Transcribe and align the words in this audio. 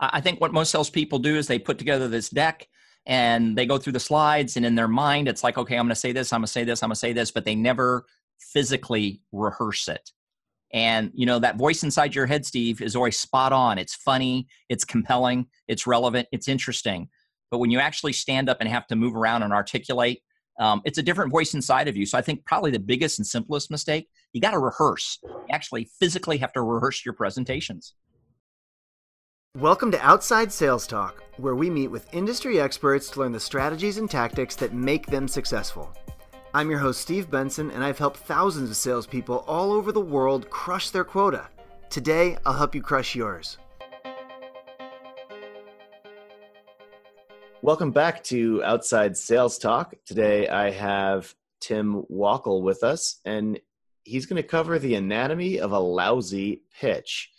I 0.00 0.20
think 0.20 0.40
what 0.40 0.52
most 0.52 0.70
salespeople 0.70 1.18
do 1.18 1.36
is 1.36 1.46
they 1.46 1.58
put 1.58 1.78
together 1.78 2.08
this 2.08 2.30
deck 2.30 2.66
and 3.06 3.56
they 3.56 3.66
go 3.66 3.78
through 3.78 3.92
the 3.92 4.00
slides, 4.00 4.56
and 4.56 4.66
in 4.66 4.74
their 4.74 4.88
mind, 4.88 5.28
it's 5.28 5.44
like, 5.44 5.56
okay, 5.58 5.76
I'm 5.76 5.84
going 5.84 5.90
to 5.90 5.94
say 5.94 6.12
this, 6.12 6.32
I'm 6.32 6.40
going 6.40 6.46
to 6.46 6.52
say 6.52 6.64
this, 6.64 6.82
I'm 6.82 6.88
going 6.88 6.94
to 6.94 7.00
say 7.00 7.12
this, 7.12 7.30
but 7.30 7.44
they 7.44 7.54
never 7.54 8.04
physically 8.38 9.22
rehearse 9.32 9.88
it. 9.88 10.10
And 10.72 11.10
you 11.14 11.26
know 11.26 11.38
that 11.38 11.56
voice 11.56 11.82
inside 11.82 12.14
your 12.14 12.26
head, 12.26 12.46
Steve, 12.46 12.80
is 12.80 12.94
always 12.94 13.18
spot 13.18 13.52
on. 13.52 13.78
It's 13.78 13.94
funny, 13.94 14.46
it's 14.68 14.84
compelling, 14.84 15.46
it's 15.66 15.86
relevant, 15.86 16.28
it's 16.30 16.48
interesting. 16.48 17.08
But 17.50 17.58
when 17.58 17.70
you 17.70 17.80
actually 17.80 18.12
stand 18.12 18.48
up 18.48 18.58
and 18.60 18.68
have 18.68 18.86
to 18.88 18.96
move 18.96 19.16
around 19.16 19.42
and 19.42 19.52
articulate, 19.52 20.22
um, 20.60 20.82
it's 20.84 20.98
a 20.98 21.02
different 21.02 21.32
voice 21.32 21.54
inside 21.54 21.88
of 21.88 21.96
you. 21.96 22.06
So 22.06 22.16
I 22.16 22.22
think 22.22 22.44
probably 22.44 22.70
the 22.70 22.78
biggest 22.78 23.18
and 23.18 23.26
simplest 23.26 23.70
mistake, 23.70 24.08
you 24.32 24.40
got 24.40 24.52
to 24.52 24.58
rehearse. 24.58 25.18
You 25.22 25.46
actually 25.50 25.88
physically 25.98 26.36
have 26.38 26.52
to 26.52 26.62
rehearse 26.62 27.04
your 27.04 27.14
presentations. 27.14 27.94
Welcome 29.58 29.90
to 29.90 30.00
Outside 30.00 30.52
Sales 30.52 30.86
Talk, 30.86 31.24
where 31.38 31.56
we 31.56 31.68
meet 31.70 31.88
with 31.88 32.14
industry 32.14 32.60
experts 32.60 33.10
to 33.10 33.18
learn 33.18 33.32
the 33.32 33.40
strategies 33.40 33.98
and 33.98 34.08
tactics 34.08 34.54
that 34.54 34.72
make 34.72 35.06
them 35.06 35.26
successful. 35.26 35.92
I'm 36.54 36.70
your 36.70 36.78
host, 36.78 37.00
Steve 37.00 37.28
Benson, 37.28 37.72
and 37.72 37.82
I've 37.82 37.98
helped 37.98 38.18
thousands 38.18 38.70
of 38.70 38.76
salespeople 38.76 39.38
all 39.48 39.72
over 39.72 39.90
the 39.90 40.00
world 40.00 40.48
crush 40.50 40.90
their 40.90 41.02
quota. 41.02 41.48
Today, 41.90 42.38
I'll 42.46 42.52
help 42.52 42.76
you 42.76 42.80
crush 42.80 43.16
yours. 43.16 43.58
Welcome 47.60 47.90
back 47.90 48.22
to 48.24 48.62
Outside 48.62 49.16
Sales 49.16 49.58
Talk. 49.58 49.96
Today, 50.06 50.46
I 50.46 50.70
have 50.70 51.34
Tim 51.60 52.04
Wackel 52.08 52.62
with 52.62 52.84
us, 52.84 53.18
and 53.24 53.58
he's 54.04 54.26
going 54.26 54.40
to 54.40 54.48
cover 54.48 54.78
the 54.78 54.94
anatomy 54.94 55.58
of 55.58 55.72
a 55.72 55.80
lousy 55.80 56.62
pitch. 56.78 57.32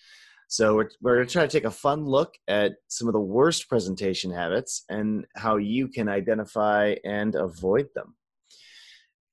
So, 0.52 0.76
we're, 0.76 0.90
we're 1.02 1.16
going 1.16 1.28
to 1.28 1.32
try 1.32 1.44
to 1.44 1.48
take 1.48 1.64
a 1.64 1.72
fun 1.72 2.04
look 2.04 2.34
at 2.50 2.74
some 2.90 3.08
of 3.08 3.14
the 3.14 3.22
worst 3.22 3.70
presentation 3.70 4.30
habits 4.30 4.84
and 4.90 5.26
how 5.38 5.56
you 5.56 5.88
can 5.88 6.10
identify 6.10 6.96
and 7.06 7.36
avoid 7.36 7.88
them. 7.96 8.18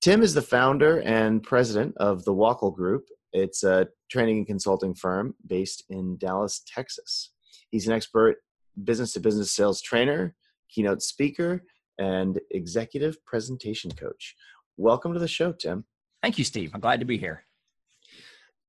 Tim 0.01 0.23
is 0.23 0.33
the 0.33 0.43
founder 0.43 1.01
and 1.01 1.43
president 1.43 1.97
of 1.97 2.25
the 2.25 2.33
Wackel 2.33 2.73
Group. 2.73 3.09
It's 3.33 3.65
a 3.65 3.89
training 4.09 4.37
and 4.37 4.47
consulting 4.47 4.95
firm 4.95 5.35
based 5.45 5.83
in 5.91 6.19
Dallas, 6.19 6.63
Texas. 6.73 7.33
He's 7.71 7.89
an 7.89 7.95
expert 7.95 8.37
business 8.85 9.13
to 9.15 9.21
business 9.21 9.51
sales 9.51 9.83
trainer, 9.83 10.37
keynote 10.71 11.03
speaker, 11.03 11.65
and 11.99 12.39
executive 12.53 13.17
presentation 13.25 13.91
coach. 13.91 14.37
Welcome 14.77 15.15
to 15.15 15.19
the 15.19 15.27
show, 15.27 15.51
Tim. 15.51 15.85
Thank 16.23 16.39
you, 16.39 16.45
Steve. 16.45 16.71
I'm 16.75 16.81
glad 16.81 17.01
to 17.01 17.07
be 17.07 17.19
here. 17.19 17.43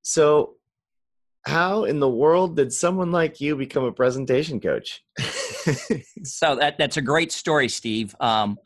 So, 0.02 0.56
how 1.50 1.84
in 1.84 2.00
the 2.00 2.10
world 2.10 2.56
did 2.56 2.72
someone 2.72 3.12
like 3.12 3.42
you 3.42 3.56
become 3.56 3.84
a 3.84 3.92
presentation 3.92 4.60
coach? 4.60 5.04
so 6.24 6.56
that 6.56 6.76
that's 6.78 6.98
a 6.98 7.02
great 7.02 7.32
story, 7.32 7.68
Steve. 7.68 8.16
Um, 8.20 8.58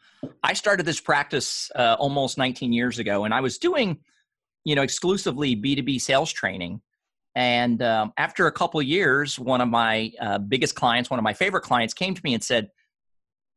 I 0.44 0.54
started 0.54 0.86
this 0.86 1.00
practice 1.00 1.72
uh, 1.76 1.96
almost 1.98 2.38
19 2.38 2.74
years 2.74 3.00
ago, 3.00 3.24
and 3.24 3.34
I 3.34 3.42
was 3.42 3.58
doing, 3.58 4.00
you 4.66 4.76
know, 4.76 4.82
exclusively 4.82 5.56
B2B 5.56 6.02
sales 6.02 6.32
training. 6.32 6.82
And 7.36 7.82
um, 7.82 8.14
after 8.18 8.48
a 8.48 8.52
couple 8.52 8.82
years, 8.82 9.40
one 9.40 9.62
of 9.62 9.70
my 9.70 10.12
uh, 10.22 10.38
biggest 10.38 10.76
clients, 10.76 11.10
one 11.10 11.20
of 11.20 11.24
my 11.24 11.34
favorite 11.34 11.62
clients, 11.62 11.94
came 11.94 12.14
to 12.14 12.22
me 12.24 12.34
and 12.34 12.44
said, 12.44 12.70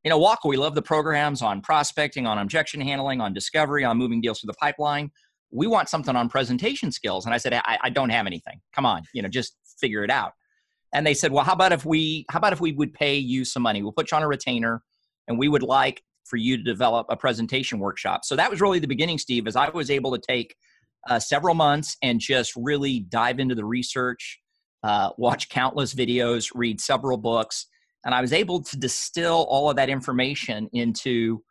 "You 0.04 0.10
know, 0.10 0.20
Wackel, 0.20 0.48
we 0.48 0.56
love 0.56 0.74
the 0.77 0.82
programs 0.82 1.42
on 1.42 1.60
prospecting, 1.60 2.27
on 2.27 2.38
objection 2.38 2.80
handling, 2.80 3.20
on 3.20 3.34
discovery, 3.34 3.84
on 3.84 3.98
moving 3.98 4.20
deals 4.20 4.41
through 4.41 4.52
the 4.52 4.58
pipeline. 4.58 5.10
We 5.57 5.67
want 5.67 5.89
something 5.89 6.15
on 6.15 6.29
presentation 6.29 6.93
skills." 6.93 7.25
And 7.25 7.35
I 7.35 7.39
said, 7.39 7.55
I, 7.55 7.79
I 7.83 7.91
don't 7.91 8.11
have 8.11 8.27
anything. 8.27 8.61
Come 8.75 8.87
on, 8.87 9.03
you 9.12 9.23
know, 9.23 9.29
just 9.29 9.57
figure 9.81 10.05
it 10.05 10.11
out." 10.11 10.33
And 10.93 11.07
they 11.07 11.15
said, 11.15 11.33
"Well, 11.33 11.45
how 11.45 11.53
about 11.53 11.73
if 11.73 11.85
we, 11.85 12.27
how 12.31 12.39
about 12.39 12.53
if 12.53 12.61
we 12.61 12.73
would 12.73 12.95
pay 12.95 13.17
you 13.17 13.45
some 13.45 13.62
money? 13.62 13.83
We'll 13.83 13.93
put 13.93 14.11
you 14.11 14.17
on 14.17 14.23
a 14.23 14.29
retainer." 14.29 14.83
and 15.29 15.39
we 15.39 15.49
would 15.49 15.62
like 15.62 16.03
for 16.25 16.37
you 16.37 16.57
to 16.57 16.62
develop 16.62 17.07
a 17.09 17.17
presentation 17.17 17.79
workshop. 17.79 18.25
So 18.25 18.37
that 18.37 18.51
was 18.51 18.61
really 18.61 18.79
the 18.79 18.89
beginning, 18.89 19.19
Steve, 19.19 19.47
as 19.47 19.57
I 19.57 19.69
was 19.71 19.91
able 19.91 20.12
to 20.12 20.21
take 20.21 20.56
uh, 21.09 21.21
several 21.21 21.55
months 21.55 21.97
and 22.03 22.19
just 22.19 22.53
really 22.56 23.00
dive 23.00 23.39
into 23.39 23.55
the 23.55 23.65
research, 23.65 24.41
uh, 24.83 25.11
watch 25.19 25.49
countless 25.49 25.95
videos, 25.95 26.50
read 26.55 26.81
several 26.81 27.16
books, 27.16 27.66
and 28.05 28.15
I 28.15 28.21
was 28.21 28.33
able 28.33 28.62
to 28.62 28.77
distill 28.77 29.47
all 29.49 29.71
of 29.71 29.77
that 29.77 29.89
information 29.89 30.69
into 30.72 31.43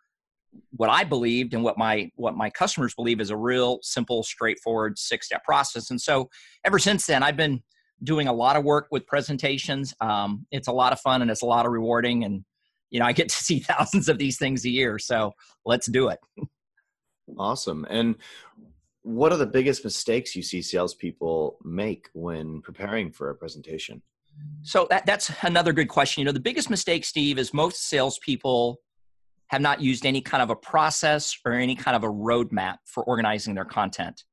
what 0.71 0.89
I 0.89 1.03
believed 1.03 1.53
and 1.53 1.63
what 1.63 1.77
my 1.77 2.11
what 2.15 2.35
my 2.35 2.49
customers 2.49 2.93
believe 2.93 3.19
is 3.19 3.29
a 3.29 3.37
real 3.37 3.79
simple, 3.81 4.23
straightforward 4.23 4.97
six 4.97 5.27
step 5.27 5.43
process. 5.43 5.89
And 5.89 5.99
so 5.99 6.29
ever 6.63 6.79
since 6.79 7.05
then, 7.05 7.23
I've 7.23 7.37
been 7.37 7.61
doing 8.03 8.27
a 8.27 8.33
lot 8.33 8.55
of 8.55 8.63
work 8.63 8.87
with 8.91 9.07
presentations. 9.07 9.93
Um, 10.01 10.45
it's 10.51 10.67
a 10.67 10.71
lot 10.71 10.93
of 10.93 10.99
fun 10.99 11.21
and 11.21 11.31
it's 11.31 11.41
a 11.41 11.45
lot 11.45 11.65
of 11.65 11.71
rewarding 11.71 12.23
and 12.23 12.43
you 12.91 12.99
know, 12.99 13.05
I 13.05 13.11
get 13.11 13.29
to 13.29 13.35
see 13.35 13.59
thousands 13.67 14.09
of 14.09 14.17
these 14.17 14.37
things 14.37 14.65
a 14.65 14.69
year. 14.69 14.99
So 14.99 15.33
let's 15.65 15.87
do 15.87 16.09
it. 16.09 16.19
Awesome. 17.37 17.85
And 17.89 18.15
what 19.01 19.31
are 19.31 19.37
the 19.37 19.45
biggest 19.45 19.83
mistakes 19.83 20.35
you 20.35 20.41
see 20.41 20.61
salespeople 20.61 21.57
make 21.63 22.09
when 22.13 22.61
preparing 22.61 23.11
for 23.11 23.29
a 23.29 23.35
presentation? 23.35 24.01
So 24.63 24.87
that, 24.89 25.05
that's 25.05 25.31
another 25.43 25.73
good 25.73 25.87
question. 25.87 26.21
You 26.21 26.25
know, 26.25 26.31
the 26.31 26.39
biggest 26.39 26.69
mistake, 26.69 27.05
Steve, 27.05 27.37
is 27.39 27.53
most 27.53 27.87
salespeople 27.87 28.79
have 29.47 29.61
not 29.61 29.81
used 29.81 30.05
any 30.05 30.21
kind 30.21 30.41
of 30.41 30.49
a 30.49 30.55
process 30.55 31.37
or 31.45 31.53
any 31.53 31.75
kind 31.75 31.95
of 31.95 32.03
a 32.03 32.11
roadmap 32.11 32.77
for 32.85 33.03
organizing 33.03 33.55
their 33.55 33.65
content. 33.65 34.23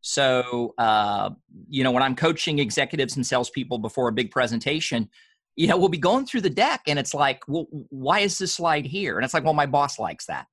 So, 0.00 0.74
uh, 0.78 1.30
you 1.68 1.84
know, 1.84 1.90
when 1.90 2.02
I'm 2.02 2.16
coaching 2.16 2.58
executives 2.58 3.16
and 3.16 3.26
salespeople 3.26 3.78
before 3.78 4.08
a 4.08 4.12
big 4.12 4.30
presentation, 4.30 5.08
you 5.54 5.66
know, 5.66 5.76
we'll 5.76 5.88
be 5.88 5.98
going 5.98 6.26
through 6.26 6.40
the 6.40 6.50
deck 6.50 6.82
and 6.86 6.98
it's 6.98 7.14
like, 7.14 7.42
well, 7.46 7.66
why 7.70 8.20
is 8.20 8.38
this 8.38 8.52
slide 8.52 8.86
here? 8.86 9.16
And 9.16 9.24
it's 9.24 9.34
like, 9.34 9.44
well, 9.44 9.54
my 9.54 9.66
boss 9.66 9.98
likes 9.98 10.26
that. 10.26 10.46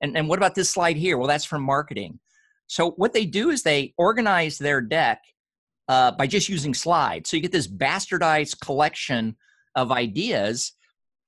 And, 0.00 0.16
and 0.16 0.28
what 0.28 0.38
about 0.38 0.54
this 0.54 0.70
slide 0.70 0.96
here? 0.96 1.18
Well, 1.18 1.28
that's 1.28 1.44
from 1.44 1.62
marketing. 1.62 2.18
So 2.66 2.92
what 2.92 3.12
they 3.12 3.26
do 3.26 3.50
is 3.50 3.62
they 3.62 3.94
organize 3.96 4.58
their 4.58 4.80
deck 4.80 5.22
uh, 5.88 6.12
by 6.12 6.26
just 6.26 6.48
using 6.48 6.74
slides. 6.74 7.30
So 7.30 7.36
you 7.36 7.42
get 7.42 7.52
this 7.52 7.68
bastardized 7.68 8.60
collection 8.60 9.36
of 9.76 9.92
ideas, 9.92 10.72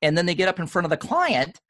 and 0.02 0.18
then 0.18 0.26
they 0.26 0.34
get 0.34 0.48
up 0.48 0.58
in 0.58 0.66
front 0.66 0.84
of 0.84 0.90
the 0.90 0.96
client 0.96 1.60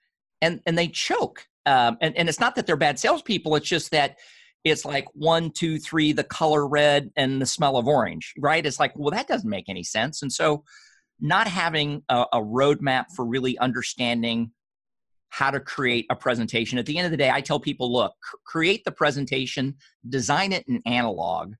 and, 0.40 0.60
and 0.66 0.76
they 0.76 0.88
choke. 0.88 1.46
Um, 1.66 1.98
and, 2.00 2.16
and 2.16 2.28
it's 2.28 2.40
not 2.40 2.54
that 2.54 2.66
they're 2.66 2.76
bad 2.76 2.98
salespeople, 2.98 3.54
it's 3.56 3.68
just 3.68 3.90
that 3.90 4.16
it's 4.64 4.84
like 4.84 5.06
one, 5.14 5.50
two, 5.50 5.78
three, 5.78 6.12
the 6.12 6.24
color 6.24 6.66
red 6.66 7.10
and 7.16 7.40
the 7.40 7.46
smell 7.46 7.76
of 7.76 7.86
orange, 7.86 8.34
right? 8.38 8.64
It's 8.64 8.80
like, 8.80 8.92
well, 8.96 9.10
that 9.10 9.28
doesn't 9.28 9.48
make 9.48 9.68
any 9.68 9.84
sense. 9.84 10.22
And 10.22 10.32
so 10.32 10.64
not 11.20 11.46
having 11.46 12.02
a, 12.08 12.24
a 12.32 12.40
roadmap 12.40 13.06
for 13.14 13.24
really 13.24 13.58
understanding 13.58 14.52
how 15.30 15.50
to 15.50 15.60
create 15.60 16.06
a 16.10 16.16
presentation. 16.16 16.78
At 16.78 16.86
the 16.86 16.96
end 16.96 17.04
of 17.04 17.10
the 17.10 17.16
day, 17.16 17.30
I 17.30 17.40
tell 17.40 17.60
people 17.60 17.92
look, 17.92 18.14
create 18.46 18.84
the 18.84 18.92
presentation, 18.92 19.76
design 20.08 20.52
it 20.52 20.64
in 20.68 20.82
analog, 20.86 21.54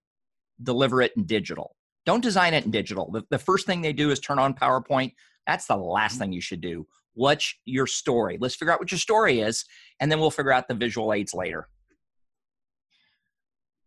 deliver 0.62 1.03
it 1.03 1.12
in 1.16 1.25
digital. 1.25 1.77
Don't 2.06 2.22
design 2.22 2.55
it 2.55 2.65
in 2.65 2.71
digital. 2.71 3.10
The, 3.10 3.22
the 3.31 3.39
first 3.39 3.66
thing 3.66 3.83
they 3.83 3.93
do 3.93 4.10
is 4.10 4.21
turn 4.21 4.39
on 4.39 4.55
PowerPoint. 4.55 5.12
That's 5.47 5.66
the 5.66 5.77
last 5.77 6.19
thing 6.19 6.33
you 6.33 6.41
should 6.41 6.60
do. 6.60 6.87
What's 7.19 7.53
your 7.65 7.89
story? 7.89 8.39
Let's 8.41 8.55
figure 8.55 8.73
out 8.73 8.79
what 8.79 8.93
your 8.93 8.99
story 9.01 9.41
is, 9.41 9.65
and 9.99 10.11
then 10.11 10.21
we'll 10.21 10.31
figure 10.31 10.53
out 10.53 10.69
the 10.69 10.75
visual 10.75 11.12
aids 11.12 11.34
later. 11.34 11.69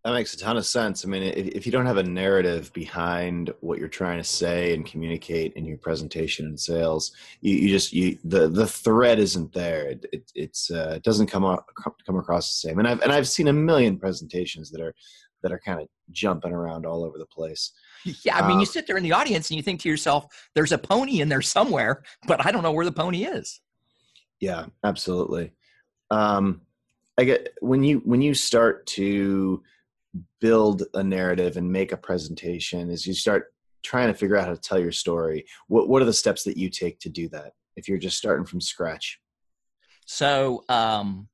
That 0.04 0.12
makes 0.12 0.34
a 0.34 0.38
ton 0.38 0.58
of 0.58 0.66
sense. 0.66 1.06
I 1.06 1.08
mean, 1.08 1.24
if, 1.24 1.48
if, 1.48 1.66
you 1.66 1.72
don't 1.72 1.86
have 1.86 1.96
a 1.96 2.04
narrative 2.04 2.74
behind 2.74 3.54
what 3.62 3.80
you're 3.80 3.88
trying 3.88 4.18
to 4.18 4.24
say 4.24 4.74
and 4.74 4.86
communicate 4.86 5.54
in 5.54 5.64
your 5.64 5.78
presentation 5.78 6.46
and 6.46 6.60
sales, 6.60 7.14
you, 7.40 7.56
you 7.56 7.70
just 7.70 7.94
you 7.94 8.18
the 8.26 8.50
the 8.50 8.68
thread 8.68 9.18
isn't 9.18 9.54
there. 9.54 9.92
It, 9.92 10.06
it 10.12 10.32
it's 10.36 10.70
uh, 10.70 10.96
it 10.98 11.04
doesn't 11.04 11.28
come 11.28 11.46
out, 11.46 11.64
come 12.06 12.18
across 12.18 12.50
the 12.50 12.68
same. 12.68 12.80
And 12.80 12.88
I've 12.88 13.02
and 13.02 13.14
I've 13.14 13.30
seen 13.30 13.48
a 13.48 13.54
million 13.54 13.98
presentations 13.98 14.72
that 14.72 14.82
are 14.82 14.94
that 15.42 15.54
are 15.54 15.60
kind 15.60 15.80
of 15.80 15.88
jumping 16.12 16.52
around 16.52 16.86
all 16.86 17.06
over 17.06 17.18
the 17.18 17.26
place. 17.28 17.72
Yeah, 18.26 18.38
I 18.38 18.48
mean, 18.48 18.54
um, 18.54 18.60
you 18.60 18.66
sit 18.66 18.88
there 18.88 18.98
in 18.98 19.04
the 19.04 19.12
audience 19.12 19.50
and 19.50 19.58
you 19.58 19.64
think 19.64 19.80
to 19.82 19.90
yourself, 19.90 20.26
"There's 20.56 20.72
a 20.72 20.78
pony 20.78 21.22
in 21.22 21.30
there 21.30 21.42
somewhere, 21.42 22.04
but 22.28 22.46
I 22.46 22.52
don't 22.52 22.64
know 22.64 22.72
where 22.72 22.86
the 22.86 22.92
pony 22.92 23.26
is." 23.26 23.62
Yeah, 24.40 24.66
absolutely. 24.84 25.54
Um, 26.10 26.62
I 27.18 27.24
get 27.24 27.54
when 27.62 27.84
you 27.84 28.00
when 28.00 28.22
you 28.22 28.34
start 28.34 28.86
to 28.88 29.62
build 30.40 30.84
a 30.94 31.04
narrative 31.04 31.58
and 31.58 31.72
make 31.72 31.92
a 31.92 31.98
presentation 31.98 32.90
is 32.90 33.06
you 33.06 33.14
start 33.14 33.54
trying 33.84 34.08
to 34.08 34.14
figure 34.14 34.36
out 34.36 34.46
how 34.46 34.54
to 34.54 34.60
tell 34.60 34.80
your 34.80 34.92
story 34.92 35.46
what, 35.68 35.88
what 35.88 36.02
are 36.02 36.06
the 36.06 36.14
steps 36.14 36.44
that 36.44 36.58
you 36.58 36.70
take 36.70 37.00
to 37.00 37.10
do 37.10 37.30
that 37.30 37.54
if 37.76 37.88
you're 37.88 37.98
just 37.98 38.18
starting 38.18 38.46
from 38.46 38.60
scratch 38.60 39.20
so 40.06 40.64
um 40.68 41.28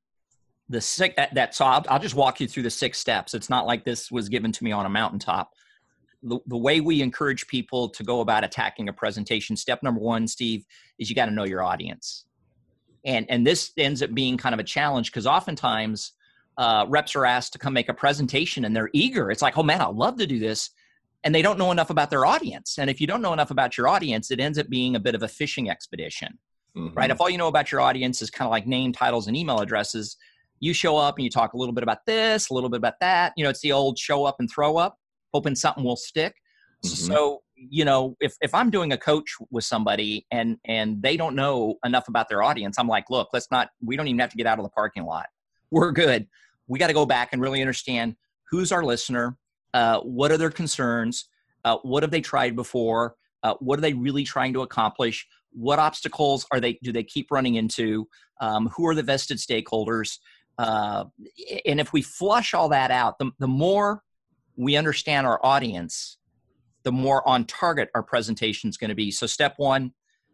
the 0.68 0.80
six 0.80 1.14
that 1.32 1.54
so 1.54 1.64
I'll, 1.64 1.84
I'll 1.88 1.98
just 1.98 2.14
walk 2.14 2.40
you 2.40 2.46
through 2.46 2.62
the 2.62 2.70
six 2.70 2.98
steps 2.98 3.34
it's 3.34 3.50
not 3.50 3.66
like 3.66 3.84
this 3.84 4.10
was 4.10 4.28
given 4.28 4.52
to 4.52 4.64
me 4.64 4.72
on 4.72 4.86
a 4.86 4.90
mountaintop 4.90 5.52
the, 6.22 6.38
the 6.46 6.56
way 6.56 6.80
we 6.80 7.00
encourage 7.00 7.46
people 7.46 7.88
to 7.88 8.02
go 8.02 8.20
about 8.20 8.44
attacking 8.44 8.88
a 8.88 8.92
presentation 8.92 9.56
step 9.56 9.82
number 9.82 10.00
one 10.00 10.26
steve 10.26 10.64
is 10.98 11.08
you 11.08 11.16
got 11.16 11.26
to 11.26 11.32
know 11.32 11.44
your 11.44 11.62
audience 11.62 12.24
and 13.04 13.26
and 13.28 13.46
this 13.46 13.72
ends 13.76 14.02
up 14.02 14.12
being 14.14 14.36
kind 14.36 14.52
of 14.52 14.58
a 14.58 14.64
challenge 14.64 15.10
because 15.10 15.26
oftentimes 15.26 16.12
uh, 16.58 16.84
reps 16.88 17.14
are 17.14 17.24
asked 17.24 17.52
to 17.52 17.58
come 17.58 17.72
make 17.72 17.88
a 17.88 17.94
presentation 17.94 18.64
and 18.64 18.74
they're 18.74 18.90
eager. 18.92 19.30
It's 19.30 19.42
like, 19.42 19.56
oh 19.56 19.62
man, 19.62 19.80
I'd 19.80 19.94
love 19.94 20.18
to 20.18 20.26
do 20.26 20.38
this. 20.38 20.70
and 21.24 21.34
they 21.34 21.42
don't 21.42 21.58
know 21.58 21.72
enough 21.72 21.90
about 21.90 22.10
their 22.10 22.24
audience. 22.24 22.78
And 22.78 22.88
if 22.88 23.00
you 23.00 23.06
don't 23.06 23.22
know 23.22 23.32
enough 23.32 23.50
about 23.50 23.76
your 23.76 23.88
audience, 23.88 24.30
it 24.30 24.38
ends 24.40 24.58
up 24.58 24.68
being 24.68 24.94
a 24.94 25.00
bit 25.00 25.14
of 25.16 25.22
a 25.22 25.28
fishing 25.28 25.68
expedition, 25.68 26.38
mm-hmm. 26.76 26.96
right? 26.96 27.10
If 27.10 27.20
all 27.20 27.28
you 27.28 27.38
know 27.38 27.48
about 27.48 27.72
your 27.72 27.80
audience 27.80 28.22
is 28.22 28.30
kind 28.30 28.46
of 28.46 28.50
like 28.50 28.66
name, 28.68 28.92
titles, 28.92 29.26
and 29.26 29.36
email 29.36 29.58
addresses, 29.58 30.16
you 30.60 30.72
show 30.72 30.96
up 30.96 31.16
and 31.16 31.24
you 31.24 31.30
talk 31.30 31.54
a 31.54 31.56
little 31.56 31.74
bit 31.74 31.82
about 31.82 32.06
this, 32.06 32.50
a 32.50 32.54
little 32.54 32.70
bit 32.70 32.78
about 32.78 33.00
that. 33.00 33.32
You 33.36 33.44
know, 33.44 33.50
it's 33.50 33.60
the 33.60 33.72
old 33.72 33.98
show 33.98 34.24
up 34.24 34.36
and 34.38 34.48
throw 34.48 34.76
up, 34.76 34.98
hoping 35.32 35.54
something 35.54 35.84
will 35.84 35.96
stick. 35.96 36.34
Mm-hmm. 36.84 37.12
So, 37.12 37.42
you 37.56 37.84
know, 37.84 38.16
if, 38.20 38.34
if 38.40 38.54
I'm 38.54 38.70
doing 38.70 38.92
a 38.92 38.98
coach 38.98 39.34
with 39.50 39.64
somebody 39.64 40.26
and 40.30 40.58
and 40.64 41.02
they 41.02 41.16
don't 41.16 41.34
know 41.34 41.76
enough 41.84 42.08
about 42.08 42.28
their 42.28 42.42
audience, 42.42 42.78
I'm 42.78 42.88
like, 42.88 43.10
look, 43.10 43.28
let's 43.32 43.50
not. 43.50 43.70
We 43.82 43.96
don't 43.96 44.06
even 44.06 44.20
have 44.20 44.30
to 44.30 44.36
get 44.36 44.46
out 44.46 44.58
of 44.58 44.64
the 44.64 44.70
parking 44.70 45.04
lot. 45.04 45.26
We're 45.70 45.92
good. 45.92 46.26
We 46.66 46.78
got 46.78 46.86
to 46.88 46.92
go 46.92 47.06
back 47.06 47.30
and 47.32 47.42
really 47.42 47.60
understand 47.60 48.14
who's 48.50 48.72
our 48.72 48.84
listener, 48.84 49.36
uh, 49.74 50.00
what 50.00 50.30
are 50.30 50.38
their 50.38 50.50
concerns, 50.50 51.28
uh, 51.64 51.78
what 51.82 52.02
have 52.02 52.10
they 52.10 52.20
tried 52.20 52.54
before, 52.54 53.16
uh, 53.42 53.54
what 53.60 53.78
are 53.78 53.82
they 53.82 53.94
really 53.94 54.24
trying 54.24 54.52
to 54.52 54.62
accomplish, 54.62 55.26
what 55.52 55.78
obstacles 55.78 56.46
are 56.52 56.60
they 56.60 56.78
do 56.82 56.92
they 56.92 57.02
keep 57.02 57.30
running 57.30 57.56
into, 57.56 58.06
um, 58.40 58.68
who 58.68 58.86
are 58.86 58.94
the 58.94 59.02
vested 59.02 59.38
stakeholders, 59.38 60.18
uh, 60.58 61.04
and 61.66 61.80
if 61.80 61.92
we 61.92 62.02
flush 62.02 62.52
all 62.52 62.68
that 62.68 62.90
out, 62.90 63.18
the, 63.18 63.30
the 63.38 63.48
more 63.48 64.02
we 64.58 64.76
understand 64.76 65.26
our 65.26 65.40
audience, 65.44 66.18
the 66.82 66.92
more 66.92 67.26
on 67.26 67.44
target 67.44 67.90
our 67.94 68.02
presentation 68.02 68.68
is 68.68 68.76
going 68.76 68.88
to 68.90 68.94
be. 68.94 69.10
So, 69.10 69.26
step 69.26 69.54
one, 69.56 69.92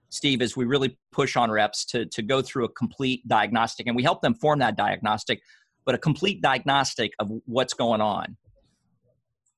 Steve, 0.09 0.41
is 0.41 0.57
we 0.57 0.65
really 0.65 0.99
push 1.13 1.37
on 1.37 1.51
reps 1.51 1.85
to, 1.87 2.07
to 2.07 2.23
go 2.23 2.41
through 2.41 2.65
a 2.65 2.69
complete 2.71 3.27
diagnostic, 3.29 3.87
and 3.87 3.95
we 3.95 4.03
help 4.03 4.23
them 4.23 4.35
form 4.35 4.59
that 4.61 4.77
diagnostic, 4.77 5.43
but 5.85 5.95
a 5.95 5.99
complete 5.99 6.41
diagnostic 6.41 7.13
of 7.19 7.31
what's 7.45 7.75
going 7.75 8.01
on. 8.01 8.37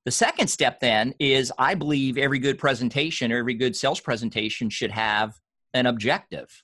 The 0.03 0.11
second 0.11 0.47
step 0.47 0.79
then 0.79 1.13
is 1.19 1.51
I 1.57 1.73
believe 1.73 2.17
every 2.17 2.39
good 2.39 2.57
presentation, 2.57 3.31
or 3.31 3.37
every 3.37 3.53
good 3.53 3.75
sales 3.75 4.01
presentation 4.01 4.69
should 4.69 4.91
have 4.91 5.33
an 5.73 5.85
objective. 5.85 6.63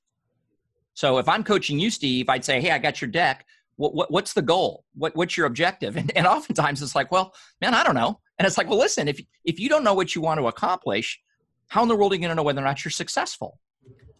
So 0.93 1.17
if 1.17 1.29
I'm 1.29 1.43
coaching 1.43 1.79
you, 1.79 1.89
Steve, 1.89 2.29
I'd 2.29 2.45
say, 2.45 2.59
hey, 2.59 2.71
I 2.71 2.79
got 2.79 3.01
your 3.01 3.09
deck. 3.09 3.45
What, 3.75 3.95
what, 3.95 4.11
what's 4.11 4.33
the 4.33 4.41
goal? 4.41 4.85
What, 4.95 5.15
what's 5.15 5.35
your 5.37 5.47
objective? 5.47 5.97
And, 5.97 6.11
and 6.15 6.27
oftentimes 6.27 6.81
it's 6.81 6.95
like, 6.95 7.11
well, 7.11 7.33
man, 7.61 7.73
I 7.73 7.83
don't 7.83 7.95
know. 7.95 8.19
And 8.37 8.45
it's 8.45 8.57
like, 8.57 8.69
well, 8.69 8.79
listen, 8.79 9.07
if, 9.07 9.19
if 9.45 9.59
you 9.59 9.69
don't 9.69 9.83
know 9.83 9.93
what 9.93 10.15
you 10.15 10.21
want 10.21 10.39
to 10.39 10.47
accomplish, 10.47 11.19
how 11.67 11.81
in 11.81 11.87
the 11.87 11.95
world 11.95 12.11
are 12.11 12.15
you 12.15 12.21
going 12.21 12.29
to 12.29 12.35
know 12.35 12.43
whether 12.43 12.61
or 12.61 12.65
not 12.65 12.83
you're 12.83 12.91
successful? 12.91 13.59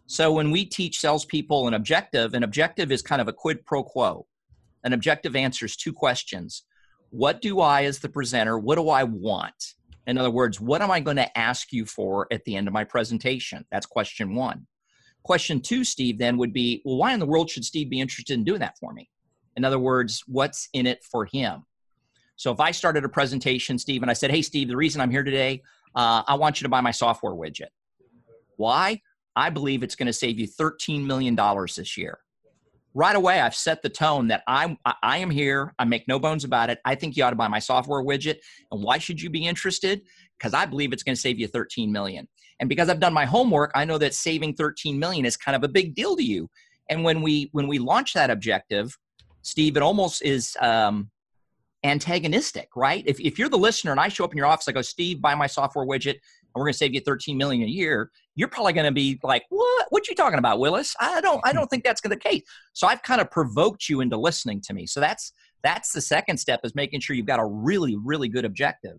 So 0.05 0.31
when 0.33 0.51
we 0.51 0.65
teach 0.65 0.99
salespeople 0.99 1.67
an 1.67 1.73
objective, 1.73 2.33
an 2.33 2.43
objective 2.43 2.91
is 2.91 3.01
kind 3.01 3.21
of 3.21 3.27
a 3.27 3.33
quid 3.33 3.65
pro 3.65 3.83
quo. 3.83 4.27
An 4.83 4.93
objective 4.93 5.35
answers 5.35 5.75
two 5.75 5.93
questions. 5.93 6.63
What 7.09 7.41
do 7.41 7.61
I, 7.61 7.83
as 7.85 7.99
the 7.99 8.09
presenter, 8.09 8.59
what 8.59 8.75
do 8.75 8.89
I 8.89 9.03
want? 9.03 9.53
In 10.07 10.17
other 10.17 10.31
words, 10.31 10.59
what 10.59 10.81
am 10.81 10.91
I 10.91 10.99
going 10.99 11.17
to 11.17 11.37
ask 11.37 11.71
you 11.71 11.85
for 11.85 12.27
at 12.31 12.43
the 12.43 12.55
end 12.55 12.67
of 12.67 12.73
my 12.73 12.83
presentation? 12.83 13.65
That's 13.71 13.85
question 13.85 14.35
one. 14.35 14.67
Question 15.23 15.61
two, 15.61 15.85
Steve, 15.85 16.17
then 16.17 16.37
would 16.37 16.51
be, 16.51 16.81
well, 16.83 16.97
why 16.97 17.13
in 17.13 17.19
the 17.19 17.25
world 17.25 17.49
should 17.49 17.63
Steve 17.63 17.89
be 17.89 18.01
interested 18.01 18.33
in 18.33 18.43
doing 18.43 18.59
that 18.59 18.77
for 18.77 18.91
me? 18.93 19.09
In 19.55 19.65
other 19.65 19.79
words, 19.79 20.23
what's 20.27 20.69
in 20.73 20.87
it 20.87 21.03
for 21.03 21.25
him? 21.25 21.63
So 22.35 22.51
if 22.51 22.59
I 22.59 22.71
started 22.71 23.05
a 23.05 23.09
presentation, 23.09 23.77
Steve, 23.77 24.01
and 24.01 24.09
I 24.09 24.13
said, 24.13 24.31
hey, 24.31 24.41
Steve, 24.41 24.67
the 24.67 24.75
reason 24.75 25.01
I'm 25.01 25.11
here 25.11 25.23
today, 25.23 25.61
uh, 25.95 26.23
I 26.27 26.35
want 26.35 26.59
you 26.59 26.65
to 26.65 26.69
buy 26.69 26.81
my 26.81 26.91
software 26.91 27.33
widget. 27.33 27.69
Why? 28.57 29.01
I 29.35 29.49
believe 29.49 29.83
it's 29.83 29.95
going 29.95 30.07
to 30.07 30.13
save 30.13 30.39
you 30.39 30.47
$13 30.47 31.05
million 31.05 31.35
this 31.35 31.97
year. 31.97 32.19
Right 32.95 33.15
away, 33.15 33.39
I've 33.39 33.55
set 33.55 33.81
the 33.81 33.89
tone 33.89 34.27
that 34.27 34.43
I'm, 34.47 34.77
I 34.85 35.17
am 35.17 35.31
here. 35.31 35.73
I 35.79 35.85
make 35.85 36.07
no 36.07 36.19
bones 36.19 36.43
about 36.43 36.69
it. 36.69 36.79
I 36.85 36.93
think 36.93 37.17
you 37.17 37.23
ought 37.23 37.31
to 37.31 37.35
buy 37.35 37.47
my 37.47 37.57
software 37.57 38.03
widget. 38.03 38.37
And 38.71 38.83
why 38.83 38.99
should 38.99 39.19
you 39.19 39.31
be 39.31 39.47
interested? 39.47 40.01
Because 40.37 40.53
I 40.53 40.67
believe 40.67 40.93
it's 40.93 41.01
going 41.01 41.15
to 41.15 41.21
save 41.21 41.39
you 41.39 41.47
13 41.47 41.91
million. 41.91 42.27
And 42.59 42.69
because 42.69 42.89
I've 42.89 42.99
done 42.99 43.13
my 43.13 43.25
homework, 43.25 43.71
I 43.73 43.85
know 43.85 43.97
that 43.97 44.13
saving 44.13 44.53
13 44.55 44.99
million 44.99 45.25
is 45.25 45.35
kind 45.35 45.55
of 45.55 45.63
a 45.63 45.67
big 45.67 45.95
deal 45.95 46.15
to 46.15 46.23
you. 46.23 46.49
And 46.89 47.03
when 47.03 47.21
we 47.21 47.49
when 47.53 47.67
we 47.67 47.79
launch 47.79 48.13
that 48.13 48.29
objective, 48.29 48.95
Steve, 49.43 49.77
it 49.77 49.83
almost 49.83 50.23
is 50.23 50.57
um, 50.59 51.11
antagonistic, 51.83 52.69
right? 52.75 53.03
If, 53.05 53.19
if 53.19 53.37
you're 53.37 53.49
the 53.49 53.57
listener 53.57 53.91
and 53.91 53.99
I 53.99 54.07
show 54.07 54.23
up 54.23 54.31
in 54.31 54.37
your 54.37 54.47
office, 54.47 54.67
I 54.67 54.71
go, 54.71 54.81
Steve, 54.81 55.21
buy 55.21 55.35
my 55.35 55.47
software 55.47 55.85
widget, 55.85 56.13
and 56.13 56.55
we're 56.55 56.63
going 56.63 56.73
to 56.73 56.77
save 56.77 56.93
you 56.93 57.01
13 57.01 57.37
million 57.37 57.63
a 57.63 57.71
year. 57.71 58.09
You're 58.35 58.47
probably 58.47 58.73
going 58.73 58.85
to 58.85 58.91
be 58.91 59.19
like, 59.21 59.43
what? 59.49 59.87
What 59.89 60.07
you 60.07 60.15
talking 60.15 60.39
about, 60.39 60.59
Willis? 60.59 60.95
I 60.99 61.21
don't, 61.21 61.41
I 61.43 61.53
don't 61.53 61.67
think 61.67 61.83
that's 61.83 62.01
gonna 62.01 62.15
the 62.15 62.19
case. 62.19 62.41
So 62.73 62.87
I've 62.87 63.03
kind 63.03 63.21
of 63.21 63.29
provoked 63.29 63.89
you 63.89 64.01
into 64.01 64.17
listening 64.17 64.61
to 64.61 64.73
me. 64.73 64.87
So 64.87 64.99
that's 64.99 65.33
that's 65.63 65.93
the 65.93 66.01
second 66.01 66.37
step 66.37 66.59
is 66.63 66.75
making 66.75 66.99
sure 66.99 67.15
you've 67.15 67.25
got 67.25 67.39
a 67.39 67.45
really, 67.45 67.95
really 67.95 68.27
good 68.27 68.43
objective. 68.43 68.97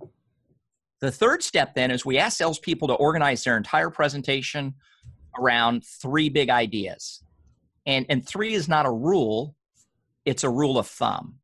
The 1.00 1.12
third 1.12 1.42
step 1.42 1.74
then 1.74 1.90
is 1.90 2.06
we 2.06 2.18
ask 2.18 2.38
salespeople 2.38 2.88
to 2.88 2.94
organize 2.94 3.44
their 3.44 3.58
entire 3.58 3.90
presentation 3.90 4.74
around 5.38 5.84
three 5.84 6.30
big 6.30 6.48
ideas. 6.48 7.22
And, 7.86 8.06
and 8.08 8.26
three 8.26 8.54
is 8.54 8.68
not 8.68 8.86
a 8.86 8.90
rule, 8.90 9.54
it's 10.24 10.44
a 10.44 10.50
rule 10.50 10.78
of 10.78 10.86
thumb. 10.86 11.36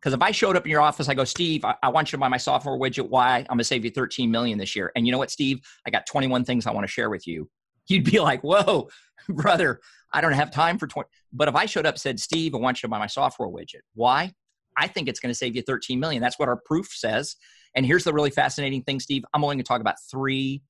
Because 0.00 0.14
if 0.14 0.22
I 0.22 0.30
showed 0.30 0.56
up 0.56 0.64
in 0.64 0.70
your 0.70 0.82
office, 0.82 1.08
I 1.08 1.14
go, 1.14 1.24
Steve, 1.24 1.64
I, 1.64 1.74
I, 1.82 1.88
want 1.88 2.08
you 2.12 2.16
to 2.16 2.20
buy 2.20 2.28
my 2.28 2.36
software 2.36 2.78
widget. 2.78 3.08
Why? 3.08 3.38
I'm 3.38 3.56
gonna 3.56 3.64
save 3.64 3.84
you 3.84 3.90
13 3.90 4.30
million 4.30 4.58
this 4.58 4.76
year. 4.76 4.92
And 4.94 5.06
you 5.06 5.12
know 5.12 5.18
what, 5.18 5.30
Steve? 5.30 5.60
I 5.86 5.90
got 5.90 6.06
21 6.06 6.44
things 6.44 6.66
I 6.66 6.72
want 6.72 6.86
to 6.86 6.92
share 6.92 7.10
with 7.10 7.26
you. 7.26 7.48
You'd 7.88 8.04
be 8.04 8.20
like, 8.20 8.42
whoa, 8.42 8.88
brother, 9.28 9.80
I 10.12 10.20
don't 10.20 10.32
have 10.32 10.50
time 10.50 10.78
for 10.78 10.86
20. 10.86 11.08
But 11.32 11.48
if 11.48 11.54
I 11.54 11.66
showed 11.66 11.86
up 11.86 11.98
said, 11.98 12.20
Steve, 12.20 12.54
I 12.54 12.58
want 12.58 12.78
you 12.78 12.86
to 12.86 12.90
buy 12.90 12.98
my 12.98 13.06
software 13.06 13.48
widget. 13.48 13.82
Why? 13.94 14.32
I 14.76 14.86
think 14.86 15.08
it's 15.08 15.20
going 15.20 15.30
to 15.30 15.34
save 15.34 15.56
you 15.56 15.62
13 15.62 15.98
million. 15.98 16.22
That's 16.22 16.38
what 16.38 16.48
our 16.48 16.60
proof 16.64 16.88
says. 16.88 17.36
And 17.74 17.84
here's 17.84 18.04
the 18.04 18.12
really 18.12 18.30
fascinating 18.30 18.82
thing, 18.82 19.00
Steve. 19.00 19.24
I'm 19.32 19.42
only 19.42 19.56
going 19.56 19.64
to 19.64 19.68
talk 19.68 19.80
about 19.80 19.96
three 20.10 20.62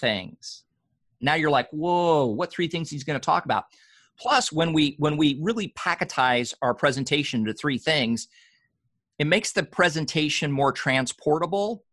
things. 0.00 0.64
Now 1.20 1.34
you're 1.34 1.50
like, 1.50 1.68
whoa, 1.70 2.26
what 2.26 2.50
three 2.50 2.68
things 2.68 2.90
he's 2.90 3.04
going 3.04 3.18
to 3.18 3.24
talk 3.24 3.44
about? 3.44 3.64
Plus, 4.20 4.52
when 4.52 4.72
we 4.72 4.96
when 4.98 5.16
we 5.16 5.38
really 5.40 5.72
packetize 5.78 6.52
our 6.60 6.74
presentation 6.74 7.44
to 7.46 7.54
three 7.54 7.78
things, 7.78 8.28
it 9.18 9.26
makes 9.26 9.52
the 9.52 9.62
presentation 9.62 10.52
more 10.52 10.72
transportable. 10.72 11.84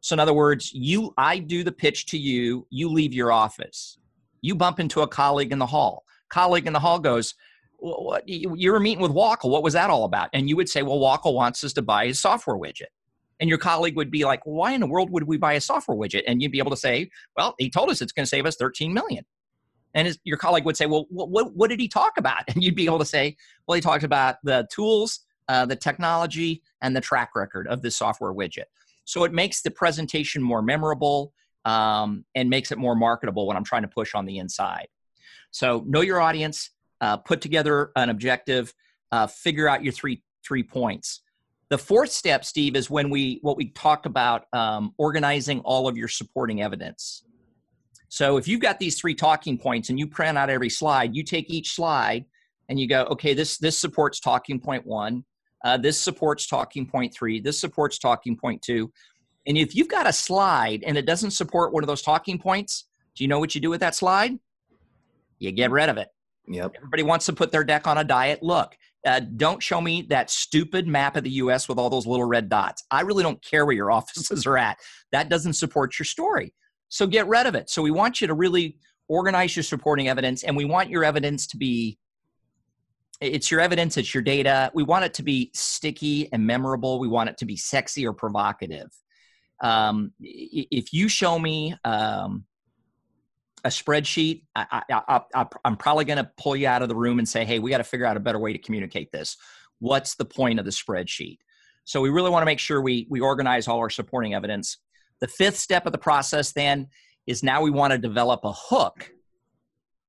So 0.00 0.14
in 0.14 0.20
other 0.20 0.32
words, 0.32 0.72
you 0.72 1.12
I 1.18 1.38
do 1.38 1.64
the 1.64 1.72
pitch 1.72 2.06
to 2.06 2.18
you, 2.18 2.66
you 2.70 2.88
leave 2.88 3.12
your 3.12 3.32
office. 3.32 3.98
You 4.42 4.54
bump 4.54 4.80
into 4.80 5.00
a 5.00 5.08
colleague 5.08 5.52
in 5.52 5.58
the 5.58 5.66
hall. 5.66 6.04
Colleague 6.28 6.66
in 6.66 6.72
the 6.72 6.80
hall 6.80 6.98
goes, 6.98 7.34
what, 7.78 8.28
you 8.28 8.72
were 8.72 8.80
meeting 8.80 9.02
with 9.02 9.12
Wackel. 9.12 9.50
What 9.50 9.62
was 9.62 9.74
that 9.74 9.90
all 9.90 10.04
about? 10.04 10.30
And 10.32 10.48
you 10.48 10.56
would 10.56 10.68
say, 10.68 10.82
well, 10.82 10.98
Wackel 10.98 11.34
wants 11.34 11.62
us 11.64 11.72
to 11.74 11.82
buy 11.82 12.06
his 12.06 12.20
software 12.20 12.56
widget. 12.56 12.90
And 13.40 13.48
your 13.48 13.58
colleague 13.58 13.96
would 13.96 14.10
be 14.10 14.24
like, 14.24 14.40
why 14.44 14.72
in 14.72 14.80
the 14.80 14.86
world 14.86 15.10
would 15.10 15.24
we 15.24 15.36
buy 15.36 15.54
a 15.54 15.60
software 15.60 15.96
widget? 15.96 16.22
And 16.28 16.40
you'd 16.40 16.52
be 16.52 16.58
able 16.58 16.70
to 16.70 16.76
say, 16.76 17.10
well, 17.36 17.54
he 17.58 17.70
told 17.70 17.90
us 17.90 18.00
it's 18.00 18.12
going 18.12 18.24
to 18.24 18.28
save 18.28 18.46
us 18.46 18.56
13 18.56 18.94
million. 18.94 19.24
And 19.94 20.06
his, 20.06 20.18
your 20.24 20.38
colleague 20.38 20.64
would 20.64 20.76
say, 20.76 20.86
well, 20.86 21.06
what, 21.10 21.54
what 21.54 21.68
did 21.70 21.80
he 21.80 21.88
talk 21.88 22.12
about? 22.16 22.44
And 22.48 22.62
you'd 22.62 22.74
be 22.74 22.86
able 22.86 22.98
to 22.98 23.04
say, 23.04 23.36
well, 23.66 23.74
he 23.74 23.80
talked 23.80 24.04
about 24.04 24.36
the 24.42 24.66
tools, 24.70 25.20
uh, 25.48 25.66
the 25.66 25.76
technology, 25.76 26.62
and 26.80 26.96
the 26.96 27.00
track 27.00 27.30
record 27.34 27.66
of 27.68 27.82
this 27.82 27.96
software 27.96 28.32
widget. 28.32 28.64
So 29.04 29.24
it 29.24 29.32
makes 29.32 29.62
the 29.62 29.70
presentation 29.70 30.42
more 30.42 30.62
memorable 30.62 31.32
um, 31.64 32.24
and 32.34 32.48
makes 32.48 32.72
it 32.72 32.78
more 32.78 32.94
marketable 32.94 33.46
when 33.46 33.56
I'm 33.56 33.64
trying 33.64 33.82
to 33.82 33.88
push 33.88 34.14
on 34.14 34.26
the 34.26 34.38
inside. 34.38 34.88
So 35.50 35.84
know 35.86 36.00
your 36.00 36.20
audience, 36.20 36.70
uh, 37.00 37.18
put 37.18 37.40
together 37.40 37.92
an 37.96 38.08
objective, 38.08 38.72
uh, 39.10 39.26
figure 39.26 39.68
out 39.68 39.84
your 39.84 39.92
three 39.92 40.22
three 40.44 40.62
points. 40.62 41.20
The 41.68 41.78
fourth 41.78 42.10
step, 42.10 42.44
Steve, 42.44 42.76
is 42.76 42.90
when 42.90 43.10
we 43.10 43.38
what 43.42 43.56
we 43.56 43.70
talked 43.70 44.06
about 44.06 44.46
um, 44.52 44.94
organizing 44.98 45.60
all 45.60 45.88
of 45.88 45.96
your 45.96 46.08
supporting 46.08 46.62
evidence. 46.62 47.24
So 48.12 48.36
if 48.36 48.46
you've 48.46 48.60
got 48.60 48.78
these 48.78 49.00
three 49.00 49.14
talking 49.14 49.56
points 49.56 49.88
and 49.88 49.98
you 49.98 50.06
print 50.06 50.36
out 50.36 50.50
every 50.50 50.68
slide, 50.68 51.16
you 51.16 51.22
take 51.22 51.48
each 51.48 51.74
slide 51.74 52.26
and 52.68 52.78
you 52.78 52.86
go, 52.86 53.04
okay, 53.04 53.32
this 53.32 53.56
this 53.56 53.78
supports 53.78 54.20
talking 54.20 54.60
point 54.60 54.86
one, 54.86 55.24
uh, 55.64 55.78
this 55.78 55.98
supports 55.98 56.46
talking 56.46 56.84
point 56.84 57.14
three, 57.14 57.40
this 57.40 57.58
supports 57.58 57.98
talking 57.98 58.36
point 58.36 58.60
two, 58.60 58.92
and 59.46 59.56
if 59.56 59.74
you've 59.74 59.88
got 59.88 60.06
a 60.06 60.12
slide 60.12 60.84
and 60.86 60.98
it 60.98 61.06
doesn't 61.06 61.30
support 61.30 61.72
one 61.72 61.82
of 61.82 61.86
those 61.86 62.02
talking 62.02 62.38
points, 62.38 62.84
do 63.16 63.24
you 63.24 63.28
know 63.28 63.38
what 63.38 63.54
you 63.54 63.62
do 63.62 63.70
with 63.70 63.80
that 63.80 63.94
slide? 63.94 64.38
You 65.38 65.50
get 65.50 65.70
rid 65.70 65.88
of 65.88 65.96
it. 65.96 66.08
Yep. 66.48 66.74
Everybody 66.76 67.04
wants 67.04 67.24
to 67.26 67.32
put 67.32 67.50
their 67.50 67.64
deck 67.64 67.86
on 67.86 67.96
a 67.96 68.04
diet. 68.04 68.42
Look, 68.42 68.76
uh, 69.06 69.20
don't 69.20 69.62
show 69.62 69.80
me 69.80 70.02
that 70.10 70.28
stupid 70.28 70.86
map 70.86 71.16
of 71.16 71.24
the 71.24 71.30
U.S. 71.30 71.66
with 71.66 71.78
all 71.78 71.88
those 71.88 72.06
little 72.06 72.26
red 72.26 72.50
dots. 72.50 72.84
I 72.90 73.00
really 73.00 73.22
don't 73.22 73.42
care 73.42 73.64
where 73.64 73.74
your 73.74 73.90
offices 73.98 74.44
are 74.44 74.58
at. 74.58 74.76
That 75.12 75.30
doesn't 75.30 75.54
support 75.54 75.98
your 75.98 76.04
story. 76.04 76.52
So 76.92 77.06
get 77.06 77.26
rid 77.26 77.46
of 77.46 77.54
it. 77.54 77.70
So 77.70 77.80
we 77.80 77.90
want 77.90 78.20
you 78.20 78.26
to 78.26 78.34
really 78.34 78.76
organize 79.08 79.56
your 79.56 79.62
supporting 79.62 80.08
evidence, 80.08 80.44
and 80.44 80.54
we 80.54 80.66
want 80.66 80.90
your 80.90 81.04
evidence 81.04 81.46
to 81.48 81.56
be 81.56 81.98
it's 83.18 83.50
your 83.50 83.60
evidence, 83.60 83.96
it's 83.96 84.12
your 84.12 84.22
data. 84.22 84.70
We 84.74 84.82
want 84.82 85.06
it 85.06 85.14
to 85.14 85.22
be 85.22 85.50
sticky 85.54 86.30
and 86.32 86.46
memorable. 86.46 86.98
We 86.98 87.08
want 87.08 87.30
it 87.30 87.38
to 87.38 87.46
be 87.46 87.56
sexy 87.56 88.06
or 88.06 88.12
provocative. 88.12 88.90
Um, 89.62 90.12
if 90.20 90.92
you 90.92 91.08
show 91.08 91.38
me 91.38 91.74
um, 91.84 92.44
a 93.64 93.68
spreadsheet, 93.68 94.42
I, 94.54 95.22
am 95.64 95.76
probably 95.78 96.04
going 96.04 96.18
to 96.18 96.30
pull 96.36 96.56
you 96.56 96.66
out 96.66 96.82
of 96.82 96.90
the 96.90 96.96
room 96.96 97.20
and 97.20 97.28
say, 97.28 97.46
hey, 97.46 97.58
we 97.58 97.70
got 97.70 97.78
to 97.78 97.84
figure 97.84 98.04
out 98.04 98.18
a 98.18 98.20
better 98.20 98.40
way 98.40 98.52
to 98.52 98.58
communicate 98.58 99.12
this. 99.12 99.38
What's 99.78 100.16
the 100.16 100.26
point 100.26 100.58
of 100.58 100.66
the 100.66 100.72
spreadsheet? 100.72 101.38
So 101.84 102.02
we 102.02 102.10
really 102.10 102.28
want 102.28 102.42
to 102.42 102.46
make 102.46 102.58
sure 102.58 102.82
we, 102.82 103.06
we 103.08 103.20
organize 103.20 103.66
all 103.66 103.78
our 103.78 103.90
supporting 103.90 104.34
evidence. 104.34 104.76
The 105.22 105.28
fifth 105.28 105.56
step 105.56 105.86
of 105.86 105.92
the 105.92 105.98
process 105.98 106.52
then 106.52 106.88
is 107.28 107.44
now 107.44 107.62
we 107.62 107.70
want 107.70 107.92
to 107.92 107.98
develop 107.98 108.40
a 108.42 108.52
hook, 108.52 109.12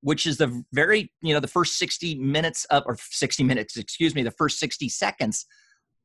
which 0.02 0.26
is 0.26 0.38
the 0.38 0.64
very, 0.74 1.12
you 1.22 1.36
know, 1.36 1.40
the 1.40 1.48
first 1.48 1.78
60 1.78 2.16
minutes 2.16 2.66
of, 2.66 2.82
or 2.88 2.98
60 3.00 3.44
minutes, 3.44 3.78
excuse 3.78 4.16
me, 4.16 4.24
the 4.24 4.32
first 4.32 4.58
60 4.58 4.90
seconds 4.90 5.46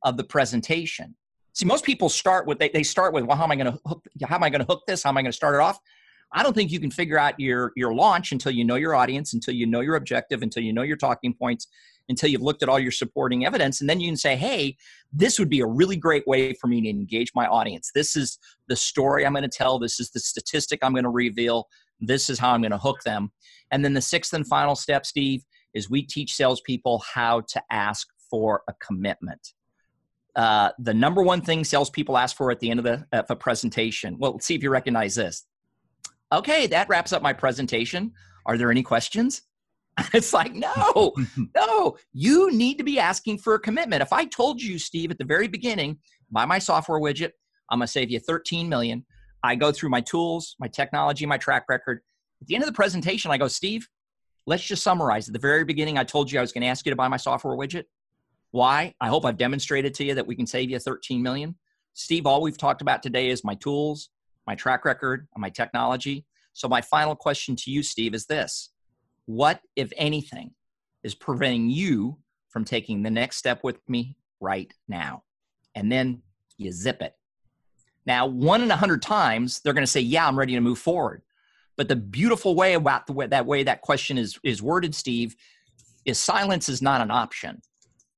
of 0.05 0.19
the 0.19 0.25
presentation. 0.25 1.17
See, 1.55 1.65
most 1.65 1.87
people 1.87 2.11
start 2.11 2.47
with, 2.47 2.59
they, 2.59 2.69
they 2.69 2.83
start 2.83 3.15
with, 3.15 3.25
well, 3.25 3.39
how 3.39 3.45
am 3.45 3.51
I 3.51 3.57
going 3.57 3.73
to 3.73 3.81
hook, 3.87 4.07
how 4.29 4.37
am 4.37 4.43
I 4.43 4.51
going 4.51 4.61
to 4.61 4.67
hook 4.67 4.83
this? 4.87 5.03
How 5.03 5.09
am 5.09 5.17
I 5.17 5.23
going 5.23 5.33
to 5.33 5.37
start 5.37 5.55
it 5.55 5.63
off? 5.63 5.81
I 6.31 6.43
don't 6.43 6.53
think 6.53 6.71
you 6.71 6.79
can 6.79 6.91
figure 6.91 7.19
out 7.19 7.41
your 7.41 7.73
your 7.75 7.95
launch 7.95 8.33
until 8.33 8.53
you 8.53 8.63
know 8.63 8.75
your 8.75 8.95
audience, 8.95 9.33
until 9.33 9.55
you 9.55 9.65
know 9.67 9.81
your 9.81 9.97
objective, 9.97 10.43
until 10.43 10.63
you 10.63 10.75
know 10.75 10.83
your 10.83 10.99
talking 10.99 11.33
points, 11.33 11.69
until 12.09 12.29
you've 12.29 12.43
looked 12.43 12.63
at 12.63 12.69
all 12.69 12.79
your 12.79 12.91
supporting 12.91 13.45
evidence, 13.45 13.81
and 13.81 13.89
then 13.89 14.01
you 14.01 14.09
can 14.09 14.17
say, 14.17 14.37
"Hey, 14.37 14.77
this 15.13 15.39
would 15.39 15.49
be 15.49 15.61
a 15.61 15.67
really 15.67 15.97
great 15.97 16.27
way 16.27 16.55
for 16.55 16.67
me 16.67 16.81
to 16.83 16.89
engage 16.89 17.33
my 17.35 17.47
audience. 17.47 17.91
This 17.95 18.17
is 18.17 18.39
the 18.69 18.77
story 18.77 19.25
I'm 19.25 19.33
going 19.33 19.43
to 19.43 19.49
tell. 19.49 19.79
This 19.79 20.01
is 20.01 20.11
the 20.11 20.21
statistic 20.21 20.81
I'm 20.83 20.93
going 20.93 21.05
to 21.05 21.11
reveal. 21.11 21.69
This 22.01 22.31
is 22.31 22.39
how 22.39 22.51
I'm 22.51 22.63
going 22.63 22.73
to 22.73 22.79
hook 22.79 23.03
them." 23.05 23.33
And 23.71 23.85
then 23.85 23.95
the 23.95 24.01
sixth 24.01 24.33
and 24.33 24.47
final 24.47 24.75
step, 24.75 25.07
Steve, 25.07 25.45
is 25.75 25.91
we 25.91 26.03
teach 26.03 26.35
salespeople 26.35 27.03
how 27.15 27.43
to 27.49 27.63
ask 27.71 28.09
for 28.31 28.63
a 28.69 28.75
commitment. 28.75 29.55
Uh, 30.37 30.71
the 30.79 30.95
number 30.95 31.23
one 31.23 31.41
thing 31.41 31.65
salespeople 31.65 32.17
ask 32.17 32.37
for 32.37 32.51
at 32.51 32.61
the 32.61 32.71
end 32.71 32.79
of 32.79 32.85
the 32.85 33.07
of 33.13 33.27
a 33.31 33.37
presentation. 33.37 34.17
Well, 34.19 34.33
let's 34.33 34.47
see 34.47 34.55
if 34.55 34.63
you 34.63 34.71
recognize 34.71 35.15
this 35.15 35.45
okay, 36.33 36.67
that 36.67 36.89
wraps 36.89 37.13
up 37.13 37.23
my 37.23 37.33
presentation. 37.33 38.13
Are 38.47 38.57
there 38.57 38.71
any 38.71 38.83
questions? 38.83 39.43
It's 40.15 40.33
like, 40.33 40.55
no, 40.55 41.13
no, 41.55 41.97
you 42.13 42.53
need 42.53 42.79
to 42.79 42.85
be 42.85 42.99
asking 42.99 43.39
for 43.39 43.55
a 43.55 43.61
commitment. 43.61 44.03
If 44.03 44.13
I 44.13 44.25
told 44.25 44.63
you, 44.63 44.79
Steve, 44.79 45.11
at 45.11 45.19
the 45.19 45.25
very 45.25 45.49
beginning, 45.49 45.99
buy 46.31 46.45
my 46.45 46.59
software 46.59 47.01
widget, 47.01 47.33
I'm 47.71 47.79
gonna 47.79 47.89
save 47.89 48.11
you 48.11 48.21
13 48.21 48.69
million. 48.69 49.05
I 49.43 49.55
go 49.55 49.73
through 49.73 49.91
my 49.91 50.01
tools, 50.01 50.57
my 50.59 50.69
technology, 50.69 51.27
my 51.27 51.37
track 51.37 51.65
record. 51.69 52.01
At 52.41 52.47
the 52.47 52.55
end 52.55 52.65
of 52.65 52.69
the 52.69 52.75
presentation, 52.75 53.31
I 53.31 53.39
go, 53.39 53.49
Steve, 53.49 53.89
let's 54.47 54.65
just 54.65 54.83
summarize. 54.83 55.29
At 55.29 55.33
the 55.33 55.41
very 55.41 55.65
beginning, 55.65 55.99
I 55.99 56.05
told 56.05 56.31
you 56.31 56.39
I 56.39 56.43
was 56.43 56.53
gonna 56.53 56.67
ask 56.67 56.87
you 56.87 56.91
to 56.91 56.97
buy 56.97 57.09
my 57.09 57.17
software 57.17 57.57
widget. 57.57 57.85
Why? 58.51 58.95
I 59.01 59.09
hope 59.09 59.25
I've 59.25 59.37
demonstrated 59.37 59.95
to 59.95 60.05
you 60.05 60.15
that 60.15 60.27
we 60.27 60.37
can 60.37 60.47
save 60.47 60.71
you 60.71 60.79
13 60.79 61.23
million. 61.23 61.57
Steve, 61.95 62.27
all 62.27 62.41
we've 62.41 62.57
talked 62.57 62.81
about 62.81 63.03
today 63.03 63.29
is 63.29 63.45
my 63.45 63.55
tools, 63.57 64.11
my 64.47 64.55
track 64.55 64.85
record, 64.85 65.27
my 65.37 65.51
technology. 65.51 66.25
So, 66.53 66.69
my 66.69 66.81
final 66.81 67.15
question 67.15 67.57
to 67.57 67.71
you, 67.71 67.83
Steve, 67.83 68.15
is 68.15 68.27
this 68.27 68.71
What, 69.29 69.61
if 69.77 69.93
anything, 69.99 70.53
is 71.05 71.15
preventing 71.15 71.69
you 71.69 72.17
from 72.49 72.65
taking 72.65 73.03
the 73.03 73.11
next 73.11 73.37
step 73.37 73.63
with 73.63 73.79
me 73.87 74.17
right 74.41 74.73
now? 74.89 75.23
And 75.75 75.93
then 75.93 76.23
you 76.57 76.73
zip 76.73 77.03
it. 77.03 77.13
Now, 78.07 78.27
one 78.27 78.63
in 78.63 78.71
a 78.71 78.77
hundred 78.77 79.03
times, 79.03 79.61
they're 79.61 79.75
going 79.75 79.85
to 79.85 79.87
say, 79.87 80.01
Yeah, 80.01 80.27
I'm 80.27 80.39
ready 80.39 80.55
to 80.55 80.63
move 80.63 80.79
forward. 80.79 81.21
But 81.77 81.89
the 81.89 81.97
beautiful 81.97 82.55
way 82.55 82.73
about 82.73 83.07
the 83.07 83.13
way 83.13 83.27
that 83.27 83.45
way 83.45 83.65
that 83.65 83.83
question 83.83 84.17
is, 84.17 84.39
is 84.43 84.63
worded, 84.63 84.95
Steve, 84.95 85.37
is 86.07 86.19
silence 86.19 86.71
is 86.71 86.81
not 86.81 87.03
an 87.03 87.11
option. 87.11 87.61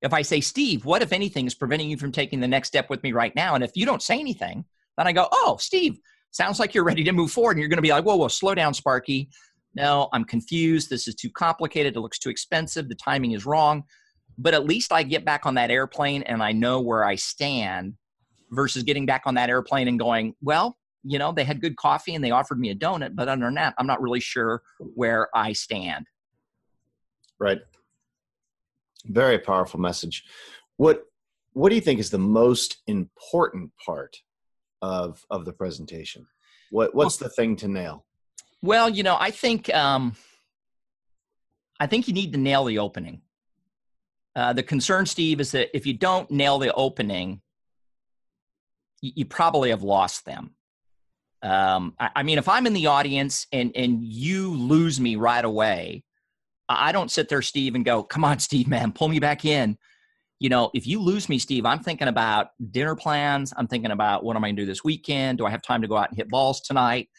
If 0.02 0.12
I 0.12 0.23
say, 0.23 0.40
Steve, 0.40 0.85
what, 0.85 1.02
if 1.02 1.12
anything, 1.12 1.45
is 1.45 1.57
preventing 1.57 1.90
you 1.90 1.97
from 1.97 2.12
taking 2.12 2.38
the 2.38 2.47
next 2.47 2.69
step 2.69 2.88
with 2.88 3.02
me 3.02 3.11
right 3.11 3.35
now? 3.35 3.57
And 3.57 3.64
if 3.64 3.73
you 3.75 3.85
don't 3.85 4.00
say 4.00 4.21
anything, 4.21 4.64
then 4.97 5.09
I 5.09 5.12
go, 5.12 5.26
Oh, 5.33 5.57
Steve, 5.59 5.99
sounds 6.31 6.61
like 6.61 6.73
you're 6.73 6.85
ready 6.85 7.02
to 7.02 7.11
move 7.11 7.33
forward 7.33 7.57
and 7.57 7.61
you're 7.61 7.69
going 7.69 7.79
to 7.79 7.83
be 7.83 7.90
like 7.90 8.05
whoa 8.05 8.14
whoa 8.14 8.29
slow 8.29 8.55
down 8.55 8.75
sparky 8.75 9.29
no 9.74 10.08
i'm 10.12 10.24
confused. 10.24 10.90
This 10.90 11.08
is 11.08 11.14
too 11.14 11.30
complicated. 11.30 11.96
It 11.96 12.00
looks 12.00 12.18
too 12.18 12.30
expensive. 12.30 12.88
The 12.88 12.94
timing 12.94 13.32
is 13.32 13.46
wrong. 13.46 13.84
But 14.38 14.54
at 14.54 14.64
least 14.64 14.92
i 14.92 15.02
get 15.02 15.24
back 15.24 15.44
on 15.46 15.54
that 15.54 15.70
airplane 15.70 16.22
and 16.22 16.42
i 16.42 16.52
know 16.52 16.80
where 16.80 17.04
i 17.04 17.14
stand 17.14 17.94
versus 18.50 18.82
getting 18.82 19.06
back 19.06 19.22
on 19.26 19.34
that 19.34 19.50
airplane 19.50 19.86
and 19.86 19.98
going 19.98 20.34
well 20.42 20.76
you 21.02 21.18
know 21.18 21.32
they 21.32 21.44
had 21.44 21.60
good 21.60 21.76
coffee 21.76 22.14
and 22.14 22.24
they 22.24 22.30
offered 22.30 22.58
me 22.58 22.70
a 22.70 22.74
donut 22.74 23.14
but 23.14 23.28
other 23.28 23.42
than 23.42 23.54
that 23.54 23.74
i'm 23.78 23.86
not 23.86 24.00
really 24.00 24.20
sure 24.20 24.62
where 24.94 25.28
i 25.34 25.52
stand. 25.52 26.06
Right. 27.40 27.58
Very 29.06 29.38
powerful 29.38 29.80
message. 29.80 30.24
What 30.76 31.04
what 31.52 31.70
do 31.70 31.74
you 31.74 31.80
think 31.80 31.98
is 31.98 32.10
the 32.10 32.18
most 32.18 32.78
important 32.86 33.72
part 33.84 34.16
of 34.82 35.24
of 35.30 35.46
the 35.46 35.52
presentation? 35.52 36.26
What 36.70 36.94
what's 36.94 37.16
the 37.16 37.30
thing 37.30 37.56
to 37.56 37.68
nail? 37.68 38.04
Well, 38.62 38.88
you 38.88 39.02
know, 39.02 39.17
I 39.19 39.31
think 39.31 39.73
um, 39.75 40.14
I 41.79 41.87
think 41.87 42.09
you 42.09 42.14
need 42.14 42.33
to 42.33 42.38
nail 42.38 42.64
the 42.64 42.79
opening. 42.79 43.23
Uh, 44.37 44.52
the 44.52 44.62
concern, 44.62 45.07
Steve, 45.07 45.40
is 45.40 45.52
that 45.52 45.75
if 45.76 45.87
you 45.87 45.95
don't 45.95 46.31
nail 46.31 46.59
the 46.59 46.73
opening, 46.75 47.40
you, 49.00 49.12
you 49.17 49.25
probably 49.25 49.71
have 49.71 49.83
lost 49.83 50.25
them. 50.25 50.55
Um, 51.43 51.95
I, 51.99 52.11
I, 52.17 52.23
mean, 52.23 52.38
if 52.38 52.49
I'm 52.49 52.67
in 52.67 52.75
the 52.75 52.87
audience 52.87 53.47
and 53.50 53.73
and 53.75 54.05
you 54.05 54.50
lose 54.50 55.00
me 55.00 55.17
right 55.17 55.45
away, 55.45 56.05
I 56.69 56.93
don't 56.93 57.11
sit 57.11 57.29
there, 57.29 57.43
Steve, 57.43 57.75
and 57.75 57.85
go, 57.85 58.02
"Come 58.02 58.25
on, 58.25 58.38
Steve, 58.40 58.69
man, 58.69 58.93
pull 58.93 59.09
me 59.09 59.21
back 59.21 59.45
in." 59.45 59.79
you 60.40 60.49
know, 60.49 60.71
if 60.73 60.87
you 60.87 61.00
lose 61.00 61.29
me, 61.29 61.38
Steve, 61.38 61.67
I'm 61.67 61.81
thinking 61.81 62.09
about 62.09 62.49
dinner 62.71 62.97
plans. 62.97 63.52
I'm 63.57 63.69
thinking 63.69 63.90
about 63.90 64.25
what 64.25 64.37
am 64.37 64.43
I 64.43 64.49
going 64.49 64.57
to 64.57 64.62
do 64.62 64.67
this 64.67 64.83
weekend? 64.83 65.37
Do 65.37 65.45
I 65.45 65.50
have 65.50 65.61
time 65.61 65.83
to 65.83 65.88
go 65.88 65.99
out 65.99 66.09
and 66.09 66.17
hit 66.17 66.31
balls 66.31 66.62
tonight? 66.62 67.11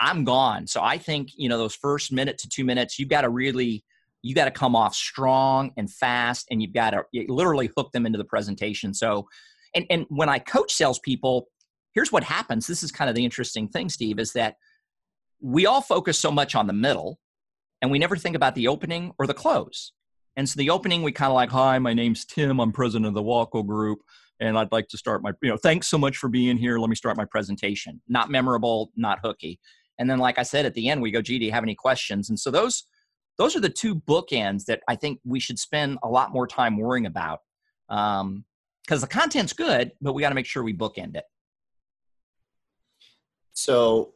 I'm 0.00 0.24
gone. 0.24 0.66
So 0.66 0.82
I 0.82 0.98
think, 0.98 1.30
you 1.36 1.48
know, 1.48 1.58
those 1.58 1.74
first 1.74 2.12
minute 2.12 2.38
to 2.38 2.48
two 2.48 2.64
minutes, 2.64 2.98
you've 2.98 3.08
got 3.08 3.22
to 3.22 3.28
really, 3.28 3.84
you 4.22 4.34
got 4.34 4.46
to 4.46 4.50
come 4.50 4.74
off 4.74 4.94
strong 4.94 5.72
and 5.76 5.90
fast 5.90 6.46
and 6.50 6.60
you've 6.60 6.72
got 6.72 6.90
to 6.90 7.04
literally 7.28 7.70
hook 7.76 7.92
them 7.92 8.06
into 8.06 8.18
the 8.18 8.24
presentation. 8.24 8.92
So, 8.92 9.28
and, 9.74 9.86
and 9.90 10.06
when 10.08 10.28
I 10.28 10.38
coach 10.38 10.72
salespeople, 10.72 11.48
here's 11.92 12.10
what 12.10 12.24
happens. 12.24 12.66
This 12.66 12.82
is 12.82 12.90
kind 12.90 13.08
of 13.08 13.14
the 13.14 13.24
interesting 13.24 13.68
thing, 13.68 13.88
Steve, 13.88 14.18
is 14.18 14.32
that 14.32 14.56
we 15.40 15.66
all 15.66 15.80
focus 15.80 16.18
so 16.18 16.32
much 16.32 16.54
on 16.54 16.66
the 16.66 16.72
middle 16.72 17.20
and 17.80 17.90
we 17.90 17.98
never 17.98 18.16
think 18.16 18.34
about 18.34 18.54
the 18.54 18.68
opening 18.68 19.12
or 19.18 19.26
the 19.26 19.34
close. 19.34 19.92
And 20.36 20.48
so 20.48 20.58
the 20.58 20.70
opening, 20.70 21.02
we 21.02 21.12
kind 21.12 21.30
of 21.30 21.34
like, 21.34 21.50
hi, 21.50 21.78
my 21.78 21.94
name's 21.94 22.24
Tim. 22.24 22.60
I'm 22.60 22.72
president 22.72 23.06
of 23.06 23.14
the 23.14 23.22
Wackel 23.22 23.66
Group. 23.66 24.00
And 24.40 24.58
I'd 24.58 24.72
like 24.72 24.88
to 24.88 24.98
start 24.98 25.22
my, 25.22 25.32
you 25.42 25.50
know, 25.50 25.56
thanks 25.56 25.88
so 25.88 25.98
much 25.98 26.16
for 26.16 26.28
being 26.28 26.56
here. 26.56 26.78
Let 26.78 26.90
me 26.90 26.96
start 26.96 27.16
my 27.16 27.24
presentation. 27.24 28.00
Not 28.08 28.30
memorable, 28.30 28.92
not 28.96 29.18
hooky. 29.22 29.58
And 29.98 30.08
then, 30.08 30.18
like 30.18 30.38
I 30.38 30.44
said, 30.44 30.64
at 30.64 30.74
the 30.74 30.88
end, 30.88 31.02
we 31.02 31.10
go, 31.10 31.20
gee, 31.20 31.38
do 31.38 31.44
you 31.44 31.52
have 31.52 31.64
any 31.64 31.74
questions? 31.74 32.28
And 32.28 32.38
so 32.38 32.50
those, 32.50 32.84
those 33.36 33.56
are 33.56 33.60
the 33.60 33.68
two 33.68 33.96
bookends 33.96 34.64
that 34.66 34.80
I 34.86 34.94
think 34.94 35.18
we 35.24 35.40
should 35.40 35.58
spend 35.58 35.98
a 36.02 36.08
lot 36.08 36.32
more 36.32 36.46
time 36.46 36.78
worrying 36.78 37.06
about. 37.06 37.40
Um, 37.88 38.44
because 38.86 39.02
the 39.02 39.06
content's 39.06 39.52
good, 39.52 39.92
but 40.00 40.14
we 40.14 40.22
got 40.22 40.30
to 40.30 40.34
make 40.34 40.46
sure 40.46 40.62
we 40.62 40.72
bookend 40.72 41.14
it. 41.14 41.24
So 43.52 44.14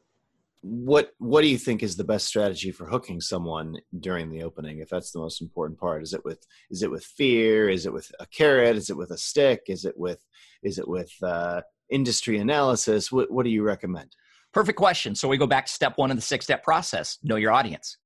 what 0.63 1.13
what 1.19 1.43
do 1.43 1.49
you 1.49 1.59
think 1.59 1.83
is 1.83 1.97
the 1.97 2.05
best 2.05 2.27
strategy 2.27 2.71
for 2.71 2.87
hooking 2.87 3.21
someone 3.21 3.77
during 3.99 4.31
the 4.31 4.43
opening 4.43 4.79
if 4.79 4.89
that's 4.89 5.11
the 5.11 5.19
most 5.19 5.43
important 5.43 5.79
part? 5.79 6.03
Is 6.03 6.15
it 6.15 6.25
with 6.25 6.47
is 6.71 6.83
it 6.83 6.91
with 6.91 7.05
fear? 7.05 7.69
Is 7.69 7.85
it 7.85 7.93
with 7.93 8.11
a 8.21 8.27
carrot? 8.27 8.77
Is 8.77 8.89
it 8.89 8.97
with 8.97 9.11
a 9.11 9.19
stick? 9.19 9.63
Is 9.67 9.85
it 9.85 9.99
with 9.99 10.25
is 10.63 10.79
it 10.79 10.87
with 10.87 11.13
uh, 11.23 11.63
industry 11.91 12.39
analysis? 12.39 13.11
What, 13.11 13.31
what 13.31 13.45
do 13.45 13.51
you 13.51 13.63
recommend? 13.63 14.15
Perfect 14.53 14.79
question. 14.79 15.15
So 15.15 15.29
we 15.29 15.37
go 15.37 15.47
back 15.47 15.67
to 15.67 15.73
step 15.73 15.99
one 15.99 16.11
of 16.11 16.17
the 16.17 16.23
six 16.23 16.45
step 16.45 16.63
process. 16.63 17.19
Know 17.23 17.37
your 17.37 17.53
audience 17.53 17.99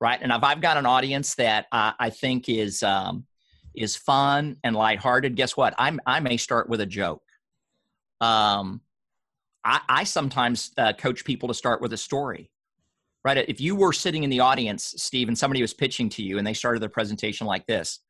right? 0.00 0.18
And 0.20 0.32
if 0.32 0.42
i've 0.42 0.60
got 0.60 0.76
an 0.76 0.86
audience 0.86 1.36
that 1.36 1.66
uh, 1.70 1.92
i 2.00 2.10
think 2.10 2.48
is 2.48 2.82
um, 2.82 3.26
is 3.74 3.96
fun 3.96 4.56
and 4.62 4.76
lighthearted 4.76 5.36
guess 5.36 5.56
what? 5.56 5.74
I'm, 5.78 6.00
i 6.06 6.20
may 6.20 6.36
start 6.36 6.68
with 6.68 6.80
a 6.80 6.86
joke. 6.86 7.22
Um, 8.20 8.80
I, 9.64 9.80
I 9.88 10.04
sometimes 10.04 10.72
uh, 10.76 10.92
coach 10.92 11.24
people 11.24 11.48
to 11.48 11.54
start 11.54 11.80
with 11.80 11.92
a 11.92 11.96
story, 11.96 12.50
right? 13.24 13.36
If 13.36 13.60
you 13.60 13.74
were 13.76 13.92
sitting 13.92 14.22
in 14.24 14.30
the 14.30 14.40
audience, 14.40 14.94
Steve, 14.98 15.28
and 15.28 15.38
somebody 15.38 15.62
was 15.62 15.72
pitching 15.72 16.08
to 16.10 16.22
you 16.22 16.38
and 16.38 16.46
they 16.46 16.54
started 16.54 16.82
their 16.82 16.88
presentation 16.88 17.46
like 17.46 17.66
this, 17.66 18.00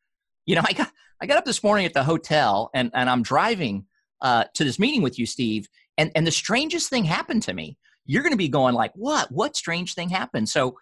you 0.47 0.55
know, 0.57 0.63
I 0.67 0.73
got, 0.73 0.91
I 1.23 1.27
got 1.27 1.39
up 1.39 1.45
this 1.45 1.63
morning 1.63 1.87
at 1.87 1.95
the 1.95 2.05
hotel 2.05 2.71
and, 2.75 2.91
and 2.93 3.09
I'm 3.09 3.23
driving 3.23 3.87
uh, 4.21 4.45
to 4.55 4.65
this 4.65 4.79
meeting 4.79 5.03
with 5.03 5.19
you, 5.19 5.27
Steve, 5.27 5.69
and, 5.97 6.11
and 6.15 6.27
the 6.27 6.33
strangest 6.33 6.91
thing 6.91 7.05
happened 7.05 7.43
to 7.45 7.55
me. 7.55 7.79
You're 8.07 8.23
going 8.23 8.33
to 8.33 8.39
be 8.39 8.49
going 8.49 8.75
like, 8.75 8.93
what? 8.95 9.31
What 9.31 9.57
strange 9.57 9.95
thing 9.95 10.09
happened? 10.11 10.49
So 10.49 10.77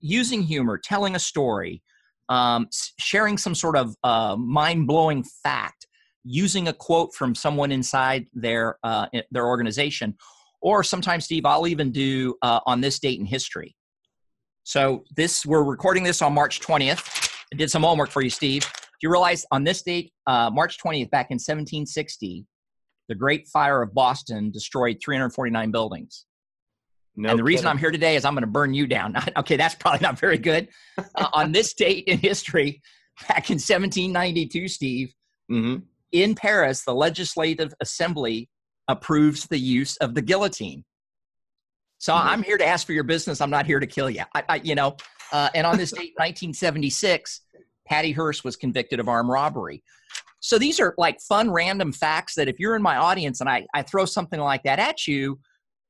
using 0.00 0.42
humor, 0.42 0.78
telling 0.78 1.14
a 1.14 1.18
story, 1.18 1.82
um, 2.28 2.68
sharing 2.98 3.36
some 3.36 3.54
sort 3.54 3.76
of 3.76 3.94
uh, 4.02 4.36
mind-blowing 4.36 5.24
fact 5.42 5.86
using 6.24 6.68
a 6.68 6.72
quote 6.72 7.14
from 7.14 7.34
someone 7.34 7.70
inside 7.70 8.26
their 8.32 8.78
uh, 8.82 9.06
their 9.30 9.46
organization 9.46 10.16
or 10.62 10.82
sometimes 10.82 11.26
steve 11.26 11.44
i'll 11.44 11.66
even 11.66 11.92
do 11.92 12.34
uh, 12.42 12.60
on 12.66 12.80
this 12.80 12.98
date 12.98 13.20
in 13.20 13.26
history. 13.26 13.76
So 14.66 15.04
this 15.14 15.44
we're 15.44 15.62
recording 15.62 16.02
this 16.02 16.22
on 16.22 16.32
march 16.32 16.60
20th 16.60 17.30
i 17.52 17.56
did 17.56 17.70
some 17.70 17.82
homework 17.82 18.10
for 18.10 18.22
you 18.22 18.30
steve. 18.30 18.62
Do 18.62 19.08
you 19.08 19.10
realize 19.12 19.44
on 19.52 19.64
this 19.64 19.82
date 19.82 20.12
uh, 20.26 20.50
march 20.50 20.78
20th 20.82 21.10
back 21.10 21.26
in 21.30 21.36
1760 21.36 22.46
the 23.08 23.14
great 23.14 23.46
fire 23.48 23.82
of 23.82 23.92
boston 23.92 24.50
destroyed 24.50 24.98
349 25.04 25.70
buildings? 25.70 26.24
No 27.16 27.28
and 27.28 27.38
the 27.38 27.42
kidding. 27.42 27.44
reason 27.44 27.66
i'm 27.66 27.78
here 27.78 27.90
today 27.90 28.16
is 28.16 28.24
i'm 28.24 28.32
going 28.32 28.42
to 28.42 28.46
burn 28.46 28.72
you 28.72 28.86
down. 28.86 29.14
Okay 29.36 29.56
that's 29.56 29.74
probably 29.74 30.00
not 30.00 30.18
very 30.18 30.38
good. 30.38 30.68
Uh, 30.96 31.28
on 31.34 31.52
this 31.52 31.74
date 31.82 32.04
in 32.06 32.16
history 32.18 32.80
back 33.28 33.50
in 33.50 33.56
1792 33.56 34.68
steve 34.68 35.12
mm-hmm 35.52 35.84
in 36.14 36.34
Paris, 36.34 36.84
the 36.84 36.94
Legislative 36.94 37.74
Assembly 37.80 38.48
approves 38.88 39.46
the 39.46 39.58
use 39.58 39.96
of 39.98 40.14
the 40.14 40.22
guillotine. 40.22 40.84
So 41.98 42.14
mm-hmm. 42.14 42.28
I'm 42.28 42.42
here 42.42 42.56
to 42.56 42.64
ask 42.64 42.86
for 42.86 42.92
your 42.92 43.04
business. 43.04 43.40
I'm 43.40 43.50
not 43.50 43.66
here 43.66 43.80
to 43.80 43.86
kill 43.86 44.08
you. 44.08 44.22
I, 44.34 44.44
I 44.48 44.56
you 44.56 44.74
know, 44.74 44.96
uh, 45.32 45.50
and 45.54 45.66
on 45.66 45.76
this 45.76 45.90
date, 45.90 46.14
1976, 46.16 47.40
Patty 47.86 48.12
Hearst 48.12 48.44
was 48.44 48.56
convicted 48.56 49.00
of 49.00 49.08
armed 49.08 49.28
robbery. 49.28 49.82
So 50.40 50.58
these 50.58 50.78
are 50.78 50.94
like 50.96 51.20
fun, 51.20 51.50
random 51.50 51.92
facts 51.92 52.34
that 52.36 52.48
if 52.48 52.60
you're 52.60 52.76
in 52.76 52.82
my 52.82 52.96
audience 52.96 53.40
and 53.40 53.48
I, 53.48 53.66
I 53.74 53.82
throw 53.82 54.04
something 54.04 54.40
like 54.40 54.62
that 54.64 54.78
at 54.78 55.06
you, 55.06 55.40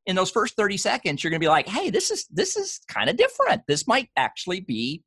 in 0.06 0.16
those 0.16 0.30
first 0.30 0.56
30 0.56 0.76
seconds, 0.76 1.22
you're 1.22 1.30
going 1.30 1.40
to 1.40 1.44
be 1.44 1.48
like, 1.48 1.66
hey, 1.66 1.90
this 1.90 2.10
is 2.10 2.26
this 2.30 2.56
is 2.56 2.80
kind 2.88 3.08
of 3.08 3.16
different. 3.16 3.62
This 3.66 3.86
might 3.86 4.10
actually 4.16 4.60
be 4.60 5.02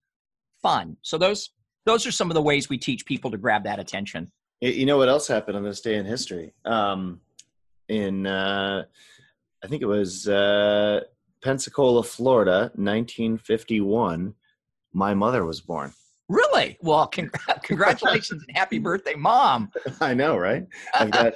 fun. 0.62 0.97
So 1.01 1.17
those 1.17 1.51
those 1.86 2.05
are 2.05 2.12
some 2.12 2.29
of 2.29 2.36
the 2.36 2.41
ways 2.41 2.67
we 2.67 2.77
teach 2.77 3.05
people 3.05 3.31
to 3.31 3.38
grab 3.38 3.63
that 3.63 3.79
attention. 3.79 4.31
You 4.60 4.86
know 4.86 4.98
what 4.98 5.10
else 5.10 5.28
happened 5.28 5.56
on 5.56 5.64
this 5.64 5.82
day 5.82 5.96
in 5.96 6.06
history? 6.06 6.54
Um, 6.66 7.22
in 7.90 8.26
uh, 8.26 8.86
I 9.64 9.68
think 9.68 9.82
it 9.82 9.88
was 9.88 10.28
uh, 10.28 11.02
Pensacola, 11.44 12.04
Florida, 12.04 12.72
1951. 12.76 14.34
My 14.94 15.14
mother 15.14 15.46
was 15.46 15.62
born. 15.62 15.94
Really? 16.30 16.78
Well, 16.82 17.08
congratulations 17.64 18.44
and 18.48 18.58
happy 18.58 18.80
birthday, 18.80 19.14
mom. 19.14 19.72
I 20.02 20.14
know, 20.14 20.38
right? 20.38 20.66
I've 20.94 21.12
got 21.12 21.34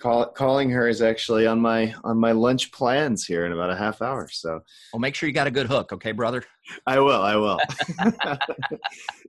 call, 0.00 0.26
calling 0.26 0.70
her 0.70 0.88
is 0.88 1.02
actually 1.02 1.46
on 1.46 1.60
my 1.60 1.94
on 2.04 2.18
my 2.18 2.32
lunch 2.32 2.72
plans 2.72 3.24
here 3.24 3.46
in 3.46 3.52
about 3.52 3.70
a 3.70 3.76
half 3.76 4.00
hour. 4.02 4.28
So, 4.30 4.60
well, 4.92 5.00
make 5.00 5.14
sure 5.14 5.28
you 5.28 5.34
got 5.34 5.46
a 5.46 5.50
good 5.50 5.66
hook, 5.66 5.92
okay, 5.92 6.12
brother. 6.12 6.44
I 6.86 6.98
will. 6.98 7.22
I 7.22 7.36
will. 7.36 7.58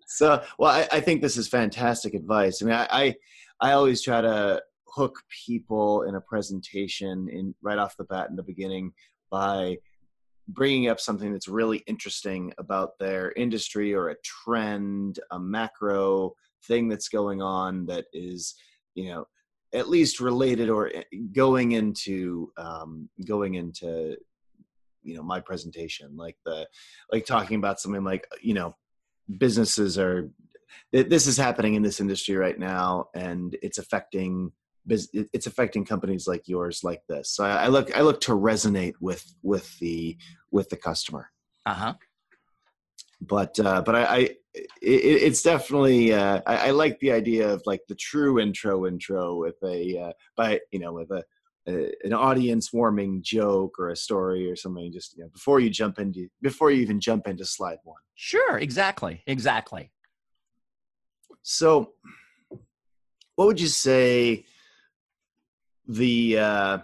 so, 0.08 0.44
well, 0.58 0.72
I, 0.72 0.88
I, 0.92 1.00
think 1.02 1.22
this 1.22 1.38
is 1.38 1.48
fantastic 1.48 2.14
advice. 2.14 2.62
I 2.62 2.66
mean, 2.66 2.76
I, 2.76 2.88
I 2.90 3.16
I 3.60 3.72
always 3.74 4.02
try 4.02 4.22
to 4.22 4.62
hook 4.88 5.22
people 5.46 6.04
in 6.04 6.16
a 6.16 6.22
presentation 6.22 7.30
in 7.30 7.54
right 7.62 7.78
off 7.78 7.98
the 7.98 8.04
bat 8.06 8.30
in 8.30 8.36
the 8.36 8.44
beginning 8.44 8.94
by 9.30 9.78
bringing 10.48 10.88
up 10.88 11.00
something 11.00 11.32
that's 11.32 11.48
really 11.48 11.84
interesting 11.88 12.54
about 12.58 12.98
their 13.00 13.34
industry 13.34 13.94
or 13.94 14.10
a 14.10 14.16
trend, 14.24 15.20
a 15.32 15.40
macro 15.40 16.34
thing 16.66 16.88
that's 16.88 17.10
going 17.10 17.42
on 17.42 17.86
that 17.86 18.06
is, 18.14 18.56
you 18.96 19.10
know, 19.10 19.26
at 19.74 19.90
least 19.90 20.20
related 20.20 20.70
or 20.70 20.92
eh, 20.94 21.04
going 21.34 21.74
into 21.74 22.52
um, 22.58 23.10
going 23.26 23.56
into 23.56 24.16
you 25.04 25.16
know 25.16 25.24
my 25.24 25.40
presentation 25.40 26.16
like 26.18 26.36
the 26.46 26.68
like 27.12 27.26
talking 27.26 27.58
about 27.58 27.80
something 27.80 28.04
like 28.04 28.28
you 28.42 28.54
know 28.54 28.76
businesses 29.38 29.98
are 29.98 30.30
this 30.92 31.28
is 31.28 31.38
happening 31.38 31.76
in 31.76 31.82
this 31.82 32.00
industry 32.00 32.36
right 32.36 32.60
now 32.60 33.06
and 33.16 33.58
it's 33.62 33.78
affecting 33.78 34.52
it's 34.90 35.48
affecting 35.48 35.84
companies 35.84 36.28
like 36.28 36.48
yours 36.48 36.82
like 36.82 37.02
this. 37.10 37.30
So 37.32 37.44
i 37.44 37.68
look 37.68 37.96
i 37.98 38.02
look 38.02 38.22
to 38.22 38.32
resonate 38.32 38.94
with 39.02 39.24
with 39.44 39.78
the 39.80 40.18
with 40.52 40.70
the 40.70 40.78
customer. 40.78 41.30
Uh-huh 41.66 41.94
but 43.22 43.60
uh 43.60 43.82
but 43.82 43.96
i 43.96 44.04
i 44.04 44.18
it, 44.82 45.24
it's 45.24 45.42
definitely 45.42 46.14
uh 46.14 46.42
I, 46.46 46.68
I, 46.68 46.72
like 46.72 47.00
the 47.00 47.12
idea 47.12 47.48
of 47.48 47.62
like 47.66 47.82
the 47.88 47.96
true 47.96 48.40
intro 48.40 48.88
intro 48.88 49.36
with 49.40 49.56
a 49.64 50.00
uh 50.00 50.12
by 50.36 50.60
you 50.72 50.80
know 50.80 50.94
with 50.94 51.12
a, 51.12 51.24
a 51.68 51.94
an 52.04 52.14
audience 52.14 52.74
warming 52.74 53.22
joke 53.24 53.78
or 53.80 53.90
a 53.90 53.96
story 53.96 54.50
or 54.50 54.56
something 54.56 54.92
just 54.92 55.18
you 55.18 55.24
know 55.24 55.30
before 55.30 55.60
you 55.60 55.70
jump 55.70 56.00
into 56.00 56.28
before 56.42 56.72
you 56.72 56.82
even 56.82 57.00
jump 57.00 57.28
into 57.28 57.46
slide 57.46 57.80
one. 57.84 58.02
Sure 58.16 58.58
exactly 58.58 59.24
exactly. 59.28 59.92
So 61.44 61.94
what 63.36 63.46
would 63.46 63.62
you 63.62 63.68
say 63.68 64.46
the 65.88 66.40
uh, 66.40 66.78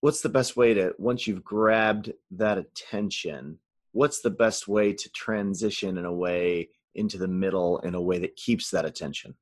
what's 0.00 0.20
the 0.20 0.28
best 0.28 0.56
way 0.56 0.74
to 0.74 0.94
once 0.98 1.26
you've 1.26 1.44
grabbed 1.44 2.12
that 2.30 2.58
attention 2.58 3.58
what's 3.92 4.20
the 4.20 4.30
best 4.30 4.68
way 4.68 4.92
to 4.92 5.10
transition 5.10 5.98
in 5.98 6.04
a 6.04 6.12
way 6.12 6.68
into 6.94 7.18
the 7.18 7.28
middle 7.28 7.78
in 7.80 7.94
a 7.94 8.00
way 8.00 8.18
that 8.18 8.36
keeps 8.36 8.70
that 8.70 8.84
attention 8.84 9.34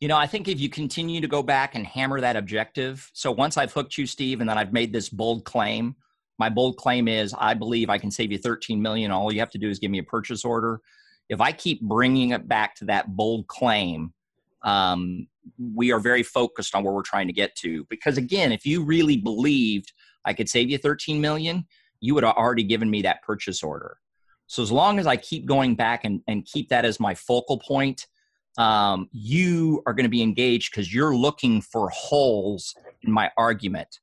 you 0.00 0.08
know 0.08 0.16
i 0.16 0.26
think 0.26 0.48
if 0.48 0.60
you 0.60 0.68
continue 0.68 1.20
to 1.20 1.28
go 1.28 1.42
back 1.42 1.74
and 1.74 1.86
hammer 1.86 2.20
that 2.20 2.36
objective 2.36 3.10
so 3.12 3.30
once 3.30 3.56
i've 3.56 3.72
hooked 3.72 3.98
you 3.98 4.06
steve 4.06 4.40
and 4.40 4.48
then 4.48 4.58
i've 4.58 4.72
made 4.72 4.92
this 4.92 5.08
bold 5.08 5.44
claim 5.44 5.94
my 6.38 6.48
bold 6.48 6.76
claim 6.76 7.08
is 7.08 7.34
i 7.38 7.54
believe 7.54 7.90
i 7.90 7.98
can 7.98 8.10
save 8.10 8.30
you 8.30 8.38
13 8.38 8.80
million 8.80 9.10
all 9.10 9.32
you 9.32 9.40
have 9.40 9.50
to 9.50 9.58
do 9.58 9.68
is 9.68 9.78
give 9.78 9.90
me 9.90 9.98
a 9.98 10.04
purchase 10.04 10.44
order 10.44 10.80
if 11.28 11.40
i 11.40 11.50
keep 11.50 11.80
bringing 11.82 12.30
it 12.30 12.46
back 12.48 12.74
to 12.74 12.84
that 12.84 13.16
bold 13.16 13.46
claim 13.46 14.12
um, 14.62 15.26
we 15.58 15.92
are 15.92 16.00
very 16.00 16.22
focused 16.22 16.74
on 16.74 16.84
where 16.84 16.92
we're 16.92 17.02
trying 17.02 17.26
to 17.26 17.32
get 17.32 17.54
to. 17.56 17.86
Because 17.88 18.18
again, 18.18 18.52
if 18.52 18.66
you 18.66 18.84
really 18.84 19.16
believed 19.16 19.92
I 20.24 20.34
could 20.34 20.48
save 20.48 20.70
you 20.70 20.78
13 20.78 21.20
million, 21.20 21.66
you 22.00 22.14
would 22.14 22.24
have 22.24 22.36
already 22.36 22.64
given 22.64 22.90
me 22.90 23.02
that 23.02 23.22
purchase 23.22 23.62
order. 23.62 23.98
So 24.46 24.62
as 24.62 24.72
long 24.72 24.98
as 24.98 25.06
I 25.06 25.16
keep 25.16 25.46
going 25.46 25.76
back 25.76 26.04
and, 26.04 26.22
and 26.26 26.44
keep 26.44 26.70
that 26.70 26.84
as 26.84 26.98
my 26.98 27.14
focal 27.14 27.58
point, 27.58 28.06
um, 28.58 29.08
you 29.12 29.82
are 29.86 29.94
going 29.94 30.04
to 30.04 30.10
be 30.10 30.22
engaged 30.22 30.72
because 30.72 30.92
you're 30.92 31.14
looking 31.14 31.60
for 31.60 31.88
holes 31.90 32.74
in 33.02 33.12
my 33.12 33.30
argument, 33.36 34.00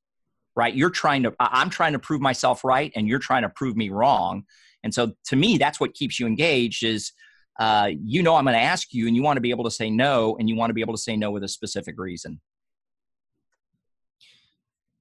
right? 0.56 0.74
You're 0.74 0.90
trying 0.90 1.22
to, 1.24 1.34
I'm 1.38 1.68
trying 1.68 1.92
to 1.92 1.98
prove 1.98 2.20
myself 2.20 2.64
right, 2.64 2.90
and 2.96 3.06
you're 3.06 3.18
trying 3.18 3.42
to 3.42 3.50
prove 3.50 3.76
me 3.76 3.90
wrong. 3.90 4.44
And 4.82 4.94
so 4.94 5.12
to 5.26 5.36
me, 5.36 5.58
that's 5.58 5.80
what 5.80 5.94
keeps 5.94 6.18
you 6.18 6.26
engaged 6.26 6.82
is 6.82 7.12
uh, 7.58 7.90
you 8.04 8.22
know 8.22 8.36
I'm 8.36 8.44
going 8.44 8.54
to 8.54 8.60
ask 8.60 8.94
you, 8.94 9.06
and 9.06 9.16
you 9.16 9.22
want 9.22 9.36
to 9.36 9.40
be 9.40 9.50
able 9.50 9.64
to 9.64 9.70
say 9.70 9.90
no, 9.90 10.36
and 10.38 10.48
you 10.48 10.56
want 10.56 10.70
to 10.70 10.74
be 10.74 10.80
able 10.80 10.94
to 10.94 11.00
say 11.00 11.16
no 11.16 11.30
with 11.30 11.42
a 11.42 11.48
specific 11.48 11.96
reason. 11.98 12.40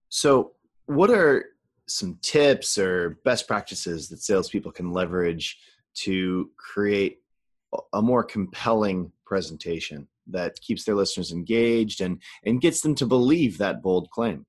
So, 0.09 0.53
what 0.87 1.11
are 1.11 1.45
some 1.87 2.17
tips 2.21 2.77
or 2.77 3.19
best 3.23 3.47
practices 3.47 4.09
that 4.09 4.21
salespeople 4.21 4.71
can 4.71 4.91
leverage 4.91 5.57
to 5.95 6.51
create 6.57 7.19
a 7.93 8.01
more 8.01 8.23
compelling 8.23 9.11
presentation 9.25 10.07
that 10.27 10.59
keeps 10.61 10.83
their 10.83 10.95
listeners 10.95 11.31
engaged 11.31 12.01
and 12.01 12.21
and 12.45 12.61
gets 12.61 12.81
them 12.81 12.95
to 12.95 13.05
believe 13.05 13.57
that 13.57 13.81
bold 13.81 14.09
claim? 14.11 14.45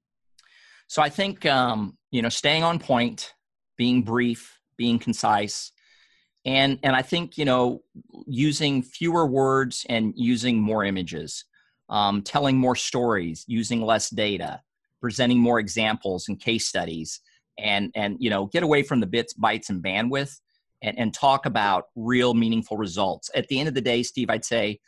So, 0.88 1.02
I 1.02 1.08
think 1.08 1.46
um, 1.46 1.96
you 2.10 2.22
know, 2.22 2.28
staying 2.28 2.64
on 2.64 2.78
point, 2.78 3.34
being 3.76 4.02
brief, 4.02 4.58
being 4.76 4.98
concise, 4.98 5.72
and 6.44 6.78
and 6.82 6.94
i 6.96 7.02
think 7.02 7.36
you 7.36 7.44
know 7.44 7.82
using 8.26 8.82
fewer 8.82 9.26
words 9.26 9.84
and 9.88 10.12
using 10.16 10.58
more 10.60 10.84
images 10.84 11.44
um, 11.90 12.22
telling 12.22 12.56
more 12.56 12.76
stories 12.76 13.44
using 13.46 13.82
less 13.82 14.10
data 14.10 14.60
presenting 15.00 15.38
more 15.38 15.58
examples 15.58 16.28
and 16.28 16.40
case 16.40 16.66
studies 16.66 17.20
and 17.58 17.90
and 17.94 18.16
you 18.18 18.30
know 18.30 18.46
get 18.46 18.62
away 18.62 18.82
from 18.82 19.00
the 19.00 19.06
bits 19.06 19.34
bytes 19.34 19.68
and 19.68 19.82
bandwidth 19.82 20.40
and, 20.82 20.98
and 20.98 21.14
talk 21.14 21.46
about 21.46 21.84
real 21.96 22.34
meaningful 22.34 22.76
results. 22.76 23.30
At 23.34 23.48
the 23.48 23.58
end 23.58 23.68
of 23.68 23.74
the 23.74 23.80
day 23.80 24.02
steve 24.02 24.30
i'd 24.30 24.44
say 24.44 24.78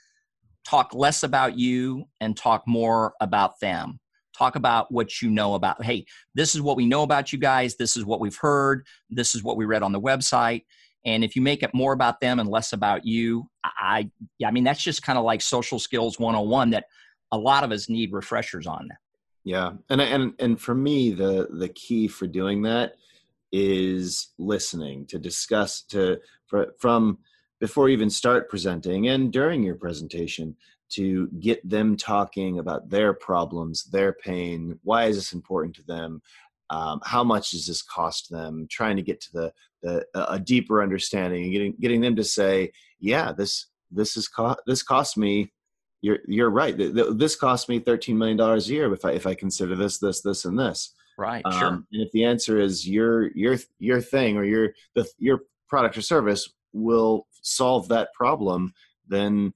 talk 0.64 0.94
less 0.94 1.22
about 1.22 1.58
you 1.58 2.04
and 2.20 2.36
talk 2.36 2.62
more 2.66 3.14
about 3.20 3.58
them. 3.60 3.98
Talk 4.36 4.56
about 4.56 4.92
what 4.92 5.20
you 5.20 5.30
know 5.30 5.54
about 5.54 5.82
hey 5.84 6.06
this 6.34 6.54
is 6.54 6.60
what 6.62 6.76
we 6.76 6.86
know 6.86 7.02
about 7.02 7.32
you 7.32 7.38
guys. 7.38 7.76
This 7.76 7.96
is 7.96 8.04
what 8.04 8.20
we've 8.20 8.36
heard. 8.36 8.86
This 9.10 9.34
is 9.34 9.42
what 9.42 9.56
we 9.56 9.64
read 9.64 9.82
on 9.82 9.92
the 9.92 10.00
website. 10.00 10.62
And 11.04 11.24
if 11.24 11.34
you 11.34 11.42
make 11.42 11.62
it 11.62 11.74
more 11.74 11.92
about 11.92 12.20
them 12.20 12.38
and 12.38 12.48
less 12.48 12.72
about 12.72 13.06
you, 13.06 13.48
I, 13.64 14.10
I 14.44 14.50
mean, 14.50 14.64
that's 14.64 14.82
just 14.82 15.02
kind 15.02 15.18
of 15.18 15.24
like 15.24 15.40
social 15.40 15.78
skills 15.78 16.18
101 16.18 16.70
that 16.70 16.84
a 17.32 17.38
lot 17.38 17.64
of 17.64 17.72
us 17.72 17.88
need 17.88 18.12
refreshers 18.12 18.66
on. 18.66 18.90
Yeah. 19.44 19.72
And, 19.88 20.00
and, 20.00 20.34
and 20.38 20.60
for 20.60 20.74
me, 20.74 21.12
the, 21.12 21.48
the 21.50 21.68
key 21.68 22.08
for 22.08 22.26
doing 22.26 22.62
that 22.62 22.94
is 23.52 24.28
listening 24.38 25.06
to 25.06 25.18
discuss 25.18 25.82
to, 25.82 26.20
from 26.78 27.18
before 27.58 27.88
you 27.88 27.94
even 27.94 28.10
start 28.10 28.48
presenting 28.48 29.08
and 29.08 29.32
during 29.32 29.62
your 29.62 29.74
presentation 29.74 30.56
to 30.90 31.28
get 31.38 31.66
them 31.68 31.96
talking 31.96 32.58
about 32.58 32.90
their 32.90 33.12
problems, 33.12 33.84
their 33.84 34.12
pain. 34.12 34.78
Why 34.82 35.06
is 35.06 35.16
this 35.16 35.32
important 35.32 35.76
to 35.76 35.82
them? 35.84 36.20
um, 36.70 37.00
how 37.04 37.22
much 37.24 37.50
does 37.50 37.66
this 37.66 37.82
cost 37.82 38.30
them 38.30 38.66
trying 38.70 38.96
to 38.96 39.02
get 39.02 39.20
to 39.20 39.32
the, 39.32 39.52
the 39.82 40.06
a 40.30 40.38
deeper 40.38 40.82
understanding 40.82 41.42
and 41.42 41.52
getting 41.52 41.74
getting 41.80 42.00
them 42.00 42.16
to 42.16 42.24
say 42.24 42.70
yeah 43.00 43.32
this 43.32 43.66
this 43.90 44.16
is 44.16 44.28
co- 44.28 44.56
this 44.66 44.82
cost 44.82 45.16
me 45.18 45.52
you're 46.02 46.18
you're 46.26 46.50
right 46.50 46.76
this 46.78 47.36
cost 47.36 47.68
me 47.68 47.78
13 47.78 48.16
million 48.16 48.36
dollars 48.36 48.68
a 48.68 48.72
year 48.72 48.92
if 48.92 49.04
i 49.04 49.12
if 49.12 49.26
i 49.26 49.34
consider 49.34 49.76
this 49.76 49.98
this 49.98 50.20
this 50.22 50.44
and 50.44 50.58
this 50.58 50.94
right 51.18 51.42
um, 51.44 51.52
sure 51.52 51.68
and 51.68 51.86
if 52.02 52.10
the 52.12 52.24
answer 52.24 52.58
is 52.58 52.88
your 52.88 53.30
your 53.32 53.56
your 53.78 54.00
thing 54.00 54.36
or 54.36 54.44
your 54.44 54.70
the 54.94 55.06
your 55.18 55.40
product 55.68 55.96
or 55.96 56.02
service 56.02 56.48
will 56.72 57.26
solve 57.42 57.88
that 57.88 58.12
problem 58.14 58.72
then 59.08 59.52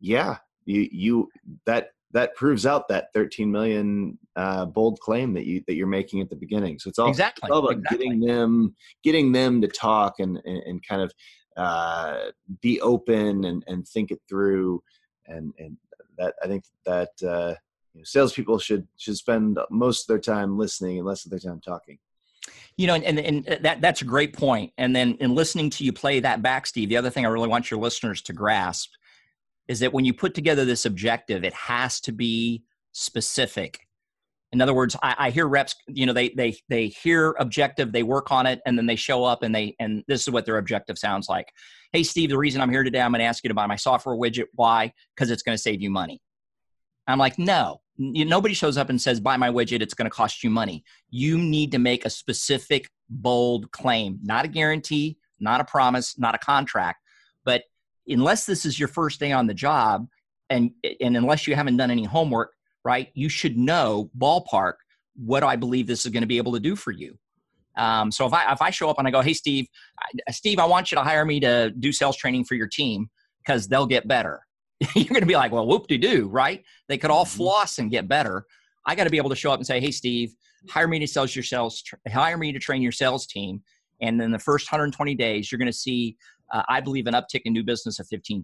yeah 0.00 0.36
you 0.64 0.88
you 0.92 1.28
that 1.66 1.90
that 2.12 2.34
proves 2.34 2.64
out 2.64 2.88
that 2.88 3.08
13 3.12 3.50
million 3.50 4.18
uh, 4.36 4.64
bold 4.64 4.98
claim 5.00 5.34
that 5.34 5.44
you 5.44 5.62
that 5.66 5.74
you're 5.74 5.86
making 5.86 6.20
at 6.20 6.30
the 6.30 6.36
beginning. 6.36 6.78
So 6.78 6.88
it's 6.88 6.98
all, 6.98 7.08
exactly, 7.08 7.46
it's 7.46 7.52
all 7.52 7.58
about 7.58 7.78
exactly. 7.78 7.98
getting 7.98 8.20
them 8.20 8.74
getting 9.02 9.32
them 9.32 9.60
to 9.60 9.68
talk 9.68 10.14
and 10.18 10.40
and, 10.44 10.62
and 10.64 10.86
kind 10.86 11.02
of 11.02 11.12
uh, 11.56 12.30
be 12.62 12.80
open 12.80 13.44
and, 13.44 13.64
and 13.66 13.86
think 13.86 14.10
it 14.10 14.20
through. 14.28 14.82
And 15.28 15.52
and 15.58 15.76
that 16.16 16.34
I 16.42 16.46
think 16.46 16.64
that 16.84 17.10
uh, 17.22 17.54
you 17.94 18.00
know, 18.00 18.04
salespeople 18.04 18.58
should 18.58 18.86
should 18.96 19.16
spend 19.16 19.58
most 19.70 20.02
of 20.02 20.06
their 20.08 20.18
time 20.18 20.58
listening 20.58 20.98
and 20.98 21.06
less 21.06 21.24
of 21.24 21.30
their 21.30 21.40
time 21.40 21.60
talking. 21.60 21.98
You 22.76 22.86
know, 22.86 22.94
and, 22.94 23.18
and, 23.18 23.46
and 23.46 23.64
that 23.64 23.80
that's 23.80 24.02
a 24.02 24.06
great 24.06 24.32
point. 24.32 24.72
And 24.78 24.94
then 24.94 25.16
in 25.20 25.34
listening 25.34 25.70
to 25.70 25.84
you 25.84 25.92
play 25.92 26.20
that 26.20 26.42
back, 26.42 26.66
Steve, 26.66 26.88
the 26.88 26.96
other 26.96 27.10
thing 27.10 27.26
I 27.26 27.28
really 27.28 27.48
want 27.48 27.70
your 27.70 27.80
listeners 27.80 28.22
to 28.22 28.32
grasp 28.32 28.90
is 29.66 29.80
that 29.80 29.92
when 29.92 30.04
you 30.04 30.14
put 30.14 30.34
together 30.34 30.64
this 30.64 30.86
objective, 30.86 31.44
it 31.44 31.52
has 31.52 32.00
to 32.00 32.12
be 32.12 32.62
specific. 32.92 33.80
In 34.52 34.62
other 34.62 34.72
words, 34.72 34.96
I, 35.02 35.14
I, 35.18 35.30
hear 35.30 35.46
reps, 35.46 35.74
you 35.88 36.06
know, 36.06 36.14
they 36.14 36.30
they 36.30 36.56
they 36.70 36.86
hear 36.88 37.36
objective, 37.38 37.92
they 37.92 38.02
work 38.02 38.32
on 38.32 38.46
it, 38.46 38.60
and 38.64 38.78
then 38.78 38.86
they 38.86 38.96
show 38.96 39.24
up 39.24 39.42
and 39.42 39.54
they 39.54 39.76
and 39.78 40.02
this 40.08 40.22
is 40.22 40.30
what 40.30 40.46
their 40.46 40.56
objective 40.56 40.98
sounds 40.98 41.28
like. 41.28 41.52
Hey, 41.90 42.02
Steve, 42.02 42.28
the 42.28 42.36
reason 42.36 42.60
I'm 42.60 42.68
here 42.68 42.82
today, 42.82 43.00
I'm 43.00 43.12
going 43.12 43.20
to 43.20 43.24
ask 43.24 43.42
you 43.42 43.48
to 43.48 43.54
buy 43.54 43.66
my 43.66 43.76
software 43.76 44.14
widget. 44.14 44.44
Why? 44.54 44.92
Because 45.14 45.30
it's 45.30 45.42
going 45.42 45.56
to 45.56 45.62
save 45.62 45.80
you 45.80 45.88
money. 45.88 46.20
I'm 47.06 47.18
like, 47.18 47.38
no, 47.38 47.80
nobody 47.96 48.52
shows 48.52 48.76
up 48.76 48.90
and 48.90 49.00
says, 49.00 49.20
buy 49.20 49.38
my 49.38 49.48
widget, 49.48 49.80
it's 49.80 49.94
going 49.94 50.04
to 50.04 50.14
cost 50.14 50.44
you 50.44 50.50
money. 50.50 50.84
You 51.08 51.38
need 51.38 51.72
to 51.72 51.78
make 51.78 52.04
a 52.04 52.10
specific, 52.10 52.90
bold 53.08 53.70
claim, 53.70 54.18
not 54.22 54.44
a 54.44 54.48
guarantee, 54.48 55.16
not 55.40 55.62
a 55.62 55.64
promise, 55.64 56.18
not 56.18 56.34
a 56.34 56.38
contract. 56.38 57.02
But 57.46 57.62
unless 58.06 58.44
this 58.44 58.66
is 58.66 58.78
your 58.78 58.88
first 58.88 59.18
day 59.18 59.32
on 59.32 59.46
the 59.46 59.54
job, 59.54 60.08
and, 60.50 60.72
and 61.00 61.16
unless 61.16 61.46
you 61.46 61.54
haven't 61.54 61.78
done 61.78 61.90
any 61.90 62.04
homework, 62.04 62.52
right, 62.84 63.08
you 63.14 63.30
should 63.30 63.56
know 63.56 64.10
ballpark 64.18 64.74
what 65.16 65.42
I 65.42 65.56
believe 65.56 65.86
this 65.86 66.04
is 66.04 66.12
going 66.12 66.22
to 66.22 66.26
be 66.26 66.36
able 66.36 66.52
to 66.52 66.60
do 66.60 66.76
for 66.76 66.90
you. 66.90 67.18
Um, 67.78 68.10
so 68.10 68.26
if 68.26 68.32
I 68.32 68.52
if 68.52 68.60
I 68.60 68.70
show 68.70 68.90
up 68.90 68.98
and 68.98 69.06
I 69.06 69.10
go, 69.10 69.20
hey 69.20 69.32
Steve, 69.32 69.66
Steve, 70.30 70.58
I 70.58 70.64
want 70.66 70.90
you 70.90 70.96
to 70.96 71.04
hire 71.04 71.24
me 71.24 71.40
to 71.40 71.70
do 71.70 71.92
sales 71.92 72.16
training 72.16 72.44
for 72.44 72.54
your 72.54 72.66
team 72.66 73.08
because 73.38 73.68
they'll 73.68 73.86
get 73.86 74.06
better. 74.06 74.42
you're 74.94 75.06
going 75.06 75.20
to 75.20 75.26
be 75.26 75.36
like, 75.36 75.52
well, 75.52 75.66
whoop 75.66 75.86
de 75.86 75.98
doo, 75.98 76.28
right? 76.28 76.62
They 76.88 76.98
could 76.98 77.10
all 77.10 77.24
mm-hmm. 77.24 77.36
floss 77.36 77.78
and 77.78 77.90
get 77.90 78.08
better. 78.08 78.44
I 78.86 78.94
got 78.94 79.04
to 79.04 79.10
be 79.10 79.16
able 79.16 79.30
to 79.30 79.36
show 79.36 79.50
up 79.50 79.58
and 79.58 79.66
say, 79.66 79.80
hey, 79.80 79.90
Steve, 79.90 80.34
hire 80.68 80.88
me 80.88 80.98
to 80.98 81.06
sell 81.06 81.26
your 81.26 81.44
sales, 81.44 81.82
hire 82.08 82.38
me 82.38 82.52
to 82.52 82.58
train 82.58 82.82
your 82.82 82.92
sales 82.92 83.26
team. 83.26 83.62
And 84.00 84.20
in 84.22 84.30
the 84.30 84.38
first 84.38 84.70
120 84.70 85.14
days, 85.14 85.50
you're 85.50 85.58
going 85.58 85.66
to 85.66 85.76
see, 85.76 86.16
uh, 86.52 86.62
I 86.68 86.80
believe, 86.80 87.06
an 87.06 87.14
uptick 87.14 87.42
in 87.44 87.52
new 87.52 87.64
business 87.64 87.98
of 87.98 88.06
15%. 88.08 88.42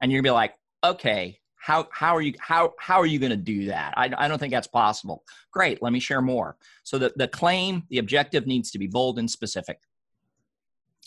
And 0.00 0.12
you're 0.12 0.20
going 0.20 0.24
to 0.24 0.28
be 0.28 0.30
like, 0.30 0.54
okay, 0.84 1.38
how, 1.62 1.88
how 1.92 2.16
are 2.16 2.20
you, 2.20 2.34
how, 2.40 2.74
how 2.78 2.98
are 3.00 3.06
you 3.06 3.18
going 3.18 3.30
to 3.30 3.36
do 3.36 3.66
that? 3.66 3.94
I, 3.96 4.10
I 4.18 4.26
don't 4.26 4.38
think 4.38 4.52
that's 4.52 4.66
possible. 4.66 5.22
Great. 5.52 5.80
Let 5.80 5.92
me 5.92 6.00
share 6.00 6.20
more. 6.20 6.56
So 6.82 6.98
the, 6.98 7.12
the 7.14 7.28
claim, 7.28 7.84
the 7.88 7.98
objective 7.98 8.46
needs 8.46 8.72
to 8.72 8.78
be 8.78 8.88
bold 8.88 9.18
and 9.18 9.30
specific. 9.30 9.78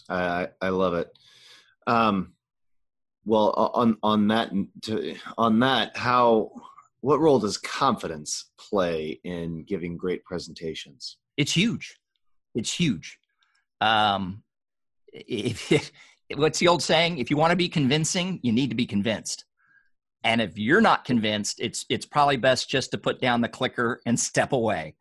I, 0.07 0.47
I 0.61 0.69
love 0.69 0.93
it. 0.93 1.09
Um, 1.87 2.35
well 3.25 3.71
on 3.73 3.97
on 4.03 4.27
that 4.27 4.51
to, 4.83 5.15
on 5.37 5.59
that 5.59 5.95
how 5.97 6.51
what 7.01 7.19
role 7.19 7.39
does 7.39 7.57
confidence 7.57 8.51
play 8.57 9.19
in 9.23 9.63
giving 9.63 9.97
great 9.97 10.23
presentations 10.23 11.17
it's 11.35 11.55
huge 11.55 11.99
it's 12.53 12.73
huge 12.73 13.19
um 13.81 14.43
if, 15.11 15.71
if, 15.71 15.91
what's 16.35 16.59
the 16.59 16.67
old 16.67 16.81
saying 16.81 17.17
if 17.17 17.29
you 17.29 17.37
want 17.37 17.51
to 17.51 17.57
be 17.57 17.67
convincing 17.67 18.39
you 18.43 18.51
need 18.51 18.69
to 18.69 18.75
be 18.75 18.85
convinced 18.85 19.45
and 20.25 20.41
if 20.41 20.57
you're 20.57 20.81
not 20.81 21.05
convinced 21.05 21.61
it's 21.61 21.85
it's 21.87 22.05
probably 22.05 22.35
best 22.35 22.67
just 22.67 22.91
to 22.91 22.97
put 22.97 23.21
down 23.21 23.39
the 23.39 23.47
clicker 23.47 24.01
and 24.05 24.19
step 24.31 24.51
away. 24.51 24.95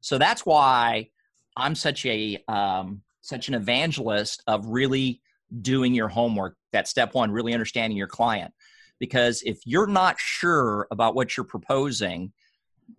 So 0.00 0.18
that's 0.18 0.44
why 0.44 1.08
i'm 1.56 1.74
such 1.74 2.04
a 2.04 2.42
um 2.48 3.00
such 3.22 3.48
an 3.48 3.54
evangelist 3.54 4.42
of 4.46 4.66
really 4.66 5.22
doing 5.62 5.94
your 5.94 6.08
homework 6.08 6.56
that 6.72 6.88
step 6.88 7.14
one 7.14 7.30
really 7.30 7.54
understanding 7.54 7.96
your 7.96 8.08
client. 8.08 8.52
Because 9.00 9.42
if 9.42 9.58
you're 9.64 9.86
not 9.86 10.18
sure 10.18 10.86
about 10.90 11.14
what 11.14 11.36
you're 11.36 11.44
proposing 11.44 12.32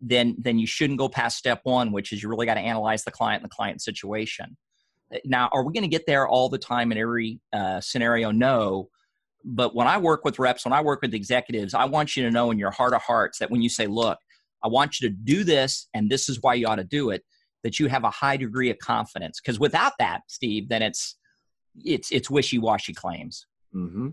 then 0.01 0.35
then 0.39 0.57
you 0.57 0.65
shouldn't 0.65 0.97
go 0.97 1.09
past 1.09 1.37
step 1.37 1.59
one 1.63 1.91
which 1.91 2.11
is 2.11 2.23
you 2.23 2.29
really 2.29 2.45
got 2.45 2.55
to 2.55 2.61
analyze 2.61 3.03
the 3.03 3.11
client 3.11 3.43
and 3.43 3.51
the 3.51 3.55
client 3.55 3.81
situation. 3.81 4.57
Now 5.25 5.49
are 5.51 5.63
we 5.63 5.73
going 5.73 5.83
to 5.83 5.89
get 5.89 6.07
there 6.07 6.27
all 6.27 6.49
the 6.49 6.57
time 6.57 6.91
in 6.91 6.97
every 6.97 7.39
uh, 7.53 7.81
scenario? 7.81 8.31
No 8.31 8.89
but 9.45 9.75
when 9.75 9.87
i 9.87 9.97
work 9.97 10.25
with 10.25 10.39
reps 10.39 10.65
when 10.65 10.73
i 10.73 10.81
work 10.81 11.01
with 11.01 11.13
executives 11.13 11.73
i 11.73 11.85
want 11.85 12.17
you 12.17 12.23
to 12.23 12.31
know 12.31 12.49
in 12.51 12.57
your 12.57 12.71
heart 12.71 12.93
of 12.93 13.01
hearts 13.01 13.37
that 13.37 13.51
when 13.51 13.61
you 13.61 13.69
say 13.69 13.85
look 13.85 14.17
i 14.63 14.67
want 14.67 14.99
you 14.99 15.07
to 15.07 15.15
do 15.15 15.43
this 15.43 15.87
and 15.93 16.09
this 16.09 16.27
is 16.27 16.39
why 16.41 16.55
you 16.55 16.65
ought 16.67 16.75
to 16.75 16.83
do 16.83 17.11
it 17.11 17.23
that 17.65 17.79
you 17.79 17.87
have 17.87 18.03
a 18.03 18.11
high 18.11 18.37
degree 18.37 18.69
of 18.69 18.77
confidence. 18.77 19.41
Because 19.41 19.59
without 19.59 19.93
that 19.99 20.21
steve 20.27 20.69
then 20.69 20.81
it's 20.81 21.15
it's 21.83 22.11
it's 22.11 22.29
wishy-washy 22.29 22.93
claims. 22.93 23.47
Mm-hmm. 23.73 24.09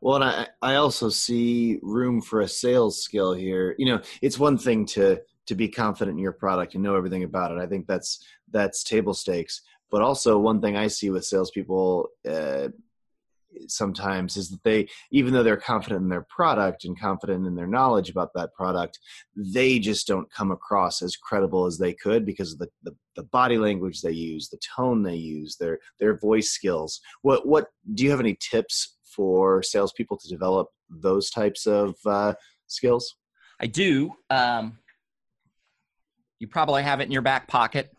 well 0.00 0.16
and 0.16 0.24
I, 0.24 0.46
I 0.62 0.74
also 0.76 1.08
see 1.08 1.78
room 1.82 2.20
for 2.20 2.40
a 2.42 2.48
sales 2.48 3.02
skill 3.02 3.32
here. 3.32 3.74
You 3.78 3.86
know 3.86 4.00
it's 4.22 4.38
one 4.38 4.58
thing 4.58 4.86
to 4.86 5.20
to 5.46 5.54
be 5.54 5.68
confident 5.68 6.16
in 6.18 6.22
your 6.22 6.32
product 6.32 6.74
and 6.74 6.82
know 6.82 6.96
everything 6.96 7.24
about 7.24 7.50
it. 7.50 7.58
I 7.58 7.66
think 7.66 7.86
that's 7.86 8.24
that's 8.50 8.84
table 8.84 9.14
stakes. 9.14 9.62
But 9.90 10.02
also 10.02 10.38
one 10.38 10.60
thing 10.60 10.76
i 10.76 10.88
see 10.88 11.10
with 11.10 11.24
salespeople 11.24 12.08
uh, 12.28 12.68
sometimes 13.68 14.36
is 14.36 14.50
that 14.50 14.62
they 14.62 14.88
even 15.10 15.32
though 15.32 15.42
they're 15.42 15.56
confident 15.56 16.02
in 16.02 16.08
their 16.08 16.26
product 16.28 16.84
and 16.84 16.98
confident 16.98 17.46
in 17.46 17.54
their 17.54 17.66
knowledge 17.66 18.10
about 18.10 18.30
that 18.34 18.52
product 18.54 18.98
they 19.36 19.78
just 19.78 20.06
don't 20.06 20.30
come 20.30 20.50
across 20.50 21.02
as 21.02 21.16
credible 21.16 21.66
as 21.66 21.78
they 21.78 21.92
could 21.92 22.24
because 22.24 22.52
of 22.52 22.58
the, 22.58 22.68
the, 22.82 22.94
the 23.16 23.22
body 23.24 23.58
language 23.58 24.00
they 24.00 24.10
use 24.10 24.48
the 24.48 24.58
tone 24.76 25.02
they 25.02 25.14
use 25.14 25.56
their 25.56 25.78
their 25.98 26.18
voice 26.18 26.50
skills. 26.50 27.00
What 27.22 27.46
what 27.46 27.68
do 27.94 28.04
you 28.04 28.10
have 28.10 28.20
any 28.20 28.36
tips 28.40 28.96
for 29.04 29.62
salespeople 29.62 30.18
to 30.18 30.28
develop 30.28 30.68
those 30.90 31.30
types 31.30 31.66
of 31.66 31.96
uh, 32.04 32.34
skills? 32.66 33.16
I 33.60 33.66
do 33.66 34.12
um, 34.30 34.78
you 36.38 36.46
probably 36.46 36.82
have 36.82 37.00
it 37.00 37.04
in 37.04 37.12
your 37.12 37.22
back 37.22 37.48
pocket. 37.48 37.92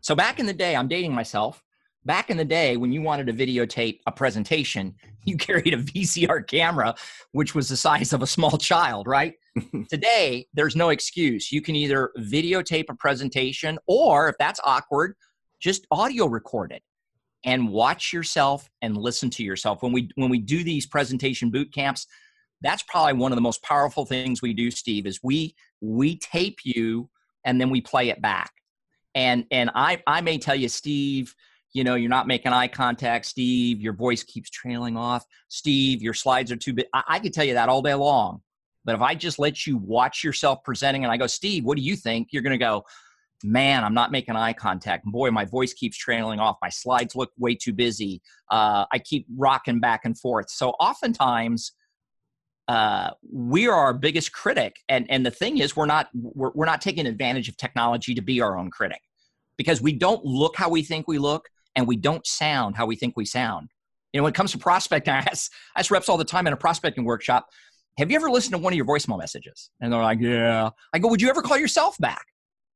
So 0.00 0.14
back 0.14 0.40
in 0.40 0.46
the 0.46 0.54
day 0.54 0.74
i'm 0.74 0.88
dating 0.88 1.14
myself 1.14 1.62
back 2.04 2.30
in 2.30 2.36
the 2.36 2.44
day 2.44 2.76
when 2.76 2.92
you 2.92 3.02
wanted 3.02 3.26
to 3.26 3.32
videotape 3.32 4.00
a 4.06 4.12
presentation 4.12 4.94
you 5.24 5.36
carried 5.36 5.74
a 5.74 5.76
vcr 5.76 6.46
camera 6.46 6.94
which 7.32 7.54
was 7.54 7.68
the 7.68 7.76
size 7.76 8.12
of 8.12 8.22
a 8.22 8.26
small 8.26 8.56
child 8.56 9.06
right? 9.06 9.34
Today 9.90 10.46
there's 10.54 10.76
no 10.76 10.90
excuse. 10.90 11.50
You 11.50 11.60
can 11.60 11.76
either 11.76 12.10
videotape 12.18 12.86
a 12.88 12.94
presentation 12.94 13.78
or 13.86 14.28
if 14.28 14.36
that's 14.38 14.60
awkward 14.64 15.14
just 15.60 15.86
audio 15.90 16.26
record 16.26 16.72
it 16.72 16.82
and 17.44 17.68
watch 17.68 18.12
yourself 18.12 18.68
and 18.82 18.96
listen 18.96 19.30
to 19.30 19.42
yourself. 19.42 19.82
When 19.82 19.92
we 19.92 20.10
when 20.14 20.30
we 20.30 20.38
do 20.38 20.64
these 20.64 20.86
presentation 20.86 21.50
boot 21.50 21.72
camps 21.72 22.06
that's 22.62 22.82
probably 22.82 23.14
one 23.14 23.32
of 23.32 23.36
the 23.36 23.42
most 23.42 23.62
powerful 23.62 24.04
things 24.04 24.42
we 24.42 24.52
do 24.52 24.70
steve 24.70 25.06
is 25.06 25.20
we 25.22 25.54
we 25.80 26.18
tape 26.18 26.58
you 26.62 27.08
and 27.44 27.60
then 27.60 27.70
we 27.70 27.80
play 27.80 28.08
it 28.08 28.22
back. 28.22 28.52
And 29.14 29.44
and 29.50 29.70
i 29.74 30.02
i 30.06 30.20
may 30.20 30.38
tell 30.38 30.56
you 30.56 30.68
steve 30.68 31.34
you 31.72 31.84
know, 31.84 31.94
you're 31.94 32.10
not 32.10 32.26
making 32.26 32.52
eye 32.52 32.68
contact, 32.68 33.26
Steve. 33.26 33.80
Your 33.80 33.92
voice 33.92 34.22
keeps 34.22 34.50
trailing 34.50 34.96
off, 34.96 35.24
Steve. 35.48 36.02
Your 36.02 36.14
slides 36.14 36.50
are 36.50 36.56
too 36.56 36.72
big. 36.72 36.86
I, 36.92 37.02
I 37.08 37.18
could 37.18 37.32
tell 37.32 37.44
you 37.44 37.54
that 37.54 37.68
all 37.68 37.82
day 37.82 37.94
long. 37.94 38.42
But 38.84 38.94
if 38.94 39.02
I 39.02 39.14
just 39.14 39.38
let 39.38 39.66
you 39.66 39.76
watch 39.76 40.24
yourself 40.24 40.64
presenting 40.64 41.04
and 41.04 41.12
I 41.12 41.16
go, 41.16 41.26
Steve, 41.26 41.64
what 41.64 41.76
do 41.76 41.82
you 41.82 41.96
think? 41.96 42.28
You're 42.32 42.42
going 42.42 42.58
to 42.58 42.64
go, 42.64 42.84
man, 43.44 43.84
I'm 43.84 43.94
not 43.94 44.10
making 44.10 44.36
eye 44.36 44.52
contact. 44.52 45.04
Boy, 45.04 45.30
my 45.30 45.44
voice 45.44 45.72
keeps 45.72 45.96
trailing 45.96 46.40
off. 46.40 46.56
My 46.62 46.70
slides 46.70 47.14
look 47.14 47.30
way 47.38 47.54
too 47.54 47.72
busy. 47.72 48.22
Uh, 48.50 48.86
I 48.90 48.98
keep 48.98 49.26
rocking 49.36 49.80
back 49.80 50.02
and 50.04 50.18
forth. 50.18 50.50
So 50.50 50.70
oftentimes, 50.70 51.72
uh, 52.68 53.10
we 53.32 53.66
are 53.66 53.74
our 53.74 53.92
biggest 53.92 54.32
critic, 54.32 54.76
and 54.88 55.04
and 55.10 55.26
the 55.26 55.30
thing 55.30 55.58
is, 55.58 55.74
we're 55.74 55.86
not 55.86 56.08
we're, 56.14 56.52
we're 56.54 56.66
not 56.66 56.80
taking 56.80 57.04
advantage 57.04 57.48
of 57.48 57.56
technology 57.56 58.14
to 58.14 58.22
be 58.22 58.40
our 58.40 58.56
own 58.56 58.70
critic 58.70 59.00
because 59.56 59.82
we 59.82 59.92
don't 59.92 60.24
look 60.24 60.56
how 60.56 60.68
we 60.68 60.84
think 60.84 61.08
we 61.08 61.18
look 61.18 61.48
and 61.76 61.86
we 61.86 61.96
don't 61.96 62.26
sound 62.26 62.76
how 62.76 62.86
we 62.86 62.96
think 62.96 63.16
we 63.16 63.24
sound. 63.24 63.70
You 64.12 64.18
know, 64.18 64.24
when 64.24 64.32
it 64.32 64.36
comes 64.36 64.52
to 64.52 64.58
prospecting, 64.58 65.12
I 65.14 65.18
ask, 65.18 65.52
I 65.76 65.80
ask 65.80 65.90
reps 65.90 66.08
all 66.08 66.16
the 66.16 66.24
time 66.24 66.46
in 66.46 66.52
a 66.52 66.56
prospecting 66.56 67.04
workshop, 67.04 67.48
have 67.98 68.10
you 68.10 68.16
ever 68.16 68.30
listened 68.30 68.52
to 68.52 68.58
one 68.58 68.72
of 68.72 68.76
your 68.76 68.86
voicemail 68.86 69.18
messages? 69.18 69.70
And 69.80 69.92
they're 69.92 70.02
like, 70.02 70.20
yeah. 70.20 70.70
I 70.92 70.98
go, 70.98 71.08
would 71.08 71.20
you 71.20 71.28
ever 71.28 71.42
call 71.42 71.58
yourself 71.58 71.98
back? 71.98 72.24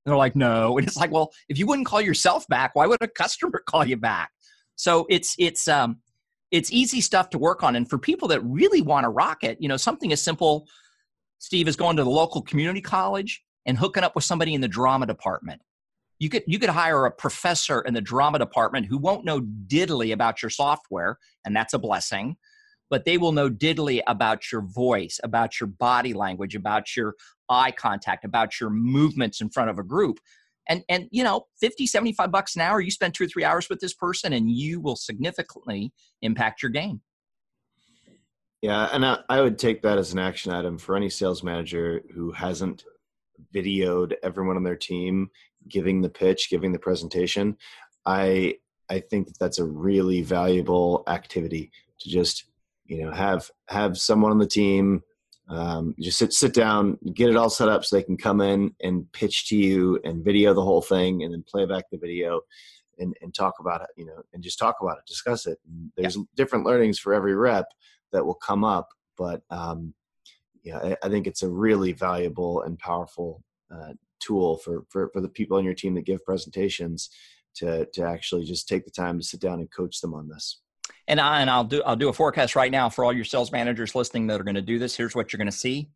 And 0.05 0.11
they're 0.11 0.19
like, 0.19 0.37
no. 0.37 0.77
And 0.79 0.87
it's 0.87 0.97
like, 0.97 1.11
well, 1.11 1.33
if 1.49 1.59
you 1.59 1.67
wouldn't 1.67 1.87
call 1.87 2.01
yourself 2.01 2.47
back, 2.49 2.75
why 2.75 2.87
would 2.87 2.99
a 3.01 3.09
customer 3.09 3.63
call 3.69 3.87
you 3.87 3.97
back? 3.97 4.31
So 4.77 5.07
it's, 5.09 5.35
it's, 5.39 5.69
um, 5.69 5.99
it's 6.51 6.73
easy 6.73 7.01
stuff 7.01 7.31
to 7.31 7.39
work 7.39 7.63
on. 7.63 7.77
And 7.77 7.89
for 7.89 7.99
people 7.99 8.29
that 8.29 8.41
really 8.45 8.83
want 8.83 9.05
to 9.05 9.09
rock 9.09 9.45
it, 9.45 9.59
you 9.61 9.69
know, 9.69 9.77
something 9.77 10.13
as 10.13 10.23
simple, 10.23 10.67
Steve, 11.39 11.69
is 11.69 11.77
going 11.77 11.97
to 11.97 12.05
the 12.05 12.11
local 12.11 12.43
community 12.43 12.81
college 12.81 13.43
and 13.67 13.79
hooking 13.79 14.05
up 14.05 14.15
with 14.15 14.25
somebody 14.25 14.55
in 14.55 14.61
the 14.61 14.69
drama 14.69 15.07
department 15.07 15.61
you 16.19 16.29
could 16.29 16.43
you 16.47 16.59
could 16.59 16.71
hire 16.71 17.07
a 17.07 17.11
professor 17.11 17.81
in 17.81 17.95
the 17.95 18.01
drama 18.01 18.39
department 18.39 18.87
who 18.87 18.99
won't 18.99 19.25
know 19.25 19.41
diddly 19.67 20.13
about 20.13 20.43
your 20.43 20.51
software 20.51 21.19
and 21.45 21.55
that's 21.55 21.75
a 21.75 21.79
blessing 21.79 22.37
but 22.91 23.05
they 23.05 23.19
will 23.19 23.33
know 23.33 23.51
diddly 23.51 24.01
about 24.07 24.53
your 24.53 24.61
voice 24.61 25.19
about 25.25 25.59
your 25.61 25.67
body 25.67 26.13
language 26.13 26.55
about 26.55 26.97
your 26.97 27.15
eye 27.49 27.71
contact 27.71 28.25
about 28.25 28.61
your 28.61 28.71
movements 28.71 29.41
in 29.41 29.51
front 29.51 29.71
of 29.71 29.79
a 29.79 29.83
group. 29.83 30.19
And 30.69 30.83
and 30.89 31.09
you 31.11 31.23
know 31.23 31.47
50 31.61 31.87
75 31.87 32.31
bucks 32.31 32.57
an 32.57 32.63
hour 32.63 32.81
you 32.81 32.91
spend 32.91 33.15
two 33.15 33.25
or 33.25 33.27
three 33.27 33.45
hours 33.45 33.69
with 33.69 33.81
this 33.81 33.93
person 33.93 34.33
and 34.33 34.51
you 34.51 34.81
will 34.81 34.97
significantly 34.97 35.93
impact 36.23 36.63
your 36.63 36.71
game. 36.71 37.03
Yeah, 38.63 38.89
and 38.93 39.05
I, 39.05 39.19
I 39.29 39.43
would 39.43 39.59
take 39.59 39.83
that 39.83 39.99
as 39.99 40.15
an 40.15 40.19
action 40.19 40.51
item 40.51 40.79
for 40.79 40.97
any 40.97 41.11
sales 41.11 41.43
manager 41.43 42.01
who 42.15 42.33
hasn't 42.33 42.85
videoed 43.55 44.15
everyone 44.23 44.57
on 44.57 44.63
their 44.63 44.77
team 44.77 45.29
giving 45.69 46.03
the 46.03 46.09
pitch, 46.09 46.51
giving 46.51 46.73
the 46.73 46.79
presentation. 46.79 47.57
I 48.07 48.57
I 48.91 49.01
think 49.01 49.27
that 49.29 49.39
that's 49.39 49.59
a 49.59 49.65
really 49.65 50.23
valuable 50.23 51.05
activity 51.07 51.71
to 52.01 52.09
just 52.09 52.45
you 52.87 53.03
know 53.03 53.13
have 53.13 53.51
have 53.69 53.99
someone 53.99 54.31
on 54.31 54.39
the 54.39 54.47
team 54.47 55.03
um, 55.49 55.95
just 56.01 56.19
sit 56.19 56.33
sit 56.33 56.55
down, 56.55 56.99
get 57.15 57.29
it 57.29 57.37
all 57.37 57.51
set 57.51 57.69
up 57.69 57.85
so 57.85 57.97
they 57.97 58.03
can 58.03 58.17
come 58.17 58.41
in 58.41 58.75
and 58.83 59.11
pitch 59.13 59.49
to 59.49 59.57
you 59.57 60.01
and 60.05 60.25
video 60.25 60.55
the 60.55 60.63
whole 60.63 60.81
thing, 60.81 61.23
and 61.23 61.33
then 61.33 61.45
play 61.47 61.67
back 61.67 61.85
the 61.91 61.99
video 61.99 62.41
and 62.99 63.15
and 63.21 63.35
talk 63.35 63.55
about 63.61 63.83
it. 63.83 63.89
You 63.97 64.07
know, 64.07 64.23
and 64.33 64.43
just 64.43 64.59
talk 64.59 64.77
about 64.81 64.99
it, 64.99 65.07
discuss 65.07 65.47
it. 65.47 65.59
And 65.69 65.93
there's 65.97 66.17
yeah. 66.17 66.23
different 66.35 66.65
learnings 66.65 66.99
for 66.99 67.13
every 67.13 67.35
rep 67.35 67.67
that 68.13 68.25
will 68.25 68.35
come 68.35 68.65
up, 68.65 68.89
but 69.19 69.43
um, 69.51 69.93
yeah, 70.63 70.79
I, 70.79 70.97
I 71.03 71.09
think 71.11 71.27
it's 71.27 71.43
a 71.43 71.49
really 71.49 71.93
valuable 71.93 72.63
and 72.63 72.79
powerful 72.79 73.43
uh, 73.71 73.93
tool 74.25 74.59
for, 74.59 74.85
for 74.89 75.11
for 75.13 75.21
the 75.21 75.29
people 75.29 75.57
on 75.57 75.65
your 75.65 75.75
team 75.75 75.95
that 75.95 76.07
give 76.07 76.25
presentations 76.25 77.11
to 77.55 77.87
to 77.93 78.03
actually 78.03 78.45
just 78.45 78.69
take 78.69 78.85
the 78.85 78.91
time 78.91 79.19
to 79.19 79.25
sit 79.25 79.41
down 79.41 79.61
and 79.61 79.73
coach 79.73 80.01
them 80.01 80.15
on 80.15 80.29
this 80.29 80.61
and 81.09 81.21
I 81.21 81.41
and 81.41 81.51
I'll 81.51 81.65
do 81.65 81.83
I'll 81.85 81.97
do 81.97 82.09
a 82.09 82.13
forecast 82.13 82.57
right 82.57 82.73
now 82.73 82.89
for 82.89 83.05
all 83.05 83.13
your 83.13 83.25
sales 83.25 83.53
managers 83.53 83.95
listening 83.95 84.27
that 84.29 84.41
are 84.41 84.45
going 84.45 84.55
to 84.55 84.63
do 84.63 84.79
this. 84.79 84.97
Here's 84.97 85.15
what 85.15 85.33
you're 85.33 85.39
going 85.39 85.51
to 85.51 85.57
see. 85.57 85.89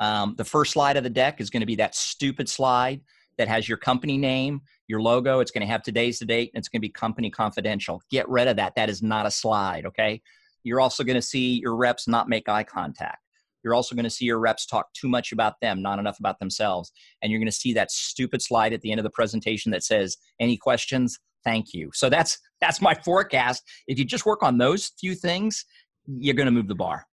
Um, 0.00 0.34
the 0.36 0.44
first 0.44 0.72
slide 0.72 0.96
of 0.96 1.04
the 1.04 1.10
deck 1.10 1.40
is 1.40 1.50
going 1.50 1.60
to 1.60 1.66
be 1.66 1.76
that 1.76 1.94
stupid 1.94 2.48
slide 2.48 3.00
that 3.38 3.48
has 3.48 3.68
your 3.68 3.78
company 3.78 4.16
name, 4.16 4.60
your 4.86 5.00
logo. 5.00 5.40
It's 5.40 5.50
going 5.50 5.62
to 5.62 5.66
have 5.66 5.82
today's 5.82 6.18
the 6.18 6.24
date, 6.24 6.50
and 6.54 6.60
it's 6.60 6.68
going 6.68 6.80
to 6.80 6.86
be 6.86 6.90
company 6.90 7.30
confidential. 7.30 8.02
Get 8.10 8.28
rid 8.28 8.48
of 8.48 8.56
that. 8.56 8.74
That 8.76 8.90
is 8.90 9.02
not 9.02 9.26
a 9.26 9.30
slide. 9.30 9.86
Okay. 9.86 10.20
You're 10.62 10.80
also 10.80 11.04
going 11.04 11.16
to 11.16 11.22
see 11.22 11.60
your 11.60 11.76
reps 11.76 12.08
not 12.08 12.28
make 12.28 12.48
eye 12.48 12.64
contact. 12.64 13.23
You're 13.64 13.74
also 13.74 13.94
going 13.94 14.04
to 14.04 14.10
see 14.10 14.26
your 14.26 14.38
reps 14.38 14.66
talk 14.66 14.92
too 14.92 15.08
much 15.08 15.32
about 15.32 15.54
them, 15.60 15.80
not 15.82 15.98
enough 15.98 16.18
about 16.20 16.38
themselves. 16.38 16.92
And 17.22 17.32
you're 17.32 17.40
going 17.40 17.46
to 17.46 17.52
see 17.52 17.72
that 17.72 17.90
stupid 17.90 18.42
slide 18.42 18.72
at 18.72 18.82
the 18.82 18.90
end 18.90 19.00
of 19.00 19.04
the 19.04 19.10
presentation 19.10 19.72
that 19.72 19.82
says, 19.82 20.18
Any 20.38 20.56
questions? 20.56 21.18
Thank 21.44 21.74
you. 21.74 21.90
So 21.92 22.08
that's 22.08 22.38
that's 22.60 22.80
my 22.80 22.94
forecast. 22.94 23.62
If 23.86 23.98
you 23.98 24.04
just 24.04 24.26
work 24.26 24.42
on 24.42 24.58
those 24.58 24.92
few 24.98 25.14
things, 25.14 25.64
you're 26.06 26.34
going 26.34 26.46
to 26.46 26.52
move 26.52 26.68
the 26.68 26.74
bar. 26.74 27.06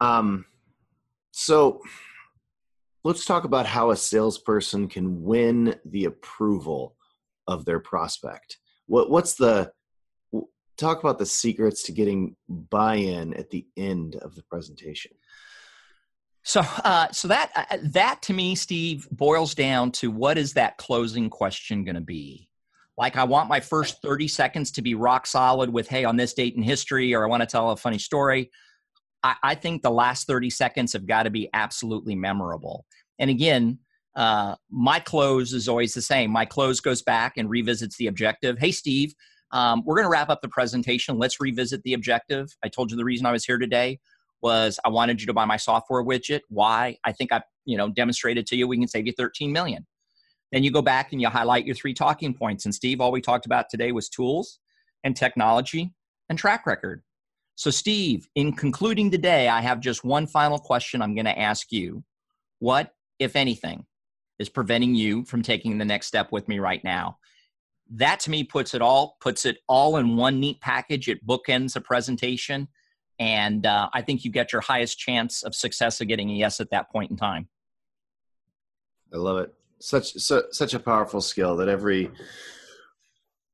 Um, 0.00 0.44
so 1.30 1.80
let's 3.04 3.24
talk 3.24 3.44
about 3.44 3.66
how 3.66 3.90
a 3.90 3.96
salesperson 3.96 4.88
can 4.88 5.22
win 5.22 5.76
the 5.84 6.06
approval 6.06 6.96
of 7.46 7.64
their 7.64 7.80
prospect. 7.80 8.58
What 8.86 9.10
what's 9.10 9.34
the 9.34 9.72
talk 10.76 11.00
about 11.00 11.18
the 11.18 11.26
secrets 11.26 11.82
to 11.84 11.92
getting 11.92 12.36
buy-in 12.48 13.34
at 13.34 13.50
the 13.50 13.66
end 13.76 14.16
of 14.16 14.34
the 14.34 14.42
presentation? 14.42 15.12
So, 16.42 16.60
uh, 16.60 17.10
so 17.10 17.28
that 17.28 17.50
uh, 17.56 17.78
that 17.92 18.20
to 18.22 18.34
me, 18.34 18.54
Steve, 18.54 19.08
boils 19.10 19.54
down 19.54 19.92
to 19.92 20.10
what 20.10 20.36
is 20.36 20.52
that 20.54 20.76
closing 20.76 21.30
question 21.30 21.84
going 21.84 21.94
to 21.94 22.02
be? 22.02 22.50
Like, 22.98 23.16
I 23.16 23.24
want 23.24 23.48
my 23.48 23.60
first 23.60 24.02
thirty 24.02 24.28
seconds 24.28 24.70
to 24.72 24.82
be 24.82 24.94
rock 24.94 25.26
solid 25.26 25.70
with, 25.70 25.88
"Hey, 25.88 26.04
on 26.04 26.16
this 26.16 26.34
date 26.34 26.54
in 26.54 26.62
history," 26.62 27.14
or 27.14 27.24
I 27.24 27.28
want 27.28 27.40
to 27.42 27.46
tell 27.46 27.70
a 27.70 27.76
funny 27.76 27.98
story. 27.98 28.50
I, 29.22 29.36
I 29.42 29.54
think 29.54 29.80
the 29.80 29.90
last 29.90 30.26
thirty 30.26 30.50
seconds 30.50 30.92
have 30.92 31.06
got 31.06 31.22
to 31.22 31.30
be 31.30 31.48
absolutely 31.54 32.14
memorable. 32.14 32.84
And 33.18 33.30
again, 33.30 33.78
uh, 34.14 34.56
my 34.70 35.00
close 35.00 35.54
is 35.54 35.66
always 35.66 35.94
the 35.94 36.02
same. 36.02 36.30
My 36.30 36.44
close 36.44 36.80
goes 36.80 37.00
back 37.00 37.38
and 37.38 37.48
revisits 37.48 37.96
the 37.96 38.08
objective. 38.08 38.58
Hey, 38.58 38.70
Steve, 38.70 39.14
um, 39.54 39.82
we're 39.86 39.94
going 39.94 40.04
to 40.04 40.10
wrap 40.10 40.28
up 40.28 40.42
the 40.42 40.48
presentation. 40.48 41.16
Let's 41.16 41.40
revisit 41.40 41.82
the 41.84 41.94
objective. 41.94 42.54
I 42.64 42.68
told 42.68 42.90
you 42.90 42.96
the 42.96 43.04
reason 43.04 43.24
I 43.24 43.32
was 43.32 43.44
here 43.44 43.56
today 43.56 44.00
was 44.42 44.80
I 44.84 44.88
wanted 44.88 45.20
you 45.20 45.28
to 45.28 45.32
buy 45.32 45.44
my 45.44 45.56
software 45.56 46.04
widget. 46.04 46.40
Why? 46.48 46.98
I 47.04 47.12
think 47.12 47.32
I, 47.32 47.40
you 47.64 47.78
know, 47.78 47.88
demonstrated 47.88 48.46
to 48.48 48.56
you 48.56 48.66
we 48.66 48.76
can 48.76 48.88
save 48.88 49.06
you 49.06 49.12
13 49.16 49.52
million. 49.52 49.86
Then 50.50 50.64
you 50.64 50.72
go 50.72 50.82
back 50.82 51.12
and 51.12 51.20
you 51.20 51.28
highlight 51.28 51.66
your 51.66 51.76
three 51.76 51.94
talking 51.94 52.34
points. 52.34 52.64
And 52.64 52.74
Steve, 52.74 53.00
all 53.00 53.12
we 53.12 53.20
talked 53.20 53.46
about 53.46 53.70
today 53.70 53.92
was 53.92 54.08
tools 54.08 54.58
and 55.04 55.16
technology 55.16 55.94
and 56.28 56.36
track 56.36 56.66
record. 56.66 57.02
So, 57.54 57.70
Steve, 57.70 58.28
in 58.34 58.52
concluding 58.52 59.12
today, 59.12 59.48
I 59.48 59.60
have 59.60 59.78
just 59.78 60.04
one 60.04 60.26
final 60.26 60.58
question 60.58 61.00
I'm 61.00 61.14
going 61.14 61.26
to 61.26 61.38
ask 61.38 61.70
you. 61.70 62.02
What, 62.58 62.92
if 63.20 63.36
anything, 63.36 63.86
is 64.40 64.48
preventing 64.48 64.96
you 64.96 65.24
from 65.24 65.42
taking 65.42 65.78
the 65.78 65.84
next 65.84 66.08
step 66.08 66.32
with 66.32 66.48
me 66.48 66.58
right 66.58 66.82
now? 66.82 67.18
That 67.90 68.20
to 68.20 68.30
me 68.30 68.44
puts 68.44 68.74
it 68.74 68.82
all 68.82 69.16
puts 69.20 69.44
it 69.44 69.58
all 69.68 69.96
in 69.98 70.16
one 70.16 70.40
neat 70.40 70.60
package. 70.60 71.08
It 71.08 71.24
bookends 71.26 71.76
a 71.76 71.80
presentation 71.80 72.68
and 73.18 73.64
uh, 73.64 73.88
I 73.92 74.02
think 74.02 74.24
you 74.24 74.30
get 74.30 74.52
your 74.52 74.60
highest 74.60 74.98
chance 74.98 75.42
of 75.42 75.54
success 75.54 76.00
of 76.00 76.08
getting 76.08 76.30
a 76.30 76.34
yes 76.34 76.60
at 76.60 76.70
that 76.70 76.90
point 76.90 77.10
in 77.10 77.16
time. 77.16 77.48
I 79.12 79.18
love 79.18 79.38
it. 79.38 79.54
Such 79.78 80.14
so, 80.14 80.44
such 80.50 80.74
a 80.74 80.80
powerful 80.80 81.20
skill 81.20 81.56
that 81.56 81.68
every 81.68 82.10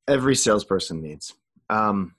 every 0.07 0.35
salesperson 0.35 1.01
needs. 1.01 1.33
Um, 1.69 2.15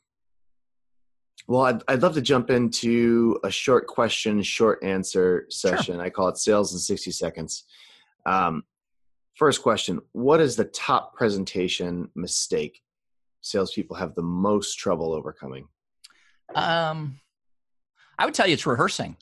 well, 1.48 1.62
I'd, 1.62 1.82
I'd 1.88 2.02
love 2.02 2.14
to 2.14 2.22
jump 2.22 2.50
into 2.50 3.38
a 3.42 3.50
short 3.50 3.88
question, 3.88 4.42
short 4.42 4.82
answer 4.84 5.46
session. 5.50 5.96
Sure. 5.96 6.02
I 6.02 6.10
call 6.10 6.28
it 6.28 6.38
sales 6.38 6.72
in 6.72 6.78
60 6.78 7.10
seconds. 7.10 7.64
Um, 8.24 8.64
first 9.34 9.62
question 9.62 10.00
What 10.12 10.40
is 10.40 10.56
the 10.56 10.64
top 10.64 11.14
presentation 11.14 12.10
mistake 12.14 12.82
salespeople 13.40 13.96
have 13.96 14.14
the 14.14 14.22
most 14.22 14.76
trouble 14.76 15.12
overcoming? 15.12 15.68
Um, 16.54 17.20
I 18.18 18.24
would 18.24 18.34
tell 18.34 18.46
you 18.46 18.54
it's 18.54 18.66
rehearsing. 18.66 19.16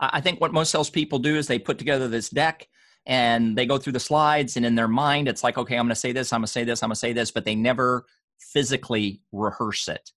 I 0.00 0.20
think 0.20 0.40
what 0.40 0.52
most 0.52 0.70
salespeople 0.70 1.18
do 1.18 1.36
is 1.36 1.46
they 1.46 1.58
put 1.58 1.78
together 1.78 2.06
this 2.06 2.28
deck 2.28 2.68
and 3.06 3.56
they 3.56 3.66
go 3.66 3.78
through 3.78 3.94
the 3.94 4.00
slides, 4.00 4.56
and 4.56 4.66
in 4.66 4.74
their 4.74 4.86
mind, 4.86 5.28
it's 5.28 5.42
like, 5.42 5.56
okay, 5.56 5.76
I'm 5.76 5.86
going 5.86 5.90
to 5.90 5.94
say 5.94 6.12
this, 6.12 6.32
I'm 6.32 6.40
going 6.40 6.46
to 6.46 6.52
say 6.52 6.64
this, 6.64 6.82
I'm 6.82 6.88
going 6.88 6.94
to 6.94 7.00
say 7.00 7.12
this, 7.14 7.30
but 7.30 7.44
they 7.44 7.54
never 7.54 8.04
physically 8.38 9.22
rehearse 9.32 9.88
it. 9.88 10.12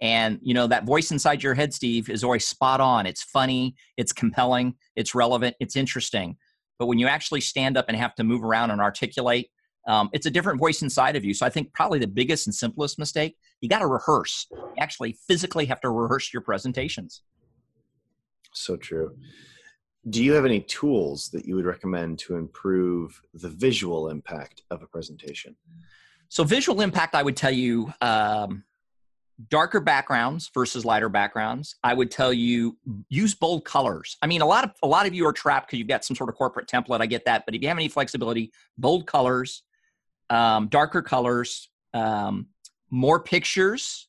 And 0.00 0.38
you 0.42 0.52
know 0.52 0.66
that 0.66 0.84
voice 0.84 1.10
inside 1.10 1.42
your 1.42 1.54
head, 1.54 1.72
Steve, 1.72 2.10
is 2.10 2.22
always 2.22 2.46
spot 2.46 2.80
on. 2.80 3.06
It's 3.06 3.22
funny, 3.22 3.74
it's 3.96 4.12
compelling, 4.12 4.74
it's 4.94 5.14
relevant, 5.14 5.56
it's 5.58 5.76
interesting. 5.76 6.36
But 6.78 6.86
when 6.86 6.98
you 6.98 7.06
actually 7.06 7.40
stand 7.40 7.76
up 7.76 7.86
and 7.88 7.96
have 7.96 8.14
to 8.16 8.24
move 8.24 8.44
around 8.44 8.70
and 8.70 8.80
articulate, 8.80 9.50
um, 9.86 10.10
it's 10.12 10.26
a 10.26 10.30
different 10.30 10.58
voice 10.58 10.82
inside 10.82 11.16
of 11.16 11.24
you. 11.24 11.32
So 11.32 11.46
I 11.46 11.50
think 11.50 11.72
probably 11.72 11.98
the 11.98 12.08
biggest 12.08 12.46
and 12.46 12.54
simplest 12.54 12.98
mistake, 12.98 13.36
you 13.60 13.68
got 13.68 13.78
to 13.78 13.86
rehearse. 13.86 14.46
You 14.50 14.74
actually 14.80 15.16
physically 15.26 15.66
have 15.66 15.80
to 15.82 15.90
rehearse 15.90 16.32
your 16.32 16.42
presentations. 16.42 17.22
So 18.52 18.76
true. 18.76 19.16
Do 20.08 20.22
you 20.22 20.32
have 20.32 20.44
any 20.44 20.60
tools 20.60 21.28
that 21.30 21.46
you 21.46 21.56
would 21.56 21.66
recommend 21.66 22.18
to 22.20 22.36
improve 22.36 23.20
the 23.34 23.48
visual 23.48 24.08
impact 24.08 24.62
of 24.70 24.82
a 24.82 24.86
presentation? 24.86 25.56
So 26.28 26.44
visual 26.44 26.80
impact, 26.80 27.14
I 27.14 27.22
would 27.22 27.36
tell 27.36 27.50
you, 27.50 27.92
um, 28.00 28.64
darker 29.50 29.80
backgrounds 29.80 30.50
versus 30.54 30.84
lighter 30.84 31.10
backgrounds 31.10 31.76
i 31.84 31.92
would 31.92 32.10
tell 32.10 32.32
you 32.32 32.74
use 33.10 33.34
bold 33.34 33.66
colors 33.66 34.16
i 34.22 34.26
mean 34.26 34.40
a 34.40 34.46
lot 34.46 34.64
of 34.64 34.70
a 34.82 34.86
lot 34.86 35.06
of 35.06 35.12
you 35.12 35.26
are 35.26 35.32
trapped 35.32 35.66
because 35.68 35.78
you've 35.78 35.88
got 35.88 36.02
some 36.02 36.16
sort 36.16 36.30
of 36.30 36.34
corporate 36.34 36.66
template 36.66 37.02
i 37.02 37.06
get 37.06 37.22
that 37.26 37.44
but 37.44 37.54
if 37.54 37.60
you 37.60 37.68
have 37.68 37.76
any 37.76 37.86
flexibility 37.86 38.50
bold 38.78 39.06
colors 39.06 39.62
um, 40.30 40.68
darker 40.68 41.02
colors, 41.02 41.68
um, 41.94 42.46
more 42.90 43.20
pictures, 43.20 44.08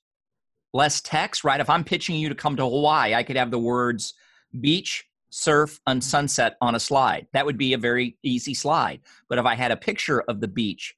less 0.74 1.02
text, 1.02 1.44
right? 1.44 1.60
If 1.60 1.70
I'm 1.70 1.84
pitching 1.84 2.16
you 2.16 2.30
to 2.30 2.36
come 2.36 2.56
to 2.58 2.64
Hawaii, 2.64 3.14
I 3.14 3.24
could 3.24 3.36
have 3.36 3.52
the 3.52 3.60
words 3.60 4.14
beach, 4.60 5.06
surf, 5.30 5.80
and 5.88 6.04
sunset 6.04 6.58
on 6.62 6.76
a 6.76 6.80
slide. 6.80 7.28
That 7.34 7.46
would 7.46 7.58
be 7.58 7.74
a 7.74 7.78
very 7.78 8.18
easy 8.24 8.54
slide. 8.54 9.02
But 9.30 9.40
if 9.40 9.46
I 9.46 9.56
had 9.56 9.72
a 9.72 9.78
picture 9.78 10.22
of 10.22 10.40
the 10.40 10.48
beach, 10.48 10.96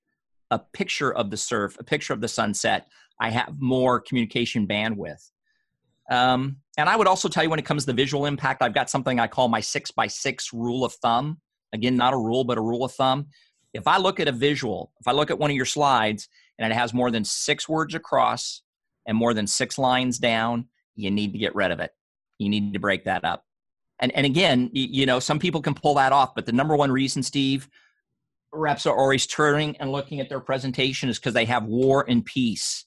a 0.52 0.60
picture 0.60 1.14
of 1.14 1.30
the 1.30 1.38
surf, 1.38 1.78
a 1.80 1.84
picture 1.84 2.14
of 2.14 2.22
the 2.22 2.28
sunset, 2.28 2.88
I 3.20 3.30
have 3.30 3.56
more 3.60 4.00
communication 4.00 4.68
bandwidth. 4.68 5.30
Um, 6.10 6.58
and 6.78 6.90
I 6.90 6.96
would 6.96 7.08
also 7.08 7.28
tell 7.30 7.44
you 7.44 7.50
when 7.50 7.60
it 7.60 7.66
comes 7.66 7.84
to 7.84 7.88
the 7.88 7.94
visual 7.94 8.26
impact, 8.26 8.62
I've 8.62 8.74
got 8.74 8.90
something 8.90 9.20
I 9.20 9.28
call 9.28 9.48
my 9.48 9.60
six 9.60 9.92
by 9.92 10.08
six 10.08 10.54
rule 10.54 10.84
of 10.84 10.94
thumb. 10.94 11.40
Again, 11.74 11.96
not 11.98 12.14
a 12.14 12.18
rule, 12.18 12.44
but 12.44 12.58
a 12.58 12.62
rule 12.62 12.84
of 12.84 12.92
thumb. 12.94 13.28
If 13.74 13.88
I 13.88 13.98
look 13.98 14.20
at 14.20 14.28
a 14.28 14.32
visual, 14.32 14.92
if 15.00 15.08
I 15.08 15.12
look 15.12 15.30
at 15.30 15.38
one 15.38 15.52
of 15.52 15.56
your 15.56 15.66
slides 15.66 16.28
and 16.58 16.72
it 16.72 16.76
has 16.76 16.94
more 16.94 17.12
than 17.12 17.24
six 17.24 17.70
words 17.70 17.94
across 17.94 18.64
and 19.06 19.16
more 19.16 19.34
than 19.34 19.46
six 19.46 19.78
lines 19.78 20.18
down, 20.18 20.66
you 20.96 21.12
need 21.12 21.34
to 21.34 21.40
get 21.40 21.54
rid 21.54 21.72
of 21.72 21.80
it. 21.80 21.92
You 22.40 22.50
need 22.50 22.74
to 22.74 22.80
break 22.80 23.04
that 23.06 23.24
up. 23.24 23.46
And, 24.00 24.12
and 24.14 24.26
again, 24.26 24.70
you 24.74 25.06
know, 25.06 25.20
some 25.20 25.40
people 25.40 25.62
can 25.62 25.74
pull 25.74 25.96
that 25.96 26.12
off, 26.12 26.34
but 26.34 26.46
the 26.46 26.54
number 26.54 26.76
one 26.76 26.92
reason, 26.92 27.22
Steve, 27.22 27.68
reps 28.52 28.86
are 28.86 28.98
always 28.98 29.28
turning 29.28 29.78
and 29.78 29.92
looking 29.92 30.20
at 30.20 30.30
their 30.30 30.40
presentation 30.40 31.10
is 31.10 31.20
because 31.20 31.34
they 31.34 31.46
have 31.46 31.66
war 31.66 32.06
and 32.08 32.26
peace, 32.26 32.86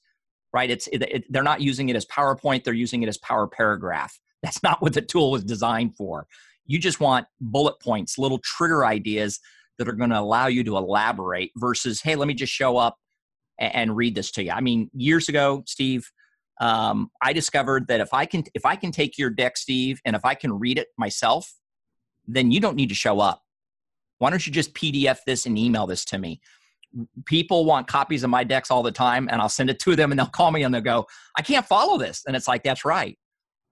right? 0.53 0.69
It's 0.69 0.87
it, 0.87 1.01
it, 1.01 1.33
they're 1.33 1.43
not 1.43 1.61
using 1.61 1.89
it 1.89 1.95
as 1.95 2.05
PowerPoint; 2.05 2.63
they're 2.63 2.73
using 2.73 3.03
it 3.03 3.09
as 3.09 3.17
power 3.17 3.47
paragraph. 3.47 4.19
That's 4.43 4.63
not 4.63 4.81
what 4.81 4.93
the 4.93 5.01
tool 5.01 5.31
was 5.31 5.43
designed 5.43 5.95
for. 5.95 6.27
You 6.65 6.79
just 6.79 6.99
want 6.99 7.27
bullet 7.41 7.79
points, 7.81 8.17
little 8.17 8.39
trigger 8.39 8.85
ideas 8.85 9.39
that 9.77 9.87
are 9.87 9.93
going 9.93 10.09
to 10.11 10.19
allow 10.19 10.47
you 10.47 10.63
to 10.65 10.77
elaborate 10.77 11.51
versus, 11.55 12.01
hey, 12.01 12.15
let 12.15 12.27
me 12.27 12.33
just 12.33 12.53
show 12.53 12.77
up 12.77 12.97
and, 13.59 13.75
and 13.75 13.97
read 13.97 14.15
this 14.15 14.31
to 14.31 14.43
you. 14.43 14.51
I 14.51 14.61
mean, 14.61 14.89
years 14.93 15.29
ago, 15.29 15.63
Steve, 15.65 16.09
um, 16.61 17.09
I 17.21 17.33
discovered 17.33 17.87
that 17.87 17.99
if 17.99 18.13
I 18.13 18.25
can 18.25 18.43
if 18.53 18.65
I 18.65 18.75
can 18.75 18.91
take 18.91 19.17
your 19.17 19.29
deck, 19.29 19.57
Steve, 19.57 19.99
and 20.05 20.15
if 20.15 20.23
I 20.23 20.35
can 20.35 20.59
read 20.59 20.77
it 20.77 20.87
myself, 20.97 21.53
then 22.27 22.51
you 22.51 22.59
don't 22.59 22.75
need 22.75 22.89
to 22.89 22.95
show 22.95 23.19
up. 23.19 23.41
Why 24.19 24.29
don't 24.29 24.45
you 24.45 24.53
just 24.53 24.73
PDF 24.73 25.19
this 25.25 25.45
and 25.45 25.57
email 25.57 25.87
this 25.87 26.05
to 26.05 26.17
me? 26.17 26.39
People 27.25 27.65
want 27.65 27.87
copies 27.87 28.23
of 28.23 28.29
my 28.29 28.43
decks 28.43 28.69
all 28.69 28.83
the 28.83 28.91
time, 28.91 29.27
and 29.31 29.41
I'll 29.41 29.49
send 29.49 29.69
it 29.69 29.79
to 29.79 29.95
them, 29.95 30.11
and 30.11 30.19
they'll 30.19 30.27
call 30.27 30.51
me 30.51 30.63
and 30.63 30.73
they'll 30.73 30.81
go, 30.81 31.07
"I 31.37 31.41
can't 31.41 31.65
follow 31.65 31.97
this," 31.97 32.23
and 32.27 32.35
it's 32.35 32.47
like 32.47 32.63
that's 32.63 32.85
right, 32.85 33.17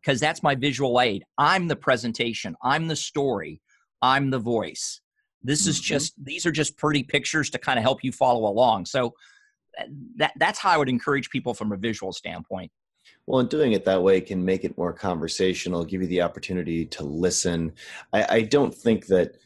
because 0.02 0.20
that's 0.20 0.44
my 0.44 0.56
visual 0.56 1.00
aid. 1.00 1.24
I'm 1.38 1.68
the 1.68 1.76
presentation. 1.76 2.56
I'm 2.64 2.88
the 2.88 2.96
story. 2.96 3.62
I'm 4.02 4.30
the 4.30 4.40
voice. 4.40 5.02
This 5.44 5.68
is 5.68 5.78
mm-hmm. 5.78 5.86
just 5.86 6.14
these 6.24 6.46
are 6.46 6.52
just 6.52 6.78
pretty 6.78 7.04
pictures 7.04 7.50
to 7.52 7.60
kind 7.60 7.78
of 7.78 7.84
help 7.84 8.04
you 8.04 8.12
follow 8.12 8.48
along. 8.48 8.86
So 8.86 9.14
that 10.18 10.34
that's 10.38 10.60
how 10.60 10.72
I 10.72 10.78
would 10.78 10.90
encourage 10.90 11.30
people 11.30 11.54
from 11.54 11.72
a 11.72 11.78
visual 11.78 12.12
standpoint. 12.12 12.72
Well, 13.28 13.40
and 13.40 13.50
doing 13.50 13.74
it 13.74 13.86
that 13.86 14.02
way 14.02 14.22
can 14.22 14.44
make 14.44 14.64
it 14.64 14.78
more 14.78 14.94
conversational, 14.94 15.86
give 15.86 16.02
you 16.02 16.08
the 16.08 16.22
opportunity 16.22 16.86
to 16.88 17.04
listen. 17.04 17.74
I, 18.14 18.26
I 18.30 18.42
don't 18.42 18.74
think 18.74 19.08
that, 19.08 19.38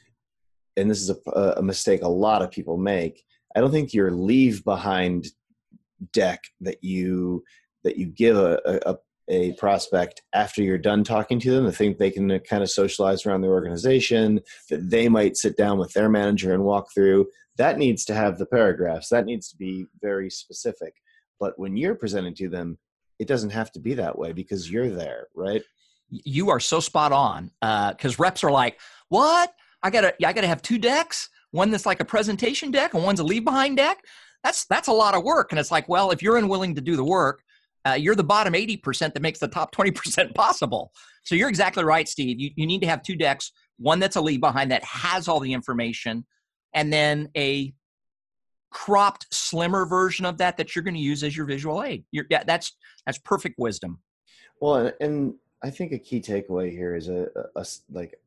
and 0.78 0.90
this 0.90 1.02
is 1.02 1.10
a, 1.10 1.32
a, 1.58 1.62
mistake 1.62 2.02
a 2.02 2.08
lot 2.08 2.42
of 2.42 2.52
people 2.52 2.78
make. 2.78 3.24
I 3.56 3.62
don't 3.62 3.72
think 3.72 3.94
your 3.94 4.12
leave 4.12 4.64
behind 4.64 5.28
deck 6.14 6.44
that 6.62 6.84
you 6.84 7.44
that 7.84 7.98
you 7.98 8.08
give 8.08 8.38
a, 8.38 8.60
a, 8.66 8.98
a 9.30 9.54
prospect 9.54 10.22
after 10.34 10.62
you're 10.62 10.78
done 10.78 11.04
talking 11.04 11.40
to 11.40 11.52
them. 11.52 11.68
I 11.68 11.72
think 11.72 11.98
they 11.98 12.12
can 12.12 12.40
kind 12.40 12.64
of 12.64 12.70
socialize 12.70 13.26
around 13.26 13.42
their 13.42 13.52
organization. 13.52 14.42
That 14.70 14.90
they 14.90 15.08
might 15.08 15.38
sit 15.38 15.56
down 15.56 15.78
with 15.78 15.94
their 15.94 16.10
manager 16.10 16.54
and 16.54 16.64
walk 16.64 16.94
through 16.94 17.28
that 17.58 17.78
needs 17.78 18.04
to 18.06 18.14
have 18.14 18.38
the 18.38 18.46
paragraphs 18.46 19.10
that 19.10 19.26
needs 19.26 19.50
to 19.50 19.58
be 19.58 19.86
very 20.02 20.30
specific 20.30 20.94
but 21.40 21.58
when 21.58 21.76
you're 21.76 21.96
presenting 21.96 22.34
to 22.36 22.50
them 22.50 22.78
it 23.20 23.28
doesn't 23.28 23.50
have 23.50 23.72
to 23.72 23.80
be 23.80 23.94
that 23.94 24.18
way 24.18 24.32
because 24.32 24.70
you're 24.70 24.90
there 24.90 25.28
right 25.36 25.64
you 26.10 26.50
are 26.50 26.60
so 26.60 26.80
spot 26.80 27.12
on 27.12 27.52
because 27.62 28.20
uh, 28.20 28.24
reps 28.24 28.44
are 28.44 28.52
like 28.52 28.80
what 29.10 29.54
i 29.84 29.90
gotta 29.90 30.14
i 30.26 30.34
gotta 30.34 30.48
have 30.48 30.62
two 30.62 30.78
decks 30.78 31.30
one 31.56 31.72
that's 31.72 31.86
like 31.86 32.00
a 32.00 32.06
presentation 32.06 32.70
deck 32.70 32.94
and 32.94 33.04
one's 33.04 33.20
a 33.20 33.24
leave 33.24 33.46
behind 33.46 33.78
deck 33.78 34.00
that's 34.46 34.66
that's 34.66 34.88
a 34.88 34.94
lot 34.94 35.16
of 35.16 35.24
work. 35.24 35.52
And 35.52 35.60
it's 35.60 35.72
like 35.72 35.90
well 35.90 36.12
if 36.12 36.22
you're 36.22 36.38
unwilling 36.38 36.76
to 36.76 36.82
do 36.82 36.96
the 36.96 37.04
work 37.04 37.42
uh, 37.88 37.94
you're 37.94 38.16
the 38.16 38.24
bottom 38.24 38.54
80% 38.54 39.14
that 39.14 39.22
makes 39.22 39.38
the 39.38 39.48
top 39.48 39.72
20% 39.76 40.34
possible. 40.36 40.92
So 41.24 41.36
you're 41.36 41.50
exactly 41.50 41.84
right 41.84 42.08
steve. 42.08 42.40
You, 42.40 42.52
you 42.56 42.68
need 42.68 42.82
to 42.82 42.88
have 42.88 43.02
two 43.02 43.16
decks 43.16 43.52
one 43.78 44.00
that's 44.00 44.16
a 44.16 44.22
leave 44.22 44.40
behind 44.40 44.72
that 44.72 44.84
has 44.84 45.28
all 45.28 45.40
the 45.40 45.52
information 45.52 46.26
and 46.74 46.94
then 46.94 47.30
a 47.36 47.74
cropped 48.70 49.26
slimmer 49.32 49.86
version 49.86 50.26
of 50.26 50.38
that 50.38 50.58
that 50.58 50.76
you're 50.76 50.84
going 50.84 50.96
to 50.96 51.00
use 51.00 51.24
as 51.24 51.36
your 51.36 51.46
visual 51.46 51.84
aid. 51.84 52.04
You're, 52.12 52.26
yeah, 52.30 52.44
that's 52.46 52.76
that's 53.06 53.18
perfect 53.18 53.56
wisdom. 53.58 54.00
Well 54.62 54.92
and, 55.00 55.36
i 55.64 55.70
think 55.70 55.94
a 55.94 55.98
key 55.98 56.22
takeaway 56.22 56.70
here 56.70 56.96
is 56.96 57.08
a, 57.08 57.28
a, 57.56 57.62
a 57.62 57.66
like 57.90 58.20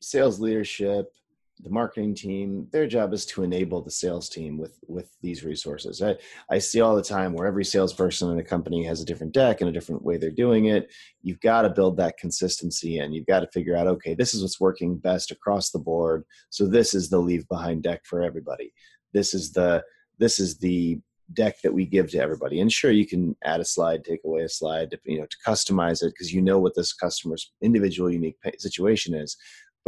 sales 0.00 0.38
leadership 0.38 1.12
the 1.60 1.70
marketing 1.70 2.14
team 2.14 2.68
their 2.70 2.86
job 2.86 3.12
is 3.12 3.26
to 3.26 3.42
enable 3.42 3.82
the 3.82 3.90
sales 3.90 4.28
team 4.28 4.58
with 4.58 4.78
with 4.86 5.16
these 5.22 5.44
resources. 5.44 6.02
I 6.02 6.16
i 6.50 6.58
see 6.58 6.80
all 6.80 6.94
the 6.94 7.02
time 7.02 7.32
where 7.32 7.46
every 7.46 7.64
salesperson 7.64 8.30
in 8.30 8.38
a 8.38 8.44
company 8.44 8.84
has 8.84 9.00
a 9.00 9.04
different 9.04 9.32
deck 9.32 9.60
and 9.60 9.68
a 9.68 9.72
different 9.72 10.02
way 10.02 10.16
they're 10.16 10.30
doing 10.30 10.66
it. 10.66 10.90
You've 11.22 11.40
got 11.40 11.62
to 11.62 11.70
build 11.70 11.96
that 11.96 12.18
consistency 12.18 12.98
and 12.98 13.14
you've 13.14 13.26
got 13.26 13.40
to 13.40 13.48
figure 13.48 13.76
out 13.76 13.86
okay 13.88 14.14
this 14.14 14.34
is 14.34 14.42
what's 14.42 14.60
working 14.60 14.96
best 14.96 15.30
across 15.30 15.70
the 15.70 15.78
board. 15.78 16.24
So 16.50 16.66
this 16.66 16.94
is 16.94 17.08
the 17.08 17.18
leave 17.18 17.48
behind 17.48 17.82
deck 17.82 18.04
for 18.04 18.22
everybody. 18.22 18.72
This 19.12 19.34
is 19.34 19.52
the 19.52 19.82
this 20.18 20.38
is 20.38 20.58
the 20.58 21.00
deck 21.34 21.60
that 21.62 21.74
we 21.74 21.84
give 21.84 22.10
to 22.10 22.18
everybody. 22.18 22.60
And 22.60 22.72
sure 22.72 22.90
you 22.90 23.06
can 23.06 23.36
add 23.44 23.60
a 23.60 23.64
slide 23.64 24.04
take 24.04 24.20
away 24.24 24.42
a 24.42 24.48
slide 24.48 24.90
to, 24.92 24.98
you 25.04 25.18
know 25.18 25.26
to 25.26 25.36
customize 25.46 26.02
it 26.02 26.12
because 26.14 26.32
you 26.32 26.40
know 26.40 26.58
what 26.58 26.74
this 26.74 26.92
customer's 26.92 27.52
individual 27.60 28.10
unique 28.10 28.36
situation 28.58 29.14
is 29.14 29.36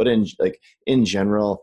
but 0.01 0.07
in 0.07 0.25
like 0.39 0.59
in 0.87 1.05
general 1.05 1.61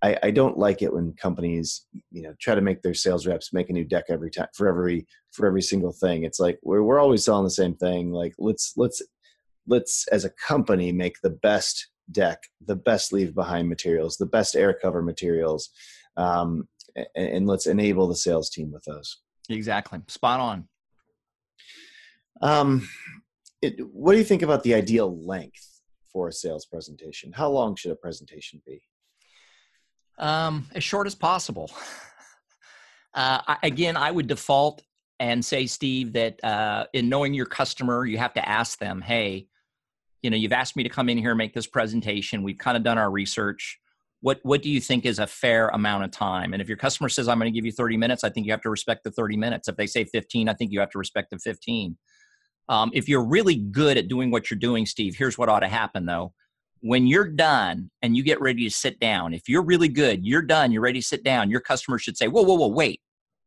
I, 0.00 0.16
I, 0.22 0.30
don't 0.30 0.56
like 0.56 0.80
it 0.80 0.92
when 0.92 1.12
companies 1.14 1.86
you 2.12 2.22
know 2.22 2.34
try 2.40 2.54
to 2.54 2.60
make 2.60 2.82
their 2.82 2.94
sales 2.94 3.26
reps 3.26 3.52
make 3.52 3.68
a 3.68 3.72
new 3.72 3.84
deck 3.84 4.04
every 4.08 4.30
time 4.30 4.46
for 4.54 4.68
every 4.68 5.08
for 5.32 5.44
every 5.44 5.60
single 5.60 5.92
thing. 5.92 6.22
It's 6.22 6.38
like 6.38 6.60
we're, 6.62 6.84
we're 6.84 7.00
always 7.00 7.24
selling 7.24 7.42
the 7.42 7.50
same 7.50 7.74
thing. 7.74 8.12
Like 8.12 8.34
let's 8.38 8.74
let's 8.76 9.02
let's 9.66 10.06
as 10.12 10.24
a 10.24 10.30
company 10.30 10.92
make 10.92 11.16
the 11.20 11.30
best 11.30 11.88
deck 12.12 12.38
the 12.64 12.76
best 12.76 13.12
leave 13.12 13.34
behind 13.34 13.68
materials 13.68 14.16
the 14.16 14.26
best 14.26 14.56
air 14.56 14.76
cover 14.82 15.00
materials 15.02 15.70
um, 16.16 16.68
and, 16.96 17.28
and 17.28 17.46
let's 17.46 17.66
enable 17.66 18.06
the 18.06 18.16
sales 18.16 18.50
team 18.50 18.70
with 18.72 18.84
those. 18.84 19.18
Exactly. 19.48 20.00
Spot 20.06 20.40
on. 20.40 20.68
Um, 22.40 22.88
it, 23.60 23.80
what 23.92 24.12
do 24.12 24.18
you 24.18 24.24
think 24.24 24.42
about 24.42 24.62
the 24.62 24.74
ideal 24.74 25.26
length 25.26 25.69
for 26.12 26.28
a 26.28 26.32
sales 26.32 26.66
presentation? 26.66 27.32
How 27.32 27.50
long 27.50 27.76
should 27.76 27.92
a 27.92 27.96
presentation 27.96 28.60
be? 28.66 28.82
Um, 30.18 30.66
as 30.74 30.84
short 30.84 31.06
as 31.06 31.14
possible. 31.14 31.70
Uh, 33.12 33.42
I, 33.44 33.56
again, 33.64 33.96
I 33.96 34.10
would 34.12 34.28
default 34.28 34.82
and 35.18 35.44
say, 35.44 35.66
Steve, 35.66 36.12
that 36.12 36.42
uh, 36.44 36.86
in 36.92 37.08
knowing 37.08 37.34
your 37.34 37.46
customer, 37.46 38.06
you 38.06 38.18
have 38.18 38.32
to 38.34 38.48
ask 38.48 38.78
them, 38.78 39.00
hey, 39.00 39.48
you 40.22 40.30
know, 40.30 40.36
you've 40.36 40.52
asked 40.52 40.76
me 40.76 40.82
to 40.82 40.88
come 40.88 41.08
in 41.08 41.18
here 41.18 41.30
and 41.30 41.38
make 41.38 41.54
this 41.54 41.66
presentation. 41.66 42.42
We've 42.42 42.58
kind 42.58 42.76
of 42.76 42.82
done 42.82 42.98
our 42.98 43.10
research. 43.10 43.80
What 44.20 44.38
what 44.42 44.62
do 44.62 44.70
you 44.70 44.80
think 44.80 45.06
is 45.06 45.18
a 45.18 45.26
fair 45.26 45.68
amount 45.68 46.04
of 46.04 46.10
time? 46.10 46.52
And 46.52 46.60
if 46.60 46.68
your 46.68 46.76
customer 46.76 47.08
says, 47.08 47.26
I'm 47.26 47.38
going 47.38 47.50
to 47.50 47.56
give 47.56 47.64
you 47.64 47.72
30 47.72 47.96
minutes, 47.96 48.22
I 48.22 48.28
think 48.28 48.46
you 48.46 48.52
have 48.52 48.62
to 48.62 48.70
respect 48.70 49.02
the 49.04 49.10
30 49.10 49.36
minutes. 49.36 49.66
If 49.66 49.76
they 49.76 49.86
say 49.86 50.04
15, 50.04 50.48
I 50.48 50.54
think 50.54 50.72
you 50.72 50.80
have 50.80 50.90
to 50.90 50.98
respect 50.98 51.30
the 51.30 51.38
15. 51.38 51.96
Um, 52.70 52.92
if 52.94 53.08
you're 53.08 53.24
really 53.24 53.56
good 53.56 53.98
at 53.98 54.06
doing 54.06 54.30
what 54.30 54.48
you're 54.48 54.58
doing, 54.58 54.86
Steve, 54.86 55.16
here's 55.16 55.36
what 55.36 55.48
ought 55.48 55.60
to 55.60 55.68
happen 55.68 56.06
though. 56.06 56.32
When 56.82 57.06
you're 57.06 57.28
done 57.28 57.90
and 58.00 58.16
you 58.16 58.22
get 58.22 58.40
ready 58.40 58.64
to 58.64 58.70
sit 58.74 59.00
down, 59.00 59.34
if 59.34 59.48
you're 59.48 59.64
really 59.64 59.88
good, 59.88 60.24
you're 60.24 60.40
done, 60.40 60.70
you're 60.70 60.80
ready 60.80 61.00
to 61.00 61.06
sit 61.06 61.24
down, 61.24 61.50
your 61.50 61.60
customer 61.60 61.98
should 61.98 62.16
say, 62.16 62.28
Whoa, 62.28 62.42
whoa, 62.42 62.54
whoa, 62.54 62.68
wait, 62.68 63.00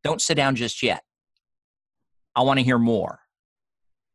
don't 0.04 0.22
sit 0.22 0.36
down 0.36 0.56
just 0.56 0.84
yet. 0.84 1.04
I 2.36 2.42
want 2.42 2.60
to 2.60 2.66
hear 2.66 2.78
more. 2.78 3.20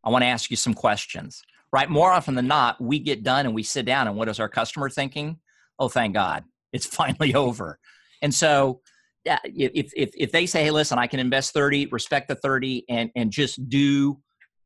I 0.04 0.10
want 0.10 0.22
to 0.22 0.28
ask 0.28 0.50
you 0.50 0.56
some 0.58 0.74
questions, 0.74 1.42
right? 1.72 1.88
More 1.88 2.12
often 2.12 2.34
than 2.34 2.46
not, 2.46 2.78
we 2.78 2.98
get 2.98 3.22
done 3.22 3.46
and 3.46 3.54
we 3.54 3.62
sit 3.62 3.86
down, 3.86 4.08
and 4.08 4.16
what 4.16 4.28
is 4.28 4.38
our 4.38 4.48
customer 4.48 4.90
thinking? 4.90 5.38
Oh, 5.78 5.88
thank 5.88 6.12
God, 6.12 6.44
it's 6.74 6.86
finally 6.86 7.34
over. 7.34 7.78
And 8.20 8.32
so, 8.34 8.82
if, 9.24 9.92
if, 9.96 10.10
if 10.16 10.32
they 10.32 10.44
say, 10.46 10.64
hey, 10.64 10.70
listen, 10.70 10.98
I 10.98 11.06
can 11.06 11.18
invest 11.18 11.52
30, 11.54 11.86
respect 11.86 12.28
the 12.28 12.34
30, 12.34 12.84
and, 12.88 13.10
and 13.16 13.30
just 13.30 13.68
do 13.68 14.18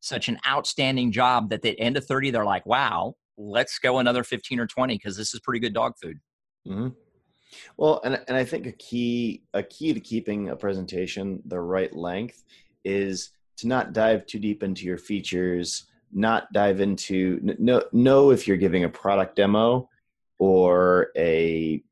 such 0.03 0.29
an 0.29 0.37
outstanding 0.47 1.13
job 1.13 1.49
that 1.49 1.57
at 1.57 1.63
the 1.63 1.81
end 1.81 1.97
of 1.97 2.05
30 2.05 2.31
they're 2.31 2.45
like 2.45 2.67
wow 2.67 3.15
let's 3.39 3.79
go 3.79 3.99
another 3.99 4.25
15 4.25 4.61
or 4.61 4.67
20 4.67 4.95
because 4.95 5.17
this 5.17 5.33
is 5.33 5.41
pretty 5.41 5.61
good 5.61 5.73
dog 5.73 5.95
food 6.01 6.19
mm-hmm. 6.69 6.89
well 7.77 8.01
and, 8.05 8.21
and 8.29 8.37
i 8.37 8.45
think 8.45 8.67
a 8.67 8.73
key 8.73 9.43
a 9.55 9.63
key 9.63 9.95
to 9.95 10.01
keeping 10.01 10.51
a 10.51 10.57
presentation 10.57 11.41
the 11.47 11.59
right 11.59 11.95
length 11.95 12.43
is 12.85 13.31
to 13.57 13.67
not 13.67 13.93
dive 13.93 14.27
too 14.27 14.39
deep 14.39 14.63
into 14.63 14.85
your 14.85 14.99
features 14.99 15.87
not 16.13 16.53
dive 16.53 16.81
into 16.81 17.41
know, 17.59 17.83
know 17.93 18.31
if 18.31 18.47
you're 18.47 18.57
giving 18.57 18.85
a 18.85 18.89
product 18.89 19.37
demo 19.37 19.89
or 20.39 21.11
a 21.17 21.83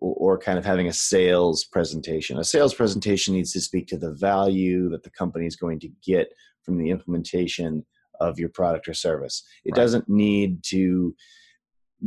or 0.00 0.38
kind 0.38 0.58
of 0.58 0.64
having 0.64 0.88
a 0.88 0.92
sales 0.92 1.64
presentation 1.64 2.38
a 2.38 2.44
sales 2.44 2.74
presentation 2.74 3.34
needs 3.34 3.52
to 3.52 3.60
speak 3.60 3.86
to 3.86 3.98
the 3.98 4.12
value 4.14 4.88
that 4.88 5.02
the 5.02 5.10
company 5.10 5.46
is 5.46 5.56
going 5.56 5.78
to 5.78 5.90
get 6.02 6.32
from 6.68 6.76
the 6.76 6.90
implementation 6.90 7.86
of 8.20 8.38
your 8.38 8.50
product 8.50 8.86
or 8.88 8.94
service. 8.94 9.42
It 9.64 9.70
right. 9.70 9.76
doesn't 9.76 10.06
need 10.06 10.62
to 10.64 11.14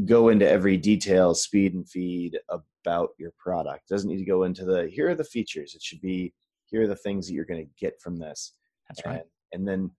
go 0.05 0.29
into 0.29 0.47
every 0.47 0.77
detail, 0.77 1.33
speed 1.33 1.73
and 1.73 1.89
feed 1.89 2.37
about 2.49 3.09
your 3.17 3.33
product. 3.39 3.85
It 3.89 3.93
doesn't 3.93 4.09
need 4.09 4.19
to 4.19 4.25
go 4.25 4.43
into 4.43 4.63
the 4.65 4.87
here 4.87 5.09
are 5.09 5.15
the 5.15 5.23
features. 5.23 5.73
It 5.73 5.81
should 5.81 5.99
be 5.99 6.31
here 6.65 6.83
are 6.83 6.87
the 6.87 6.95
things 6.95 7.27
that 7.27 7.33
you're 7.33 7.45
going 7.45 7.65
to 7.65 7.71
get 7.79 7.99
from 7.99 8.17
this. 8.17 8.53
That's 8.87 9.03
right. 9.03 9.23
And, 9.51 9.67
and 9.67 9.67
then 9.67 9.91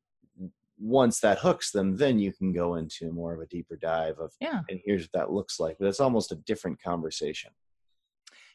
once 0.79 1.19
that 1.21 1.41
hooks 1.41 1.73
them, 1.73 1.97
then 1.97 2.21
you 2.21 2.33
can 2.33 2.53
go 2.53 2.77
into 2.77 3.13
more 3.13 3.35
of 3.35 3.41
a 3.41 3.47
deeper 3.47 3.77
dive 3.77 4.19
of 4.21 4.33
yeah. 4.41 4.61
and 4.71 4.81
here's 4.85 5.03
what 5.03 5.13
that 5.13 5.33
looks 5.33 5.59
like. 5.59 5.77
But 5.81 5.89
it's 5.89 6.01
almost 6.01 6.31
a 6.31 6.37
different 6.37 6.81
conversation. 6.81 7.51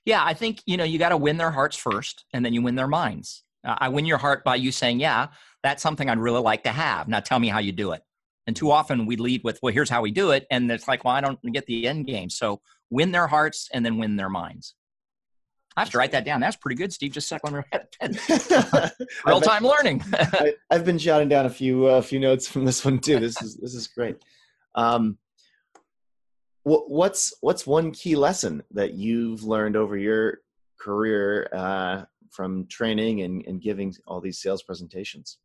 Yeah, 0.05 0.23
I 0.23 0.33
think 0.33 0.61
you 0.65 0.77
know 0.77 0.85
you 0.85 0.99
got 0.99 1.09
to 1.09 1.17
win 1.17 1.35
their 1.35 1.51
hearts 1.51 1.75
first, 1.75 2.23
and 2.31 2.45
then 2.45 2.53
you 2.53 2.61
win 2.61 2.75
their 2.75 2.87
minds. 2.87 3.43
Uh, 3.65 3.75
I 3.79 3.89
win 3.89 4.05
your 4.05 4.17
heart 4.17 4.43
by 4.43 4.55
you 4.55 4.71
saying, 4.71 4.99
"Yeah, 4.99 5.27
that's 5.63 5.83
something 5.83 6.09
I'd 6.09 6.19
really 6.19 6.41
like 6.41 6.63
to 6.63 6.71
have. 6.71 7.07
Now 7.07 7.19
tell 7.19 7.39
me 7.39 7.49
how 7.49 7.59
you 7.59 7.71
do 7.71 7.91
it. 7.91 8.01
And 8.45 8.55
too 8.55 8.71
often 8.71 9.05
we 9.05 9.17
lead 9.17 9.43
with, 9.43 9.59
well, 9.61 9.73
here's 9.73 9.89
how 9.89 10.01
we 10.01 10.11
do 10.11 10.31
it. 10.31 10.47
And 10.49 10.71
it's 10.71 10.87
like, 10.87 11.03
well, 11.03 11.13
I 11.13 11.21
don't 11.21 11.39
get 11.51 11.65
the 11.65 11.87
end 11.87 12.07
game. 12.07 12.29
So 12.29 12.61
win 12.89 13.11
their 13.11 13.27
hearts 13.27 13.67
and 13.73 13.85
then 13.85 13.97
win 13.97 14.15
their 14.15 14.29
minds. 14.29 14.75
I 15.75 15.81
have 15.81 15.89
to 15.91 15.97
write 15.97 16.13
that 16.13 16.25
down. 16.25 16.39
That's 16.39 16.55
pretty 16.55 16.77
good, 16.77 16.93
Steve. 16.93 17.11
Just 17.11 17.27
second 17.27 17.53
real 19.25 19.41
time 19.41 19.63
learning. 19.63 20.01
I, 20.13 20.53
have 20.71 20.85
been 20.85 20.97
jotting 20.97 21.29
down 21.29 21.45
a 21.45 21.51
few 21.51 21.87
a 21.87 21.97
uh, 21.97 22.01
few 22.01 22.19
notes 22.19 22.47
from 22.47 22.65
this 22.65 22.83
one 22.83 22.97
too. 22.97 23.19
This 23.19 23.39
is 23.43 23.57
this 23.57 23.75
is 23.75 23.85
great. 23.85 24.15
Um, 24.73 25.19
what's 26.63 27.35
what's 27.41 27.67
one 27.67 27.91
key 27.91 28.15
lesson 28.15 28.63
that 28.71 28.95
you've 28.95 29.43
learned 29.43 29.75
over 29.75 29.95
your 29.95 30.39
career 30.79 31.47
uh, 31.53 32.05
from 32.31 32.67
training 32.67 33.21
and, 33.21 33.45
and 33.45 33.61
giving 33.61 33.95
all 34.05 34.21
these 34.21 34.39
sales 34.39 34.63
presentations? 34.63 35.37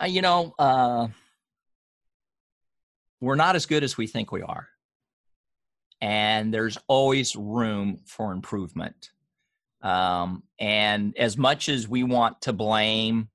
Uh, 0.00 0.06
you 0.06 0.22
know, 0.22 0.54
uh, 0.58 1.08
we're 3.20 3.34
not 3.34 3.56
as 3.56 3.66
good 3.66 3.82
as 3.82 3.96
we 3.96 4.06
think 4.06 4.30
we 4.30 4.42
are. 4.42 4.68
And 6.00 6.54
there's 6.54 6.78
always 6.86 7.34
room 7.34 7.98
for 8.06 8.32
improvement. 8.32 9.10
Um, 9.82 10.44
and 10.58 11.16
as 11.16 11.36
much 11.36 11.68
as 11.68 11.88
we 11.88 12.04
want 12.04 12.40
to 12.42 12.52
blame 12.52 13.28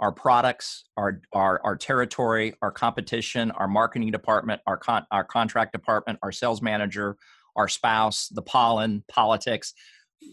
our 0.00 0.10
products, 0.10 0.84
our, 0.96 1.20
our, 1.32 1.60
our 1.62 1.76
territory, 1.76 2.54
our 2.62 2.72
competition, 2.72 3.50
our 3.52 3.68
marketing 3.68 4.10
department, 4.10 4.60
our, 4.66 4.76
con- 4.76 5.06
our 5.10 5.24
contract 5.24 5.72
department, 5.72 6.18
our 6.22 6.32
sales 6.32 6.62
manager, 6.62 7.16
our 7.54 7.68
spouse, 7.68 8.28
the 8.28 8.42
pollen, 8.42 9.04
politics, 9.08 9.74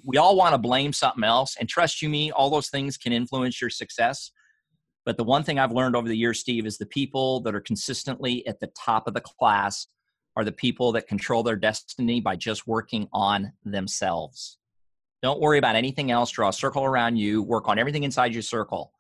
we 0.03 0.17
all 0.17 0.35
want 0.35 0.53
to 0.53 0.57
blame 0.57 0.93
something 0.93 1.23
else. 1.23 1.55
And 1.59 1.67
trust 1.67 2.01
you 2.01 2.09
me, 2.09 2.31
all 2.31 2.49
those 2.49 2.69
things 2.69 2.97
can 2.97 3.13
influence 3.13 3.59
your 3.61 3.69
success. 3.69 4.31
But 5.05 5.17
the 5.17 5.23
one 5.23 5.43
thing 5.43 5.57
I've 5.57 5.71
learned 5.71 5.95
over 5.95 6.07
the 6.07 6.17
years, 6.17 6.39
Steve, 6.39 6.65
is 6.65 6.77
the 6.77 6.85
people 6.85 7.39
that 7.41 7.55
are 7.55 7.61
consistently 7.61 8.45
at 8.45 8.59
the 8.59 8.67
top 8.77 9.07
of 9.07 9.13
the 9.13 9.21
class 9.21 9.87
are 10.35 10.43
the 10.43 10.51
people 10.51 10.91
that 10.91 11.07
control 11.07 11.43
their 11.43 11.55
destiny 11.55 12.19
by 12.19 12.35
just 12.35 12.67
working 12.67 13.07
on 13.13 13.53
themselves. 13.65 14.57
Don't 15.23 15.39
worry 15.39 15.57
about 15.57 15.75
anything 15.75 16.11
else. 16.11 16.29
Draw 16.31 16.49
a 16.49 16.53
circle 16.53 16.83
around 16.83 17.15
you. 17.15 17.41
Work 17.41 17.67
on 17.67 17.79
everything 17.79 18.03
inside 18.03 18.33
your 18.33 18.43
circle. 18.43 18.91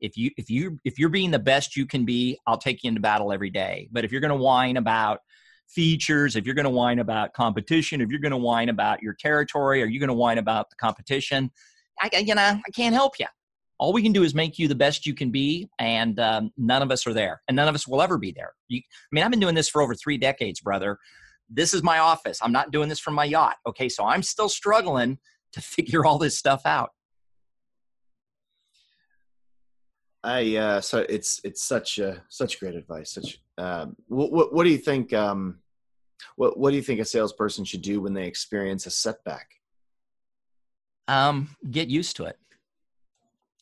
If 0.00 0.16
you 0.16 0.30
if 0.36 0.50
you 0.50 0.78
if 0.84 0.98
you're 0.98 1.08
being 1.08 1.30
the 1.30 1.38
best 1.38 1.76
you 1.76 1.86
can 1.86 2.04
be, 2.04 2.38
I'll 2.46 2.58
take 2.58 2.82
you 2.82 2.88
into 2.88 3.00
battle 3.00 3.32
every 3.32 3.50
day. 3.50 3.88
But 3.92 4.04
if 4.04 4.12
you're 4.12 4.20
going 4.20 4.36
to 4.36 4.42
whine 4.42 4.76
about 4.76 5.20
features, 5.68 6.36
if 6.36 6.46
you're 6.46 6.54
going 6.54 6.64
to 6.64 6.70
whine 6.70 6.98
about 6.98 7.32
competition, 7.32 8.00
if 8.00 8.10
you're 8.10 8.20
going 8.20 8.32
to 8.32 8.36
whine 8.36 8.68
about 8.68 9.02
your 9.02 9.14
territory, 9.14 9.82
are 9.82 9.86
you 9.86 9.98
going 9.98 10.08
to 10.08 10.14
whine 10.14 10.38
about 10.38 10.70
the 10.70 10.76
competition? 10.76 11.50
I, 12.00 12.10
you 12.18 12.34
know, 12.34 12.42
I 12.42 12.70
can't 12.74 12.94
help 12.94 13.18
you 13.18 13.26
all 13.78 13.92
we 13.92 14.02
can 14.02 14.12
do 14.12 14.22
is 14.22 14.34
make 14.34 14.58
you 14.58 14.68
the 14.68 14.74
best 14.74 15.06
you 15.06 15.14
can 15.14 15.30
be 15.30 15.68
and 15.78 16.18
um, 16.18 16.50
none 16.56 16.82
of 16.82 16.90
us 16.90 17.06
are 17.06 17.12
there 17.12 17.42
and 17.48 17.56
none 17.56 17.68
of 17.68 17.74
us 17.74 17.86
will 17.86 18.02
ever 18.02 18.18
be 18.18 18.32
there. 18.32 18.52
You, 18.68 18.80
i 18.80 19.08
mean 19.12 19.24
i've 19.24 19.30
been 19.30 19.40
doing 19.40 19.54
this 19.54 19.68
for 19.68 19.82
over 19.82 19.94
three 19.94 20.18
decades 20.18 20.60
brother. 20.60 20.98
This 21.48 21.74
is 21.74 21.82
my 21.82 22.00
office. 22.00 22.40
I'm 22.42 22.52
not 22.52 22.72
doing 22.72 22.88
this 22.88 22.98
from 22.98 23.14
my 23.14 23.24
yacht 23.24 23.56
okay? 23.66 23.88
So 23.88 24.04
i'm 24.04 24.22
still 24.22 24.48
struggling 24.48 25.18
to 25.52 25.60
figure 25.60 26.04
all 26.04 26.18
this 26.18 26.38
stuff 26.38 26.62
out. 26.64 26.90
I 30.24 30.56
uh 30.56 30.80
so 30.80 31.04
it's 31.08 31.40
it's 31.44 31.62
such 31.62 32.00
uh 32.00 32.16
such 32.28 32.58
great 32.60 32.74
advice 32.74 33.12
such 33.12 33.40
um 33.58 33.96
what 34.08 34.32
what, 34.32 34.52
what 34.52 34.64
do 34.64 34.70
you 34.70 34.78
think 34.78 35.12
um 35.12 35.58
what 36.36 36.58
what 36.58 36.70
do 36.70 36.76
you 36.76 36.82
think 36.82 37.00
a 37.00 37.04
salesperson 37.04 37.64
should 37.64 37.82
do 37.82 38.00
when 38.00 38.14
they 38.14 38.26
experience 38.26 38.86
a 38.86 38.90
setback 38.90 39.48
um 41.08 41.48
get 41.70 41.88
used 41.88 42.16
to 42.16 42.24
it 42.24 42.38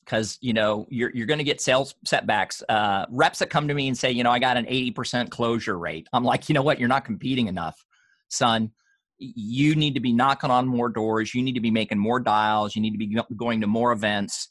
because 0.05 0.39
you 0.41 0.53
know 0.53 0.87
you're 0.91 1.11
you're 1.15 1.27
going 1.27 1.39
to 1.39 1.45
get 1.45 1.61
sales 1.61 1.95
setbacks. 2.05 2.63
Uh, 2.69 3.07
reps 3.11 3.39
that 3.39 3.51
come 3.51 3.69
to 3.69 3.75
me 3.75 3.89
and 3.89 3.97
say, 3.97 4.11
you 4.11 4.23
know, 4.23 4.31
I 4.31 4.39
got 4.39 4.57
an 4.57 4.67
eighty 4.69 4.91
percent 4.91 5.31
closure 5.31 5.79
rate. 5.79 6.07
I'm 6.13 6.25
like, 6.25 6.49
you 6.49 6.55
know 6.55 6.63
what? 6.63 6.79
You're 6.79 6.89
not 6.89 7.05
competing 7.05 7.49
enough, 7.49 7.85
son. 8.29 8.71
You 9.19 9.75
need 9.75 9.95
to 9.95 10.01
be 10.01 10.13
knocking 10.13 10.51
on 10.51 10.67
more 10.67 10.89
doors. 10.89 11.35
You 11.35 11.43
need 11.43 11.55
to 11.55 11.61
be 11.61 11.71
making 11.71 11.99
more 11.99 12.21
dials. 12.21 12.75
You 12.75 12.83
need 12.83 12.91
to 12.93 12.99
be 12.99 13.17
going 13.37 13.61
to 13.61 13.67
more 13.67 13.93
events 13.93 14.51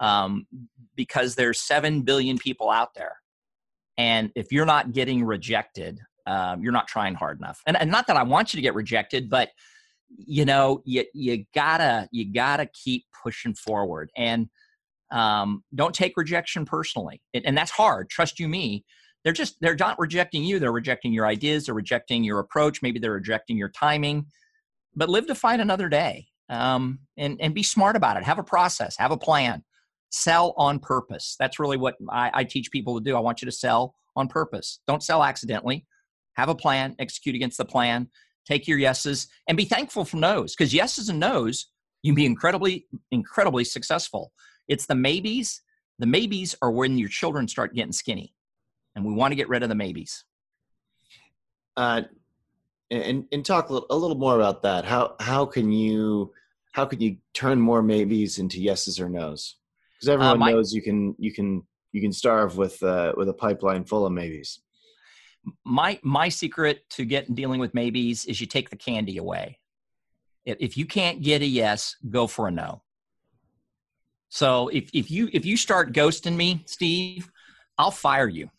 um, 0.00 0.46
because 0.96 1.34
there's 1.34 1.60
seven 1.60 2.02
billion 2.02 2.38
people 2.38 2.70
out 2.70 2.94
there, 2.94 3.16
and 3.98 4.30
if 4.36 4.52
you're 4.52 4.64
not 4.64 4.92
getting 4.92 5.24
rejected, 5.24 6.00
um, 6.26 6.62
you're 6.62 6.72
not 6.72 6.86
trying 6.86 7.14
hard 7.14 7.38
enough. 7.38 7.60
And, 7.66 7.76
and 7.76 7.90
not 7.90 8.06
that 8.06 8.16
I 8.16 8.22
want 8.22 8.54
you 8.54 8.58
to 8.58 8.62
get 8.62 8.74
rejected, 8.74 9.28
but 9.28 9.50
you 10.16 10.44
know, 10.44 10.80
you 10.86 11.04
you 11.12 11.44
gotta 11.54 12.08
you 12.12 12.32
gotta 12.32 12.66
keep 12.66 13.04
pushing 13.22 13.54
forward. 13.54 14.10
And 14.16 14.48
um, 15.10 15.64
don't 15.74 15.94
take 15.94 16.16
rejection 16.16 16.64
personally. 16.64 17.20
And, 17.34 17.44
and 17.44 17.58
that's 17.58 17.72
hard 17.72 18.08
trust 18.08 18.38
you 18.38 18.48
me. 18.48 18.84
They're 19.24 19.32
just 19.32 19.56
they're 19.60 19.74
not 19.74 19.98
rejecting 19.98 20.44
you 20.44 20.58
they're 20.58 20.72
rejecting 20.72 21.12
your 21.12 21.26
ideas 21.26 21.66
they're 21.66 21.74
rejecting 21.74 22.24
your 22.24 22.38
approach 22.38 22.80
maybe 22.82 22.98
they're 22.98 23.12
rejecting 23.12 23.58
your 23.58 23.68
timing. 23.68 24.26
But 24.94 25.10
live 25.10 25.26
to 25.26 25.34
fight 25.34 25.60
another 25.60 25.88
day 25.88 26.28
um, 26.48 27.00
and 27.16 27.38
and 27.40 27.52
be 27.52 27.62
smart 27.64 27.96
about 27.96 28.16
it. 28.16 28.22
Have 28.22 28.38
a 28.38 28.44
process 28.44 28.96
have 28.96 29.10
a 29.10 29.18
plan 29.18 29.64
sell 30.10 30.54
on 30.56 30.78
purpose 30.78 31.36
that's 31.38 31.58
really 31.58 31.76
what 31.76 31.96
I, 32.10 32.30
I 32.34 32.44
teach 32.44 32.70
people 32.70 32.98
to 32.98 33.04
do 33.04 33.16
i 33.16 33.20
want 33.20 33.42
you 33.42 33.46
to 33.46 33.52
sell 33.52 33.94
on 34.16 34.28
purpose 34.28 34.80
don't 34.86 35.02
sell 35.02 35.22
accidentally 35.22 35.86
have 36.34 36.48
a 36.48 36.54
plan 36.54 36.96
execute 36.98 37.34
against 37.34 37.58
the 37.58 37.64
plan 37.64 38.08
take 38.46 38.66
your 38.66 38.78
yeses 38.78 39.28
and 39.48 39.56
be 39.56 39.64
thankful 39.64 40.04
for 40.04 40.16
no's 40.16 40.54
because 40.54 40.72
yeses 40.72 41.08
and 41.08 41.20
no's 41.20 41.66
you 42.02 42.12
can 42.12 42.16
be 42.16 42.26
incredibly 42.26 42.86
incredibly 43.10 43.64
successful 43.64 44.32
it's 44.68 44.86
the 44.86 44.94
maybes. 44.94 45.62
The 45.98 46.06
maybes 46.06 46.54
are 46.62 46.70
when 46.70 46.98
your 46.98 47.08
children 47.08 47.48
start 47.48 47.74
getting 47.74 47.92
skinny, 47.92 48.34
and 48.94 49.04
we 49.04 49.14
want 49.14 49.32
to 49.32 49.36
get 49.36 49.48
rid 49.48 49.62
of 49.62 49.68
the 49.68 49.74
maybes. 49.74 50.24
Uh, 51.76 52.02
and 52.90 53.26
and 53.32 53.44
talk 53.44 53.70
a 53.70 53.72
little, 53.72 53.86
a 53.90 53.96
little 53.96 54.16
more 54.16 54.36
about 54.36 54.62
that. 54.62 54.84
How 54.84 55.16
how 55.18 55.46
can 55.46 55.72
you 55.72 56.32
how 56.72 56.84
can 56.84 57.00
you 57.00 57.16
turn 57.34 57.60
more 57.60 57.82
maybes 57.82 58.38
into 58.38 58.60
yeses 58.60 59.00
or 59.00 59.08
nos? 59.08 59.56
Because 59.98 60.10
everyone 60.10 60.36
uh, 60.36 60.38
my, 60.38 60.52
knows 60.52 60.72
you 60.72 60.82
can 60.82 61.14
you 61.18 61.32
can 61.32 61.62
you 61.92 62.00
can 62.00 62.12
starve 62.12 62.56
with 62.56 62.82
uh, 62.82 63.12
with 63.16 63.28
a 63.28 63.32
pipeline 63.32 63.84
full 63.84 64.06
of 64.06 64.12
maybes. 64.12 64.60
My 65.64 65.98
my 66.02 66.28
secret 66.28 66.88
to 66.90 67.04
get 67.04 67.34
dealing 67.34 67.58
with 67.58 67.74
maybes 67.74 68.24
is 68.26 68.40
you 68.40 68.46
take 68.46 68.70
the 68.70 68.76
candy 68.76 69.18
away. 69.18 69.58
If 70.44 70.76
you 70.76 70.86
can't 70.86 71.20
get 71.20 71.42
a 71.42 71.46
yes, 71.46 71.96
go 72.08 72.26
for 72.26 72.48
a 72.48 72.50
no. 72.50 72.82
So 74.28 74.68
if, 74.68 74.88
if 74.92 75.10
you 75.10 75.28
if 75.32 75.44
you 75.44 75.56
start 75.56 75.92
ghosting 75.92 76.36
me, 76.36 76.62
Steve, 76.66 77.30
I'll 77.76 77.90
fire 77.90 78.28
you. 78.28 78.50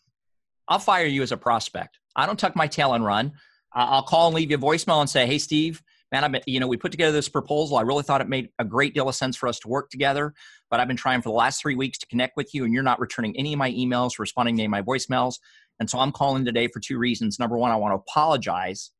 I'll 0.68 0.78
fire 0.78 1.06
you 1.06 1.22
as 1.22 1.32
a 1.32 1.36
prospect. 1.36 1.98
I 2.14 2.26
don't 2.26 2.38
tuck 2.38 2.54
my 2.54 2.66
tail 2.66 2.94
and 2.94 3.04
run. 3.04 3.32
I'll 3.72 4.02
call 4.02 4.26
and 4.26 4.36
leave 4.36 4.50
you 4.50 4.56
a 4.56 4.60
voicemail 4.60 5.00
and 5.00 5.08
say, 5.08 5.26
"Hey, 5.26 5.38
Steve, 5.38 5.82
man, 6.12 6.24
I've 6.24 6.32
been, 6.32 6.42
you 6.46 6.60
know, 6.60 6.66
we 6.66 6.76
put 6.76 6.90
together 6.90 7.12
this 7.12 7.28
proposal. 7.28 7.76
I 7.76 7.82
really 7.82 8.02
thought 8.02 8.20
it 8.20 8.28
made 8.28 8.50
a 8.58 8.64
great 8.64 8.94
deal 8.94 9.08
of 9.08 9.14
sense 9.14 9.36
for 9.36 9.48
us 9.48 9.58
to 9.60 9.68
work 9.68 9.90
together, 9.90 10.34
but 10.70 10.80
I've 10.80 10.88
been 10.88 10.96
trying 10.96 11.22
for 11.22 11.28
the 11.28 11.34
last 11.34 11.60
three 11.60 11.74
weeks 11.76 11.98
to 11.98 12.06
connect 12.06 12.36
with 12.36 12.54
you, 12.54 12.64
and 12.64 12.74
you're 12.74 12.82
not 12.82 13.00
returning 13.00 13.36
any 13.36 13.52
of 13.52 13.58
my 13.58 13.70
emails, 13.70 14.18
responding 14.18 14.56
to 14.56 14.62
any 14.62 14.66
of 14.66 14.70
my 14.70 14.82
voicemails. 14.82 15.38
And 15.78 15.88
so 15.88 15.98
I'm 15.98 16.12
calling 16.12 16.44
today 16.44 16.68
for 16.68 16.80
two 16.80 16.98
reasons. 16.98 17.38
Number 17.38 17.56
one, 17.56 17.70
I 17.70 17.76
want 17.76 17.92
to 17.92 17.96
apologize 17.96 18.90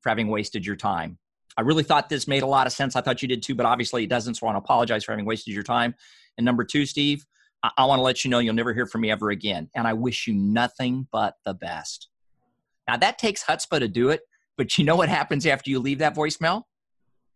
for 0.00 0.08
having 0.08 0.28
wasted 0.28 0.66
your 0.66 0.76
time. 0.76 1.18
I 1.56 1.60
really 1.60 1.84
thought 1.84 2.08
this 2.08 2.26
made 2.26 2.42
a 2.42 2.46
lot 2.46 2.66
of 2.66 2.72
sense. 2.72 2.96
I 2.96 3.00
thought 3.00 3.22
you 3.22 3.28
did 3.28 3.42
too, 3.42 3.54
but 3.54 3.66
obviously 3.66 4.04
it 4.04 4.10
doesn't. 4.10 4.34
So 4.34 4.46
I 4.46 4.52
want 4.52 4.56
to 4.56 4.64
apologize 4.64 5.04
for 5.04 5.12
having 5.12 5.24
wasted 5.24 5.54
your 5.54 5.62
time. 5.62 5.94
And 6.36 6.44
number 6.44 6.64
two, 6.64 6.84
Steve, 6.84 7.24
I, 7.62 7.70
I 7.78 7.84
want 7.84 8.00
to 8.00 8.02
let 8.02 8.24
you 8.24 8.30
know 8.30 8.40
you'll 8.40 8.54
never 8.54 8.74
hear 8.74 8.86
from 8.86 9.02
me 9.02 9.10
ever 9.10 9.30
again. 9.30 9.70
And 9.74 9.86
I 9.86 9.92
wish 9.92 10.26
you 10.26 10.34
nothing 10.34 11.06
but 11.12 11.34
the 11.44 11.54
best. 11.54 12.08
Now 12.88 12.96
that 12.96 13.18
takes 13.18 13.44
chutzpah 13.44 13.78
to 13.78 13.88
do 13.88 14.10
it, 14.10 14.22
but 14.56 14.78
you 14.78 14.84
know 14.84 14.96
what 14.96 15.08
happens 15.08 15.46
after 15.46 15.70
you 15.70 15.78
leave 15.78 15.98
that 15.98 16.14
voicemail? 16.14 16.62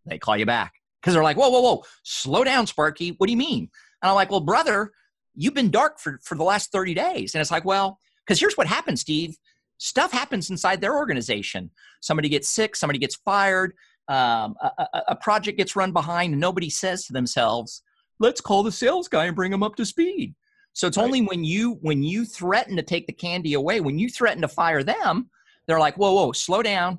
They 0.07 0.19
call 0.19 0.37
you 0.37 0.47
back 0.47 0.75
because 1.01 1.14
they're 1.14 1.23
like, 1.23 1.37
whoa, 1.37 1.51
whoa, 1.51 1.61
whoa, 1.61 1.83
slow 2.03 2.45
down, 2.45 2.66
Sparky. 2.66 3.11
What 3.19 3.27
do 3.27 3.33
you 3.33 3.39
mean? 3.39 3.71
And 4.03 4.11
I'm 4.11 4.14
like, 4.14 4.31
well, 4.31 4.41
brother, 4.41 4.93
you've 5.35 5.55
been 5.55 5.71
dark 5.71 5.99
for, 5.99 6.19
for 6.23 6.35
the 6.35 6.45
last 6.45 6.73
30 6.73 6.95
days. 6.95 7.35
And 7.35 7.41
it's 7.41 7.51
like, 7.51 7.64
well, 7.64 7.99
because 8.27 8.41
here's 8.41 8.57
what 8.57 8.66
happens, 8.66 9.01
Steve. 9.01 9.37
Stuff 9.79 10.12
happens 10.12 10.51
inside 10.51 10.81
their 10.81 10.97
organization. 10.97 11.71
Somebody 12.01 12.29
gets 12.29 12.49
sick, 12.49 12.75
somebody 12.75 12.99
gets 12.99 13.16
fired, 13.16 13.75
um, 14.09 14.57
a, 14.61 15.03
a, 15.09 15.16
project 15.16 15.59
gets 15.59 15.77
run 15.77 15.93
behind 15.93 16.33
and 16.33 16.41
nobody 16.41 16.71
says 16.71 17.05
to 17.05 17.12
themselves 17.12 17.83
let's 18.19 18.41
call 18.41 18.62
the 18.62 18.73
sales 18.73 19.07
guy 19.07 19.27
and 19.27 19.37
bring 19.37 19.53
him 19.53 19.62
up 19.62 19.77
to 19.77 19.85
speed 19.85 20.35
so 20.73 20.87
it's 20.87 20.97
right. 20.97 21.05
only 21.05 21.21
when 21.21 21.45
you 21.45 21.73
when 21.83 22.03
you 22.03 22.25
threaten 22.25 22.75
to 22.77 22.83
take 22.83 23.07
the 23.07 23.12
candy 23.12 23.53
away 23.53 23.81
when 23.81 23.99
you 23.99 24.09
threaten 24.09 24.41
to 24.41 24.49
fire 24.49 24.83
them 24.83 25.29
they're 25.66 25.79
like 25.79 25.97
whoa 25.97 26.14
whoa 26.14 26.33
slow 26.33 26.62
down 26.62 26.99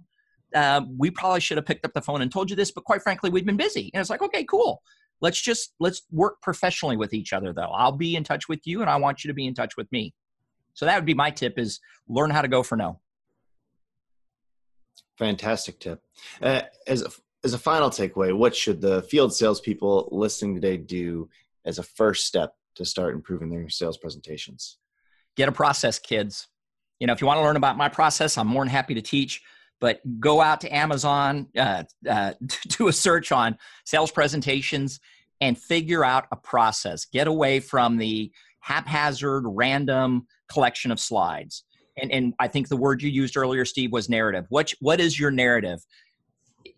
uh, 0.55 0.81
we 0.97 1.11
probably 1.11 1.39
should 1.39 1.57
have 1.57 1.65
picked 1.65 1.85
up 1.85 1.93
the 1.93 2.01
phone 2.01 2.21
and 2.21 2.31
told 2.31 2.49
you 2.49 2.55
this 2.55 2.71
but 2.71 2.83
quite 2.83 3.01
frankly 3.01 3.29
we've 3.29 3.45
been 3.45 3.57
busy 3.57 3.89
and 3.93 4.01
it's 4.01 4.09
like 4.09 4.21
okay 4.21 4.43
cool 4.43 4.81
let's 5.21 5.41
just 5.41 5.73
let's 5.79 6.03
work 6.11 6.41
professionally 6.41 6.97
with 6.97 7.13
each 7.13 7.33
other 7.33 7.53
though 7.53 7.71
i'll 7.75 7.91
be 7.91 8.15
in 8.15 8.23
touch 8.23 8.49
with 8.49 8.65
you 8.65 8.81
and 8.81 8.89
i 8.89 8.95
want 8.95 9.23
you 9.23 9.27
to 9.27 9.33
be 9.33 9.45
in 9.45 9.53
touch 9.53 9.77
with 9.77 9.91
me 9.91 10.13
so 10.73 10.85
that 10.85 10.95
would 10.95 11.05
be 11.05 11.13
my 11.13 11.29
tip 11.29 11.59
is 11.59 11.79
learn 12.07 12.29
how 12.29 12.41
to 12.41 12.47
go 12.47 12.63
for 12.63 12.75
no 12.75 12.99
Fantastic 15.19 15.81
tip. 15.81 16.01
Uh, 16.41 16.61
as 16.87 17.01
a, 17.01 17.09
as 17.43 17.53
a 17.53 17.57
final 17.57 17.89
takeaway, 17.89 18.35
what 18.35 18.55
should 18.55 18.79
the 18.79 19.01
field 19.03 19.33
salespeople 19.33 20.07
listening 20.13 20.55
today 20.55 20.77
do 20.77 21.29
as 21.65 21.77
a 21.77 21.83
first 21.83 22.25
step 22.25 22.53
to 22.75 22.85
start 22.85 23.13
improving 23.13 23.49
their 23.49 23.67
sales 23.67 23.97
presentations? 23.97 24.77
Get 25.35 25.49
a 25.49 25.51
process, 25.51 25.99
kids. 25.99 26.47
You 27.01 27.07
know, 27.07 27.11
if 27.11 27.19
you 27.19 27.27
want 27.27 27.37
to 27.37 27.43
learn 27.43 27.57
about 27.57 27.75
my 27.75 27.89
process, 27.89 28.37
I'm 28.37 28.47
more 28.47 28.63
than 28.63 28.71
happy 28.71 28.93
to 28.93 29.01
teach. 29.01 29.41
But 29.81 30.01
go 30.19 30.41
out 30.41 30.61
to 30.61 30.75
Amazon, 30.75 31.47
uh, 31.57 31.83
uh, 32.07 32.33
do 32.67 32.87
a 32.87 32.93
search 32.93 33.31
on 33.31 33.57
sales 33.85 34.11
presentations, 34.11 34.99
and 35.41 35.57
figure 35.57 36.03
out 36.03 36.27
a 36.31 36.35
process. 36.35 37.05
Get 37.05 37.27
away 37.27 37.59
from 37.59 37.97
the 37.97 38.31
haphazard, 38.59 39.43
random 39.45 40.27
collection 40.49 40.91
of 40.91 40.99
slides 40.99 41.63
and, 42.01 42.11
and 42.11 42.33
I 42.39 42.47
think 42.47 42.67
the 42.67 42.77
word 42.77 43.01
you 43.01 43.09
used 43.09 43.37
earlier, 43.37 43.65
Steve, 43.65 43.91
was 43.91 44.09
narrative. 44.09 44.45
What 44.49 44.73
what 44.79 44.99
is 44.99 45.19
your 45.19 45.31
narrative? 45.31 45.79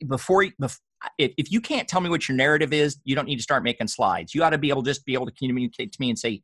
Before, 0.08 0.43
if, 0.43 0.80
if 1.18 1.52
you 1.52 1.62
can't 1.62 1.88
tell 1.88 2.02
me 2.02 2.10
what 2.10 2.28
your 2.28 2.36
narrative 2.36 2.74
is, 2.74 2.97
you 3.04 3.16
don't 3.16 3.26
need 3.26 3.38
to 3.38 3.43
start 3.43 3.64
making 3.64 3.88
slides. 3.88 4.34
You 4.34 4.43
ought 4.43 4.52
to 4.52 4.58
be 4.58 4.70
able 4.70 4.84
to 4.84 4.89
just 4.89 5.06
be 5.06 5.14
able 5.14 5.26
to 5.26 5.32
communicate 5.32 5.91
to 5.91 5.97
me 5.99 6.10
and 6.10 6.18
say, 6.18 6.41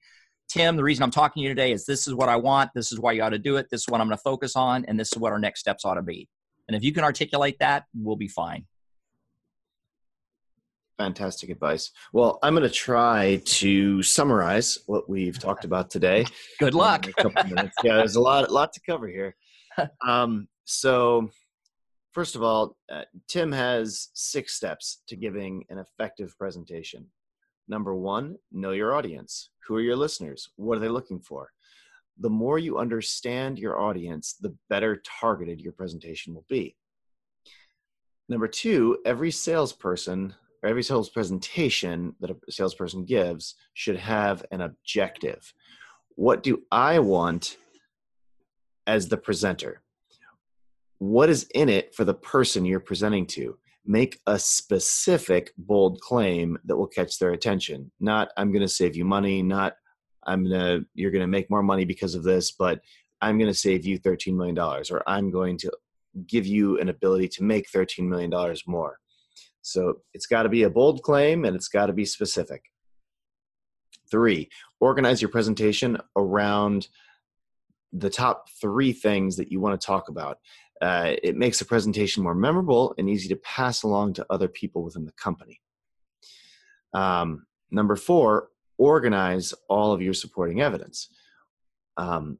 Tim, 0.47 0.75
the 0.75 0.83
reason 0.83 1.03
I'm 1.03 1.11
talking 1.11 1.41
to 1.41 1.43
you 1.47 1.49
today 1.49 1.71
is 1.71 1.85
this 1.85 2.07
is 2.07 2.13
what 2.13 2.29
I 2.29 2.35
want. 2.35 2.71
This 2.73 2.91
is 2.91 2.99
why 2.99 3.13
you 3.13 3.21
ought 3.21 3.29
to 3.29 3.39
do 3.39 3.57
it. 3.57 3.67
This 3.69 3.81
is 3.81 3.87
what 3.87 4.01
I'm 4.01 4.07
going 4.07 4.17
to 4.17 4.23
focus 4.23 4.55
on. 4.55 4.85
And 4.85 4.99
this 4.99 5.11
is 5.11 5.17
what 5.17 5.31
our 5.31 5.39
next 5.39 5.59
steps 5.59 5.85
ought 5.85 5.95
to 5.95 6.01
be. 6.01 6.27
And 6.67 6.75
if 6.75 6.83
you 6.83 6.91
can 6.93 7.03
articulate 7.03 7.59
that, 7.59 7.85
we'll 7.95 8.15
be 8.15 8.27
fine. 8.27 8.65
Fantastic 10.97 11.51
advice. 11.51 11.91
Well, 12.11 12.39
I'm 12.41 12.55
going 12.55 12.67
to 12.67 12.73
try 12.73 13.41
to 13.45 14.01
summarize 14.01 14.79
what 14.87 15.07
we've 15.07 15.37
talked 15.37 15.63
about 15.69 15.89
today. 15.89 16.25
Good 16.59 16.73
luck. 16.73 17.07
yeah, 17.83 17.97
there's 17.97 18.15
a 18.15 18.21
lot, 18.21 18.49
a 18.49 18.51
lot 18.51 18.73
to 18.73 18.81
cover 18.85 19.07
here. 19.07 19.35
Um, 20.03 20.47
so, 20.65 21.29
first 22.11 22.35
of 22.35 22.41
all, 22.41 22.75
uh, 22.91 23.03
Tim 23.27 23.51
has 23.51 24.09
six 24.15 24.55
steps 24.55 25.03
to 25.07 25.15
giving 25.15 25.65
an 25.69 25.77
effective 25.77 26.35
presentation. 26.35 27.05
Number 27.67 27.93
one, 27.93 28.37
know 28.51 28.71
your 28.71 28.95
audience. 28.95 29.51
Who 29.67 29.75
are 29.75 29.81
your 29.81 29.95
listeners? 29.95 30.49
What 30.55 30.79
are 30.79 30.81
they 30.81 30.89
looking 30.89 31.19
for? 31.19 31.51
The 32.19 32.29
more 32.29 32.59
you 32.59 32.77
understand 32.77 33.59
your 33.59 33.79
audience, 33.79 34.35
the 34.39 34.55
better 34.69 35.01
targeted 35.19 35.61
your 35.61 35.73
presentation 35.73 36.33
will 36.33 36.45
be. 36.49 36.75
Number 38.29 38.47
two, 38.47 38.97
every 39.05 39.31
salesperson 39.31 40.33
or 40.63 40.69
every 40.69 40.83
sales 40.83 41.09
presentation 41.09 42.15
that 42.19 42.31
a 42.31 42.51
salesperson 42.51 43.05
gives 43.05 43.55
should 43.73 43.97
have 43.97 44.43
an 44.51 44.61
objective. 44.61 45.53
What 46.15 46.43
do 46.43 46.63
I 46.71 46.99
want 46.99 47.57
as 48.87 49.07
the 49.07 49.17
presenter? 49.17 49.81
What 50.97 51.29
is 51.29 51.47
in 51.53 51.69
it 51.69 51.93
for 51.93 52.03
the 52.03 52.13
person 52.13 52.65
you're 52.65 52.79
presenting 52.79 53.27
to? 53.27 53.57
make 53.87 54.19
a 54.27 54.37
specific 54.37 55.53
bold 55.57 55.99
claim 56.01 56.57
that 56.65 56.75
will 56.75 56.87
catch 56.87 57.17
their 57.17 57.31
attention 57.31 57.89
not 57.99 58.29
i'm 58.35 58.51
going 58.51 58.61
to 58.61 58.67
save 58.67 58.95
you 58.95 59.05
money 59.05 59.41
not 59.41 59.75
i'm 60.27 60.45
to 60.45 60.85
you're 60.93 61.11
to 61.21 61.27
make 61.27 61.49
more 61.49 61.63
money 61.63 61.85
because 61.85 62.15
of 62.15 62.23
this 62.23 62.51
but 62.51 62.81
i'm 63.21 63.37
to 63.51 63.57
save 63.57 63.85
you 63.85 63.97
13 63.97 64.37
million 64.37 64.55
dollars 64.55 64.91
or 64.91 65.01
i'm 65.07 65.31
going 65.31 65.57
to 65.57 65.71
give 66.25 66.47
you 66.47 66.79
an 66.79 66.89
ability 66.89 67.27
to 67.27 67.43
make 67.43 67.69
13 67.69 68.09
million 68.09 68.29
dollars 68.29 68.63
more. 68.65 68.99
So 69.61 70.01
it's 70.13 70.25
got 70.25 70.43
to 70.43 70.49
be 70.49 70.63
a 70.63 70.69
bold 70.69 71.03
claim 71.03 71.45
and 71.45 71.55
it's 71.55 71.67
got 71.67 71.87
to 71.87 71.93
be 71.93 72.05
specific. 72.05 72.63
Three 74.09 74.49
organize 74.79 75.21
your 75.21 75.29
presentation 75.29 75.97
around 76.15 76.87
the 77.93 78.09
top 78.09 78.49
three 78.61 78.93
things 78.93 79.35
that 79.37 79.51
you 79.51 79.59
want 79.59 79.79
to 79.79 79.85
talk 79.85 80.09
about. 80.09 80.39
Uh, 80.81 81.15
it 81.23 81.35
makes 81.35 81.59
the 81.59 81.65
presentation 81.65 82.23
more 82.23 82.35
memorable 82.35 82.93
and 82.97 83.09
easy 83.09 83.27
to 83.27 83.35
pass 83.37 83.83
along 83.83 84.13
to 84.13 84.25
other 84.29 84.47
people 84.47 84.83
within 84.83 85.05
the 85.05 85.11
company. 85.13 85.59
Um, 86.93 87.47
number 87.71 87.95
four, 87.95 88.49
organize 88.77 89.53
all 89.69 89.91
of 89.91 90.01
your 90.01 90.13
supporting 90.13 90.61
evidence. 90.61 91.09
Um, 91.97 92.37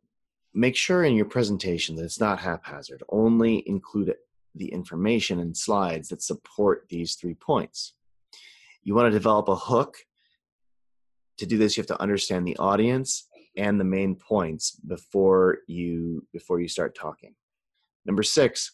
make 0.53 0.75
sure 0.75 1.03
in 1.03 1.15
your 1.15 1.25
presentation 1.25 1.95
that 1.95 2.03
it's 2.03 2.19
not 2.19 2.39
haphazard. 2.39 3.03
Only 3.09 3.63
include 3.67 4.13
the 4.55 4.67
information 4.67 5.39
and 5.39 5.55
slides 5.55 6.09
that 6.09 6.21
support 6.21 6.87
these 6.89 7.15
three 7.15 7.35
points. 7.35 7.93
You 8.83 8.95
want 8.95 9.07
to 9.07 9.17
develop 9.17 9.49
a 9.49 9.55
hook. 9.55 9.97
To 11.37 11.45
do 11.45 11.57
this, 11.57 11.77
you 11.77 11.81
have 11.81 11.87
to 11.87 12.01
understand 12.01 12.47
the 12.47 12.57
audience 12.57 13.27
and 13.55 13.79
the 13.79 13.83
main 13.83 14.15
points 14.15 14.71
before 14.71 15.59
you 15.67 16.25
before 16.33 16.59
you 16.59 16.67
start 16.67 16.95
talking. 16.95 17.35
Number 18.05 18.23
six, 18.23 18.71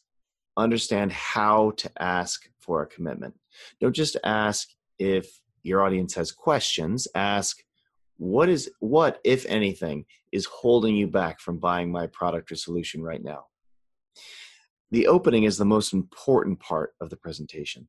understand 0.55 1.11
how 1.11 1.71
to 1.77 1.91
ask 1.99 2.47
for 2.59 2.83
a 2.83 2.87
commitment. 2.87 3.33
Don't 3.81 3.95
just 3.95 4.17
ask 4.23 4.69
if 4.99 5.41
your 5.63 5.81
audience 5.81 6.13
has 6.15 6.31
questions, 6.31 7.07
ask 7.15 7.63
what 8.17 8.49
is 8.49 8.69
what 8.79 9.19
if 9.23 9.45
anything 9.47 10.05
is 10.31 10.45
holding 10.45 10.95
you 10.95 11.07
back 11.07 11.39
from 11.39 11.57
buying 11.57 11.91
my 11.91 12.07
product 12.07 12.51
or 12.51 12.55
solution 12.55 13.01
right 13.01 13.23
now. 13.23 13.45
The 14.91 15.07
opening 15.07 15.43
is 15.43 15.57
the 15.57 15.65
most 15.65 15.93
important 15.93 16.59
part 16.59 16.93
of 17.01 17.09
the 17.09 17.17
presentation. 17.17 17.87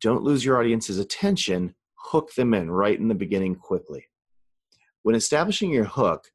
Don't 0.00 0.22
lose 0.22 0.44
your 0.44 0.60
audience's 0.60 0.98
attention, 0.98 1.74
hook 1.94 2.34
them 2.34 2.52
in 2.54 2.70
right 2.70 2.98
in 2.98 3.08
the 3.08 3.14
beginning 3.14 3.54
quickly. 3.54 4.04
When 5.02 5.14
establishing 5.14 5.70
your 5.70 5.84
hook, 5.84 6.28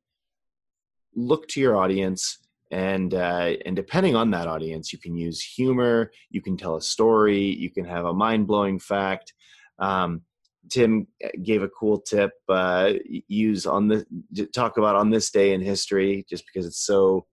look 1.15 1.47
to 1.49 1.59
your 1.59 1.77
audience 1.77 2.39
and 2.71 3.13
uh, 3.13 3.53
and 3.65 3.75
depending 3.75 4.15
on 4.15 4.31
that 4.31 4.47
audience 4.47 4.91
you 4.91 4.99
can 4.99 5.15
use 5.15 5.41
humor 5.41 6.11
you 6.29 6.41
can 6.41 6.57
tell 6.57 6.75
a 6.75 6.81
story 6.81 7.39
you 7.39 7.69
can 7.69 7.85
have 7.85 8.05
a 8.05 8.13
mind-blowing 8.13 8.77
fact 8.77 9.33
um, 9.79 10.21
tim 10.69 11.07
uh, 11.23 11.29
gave 11.43 11.63
a 11.63 11.69
cool 11.69 11.99
tip 11.99 12.31
uh, 12.49 12.93
use 13.27 13.65
on 13.65 13.87
the 13.87 14.05
talk 14.53 14.77
about 14.77 14.95
on 14.95 15.09
this 15.09 15.29
day 15.31 15.53
in 15.53 15.61
history 15.61 16.25
just 16.29 16.45
because 16.45 16.65
it's 16.65 16.85
so 16.85 17.25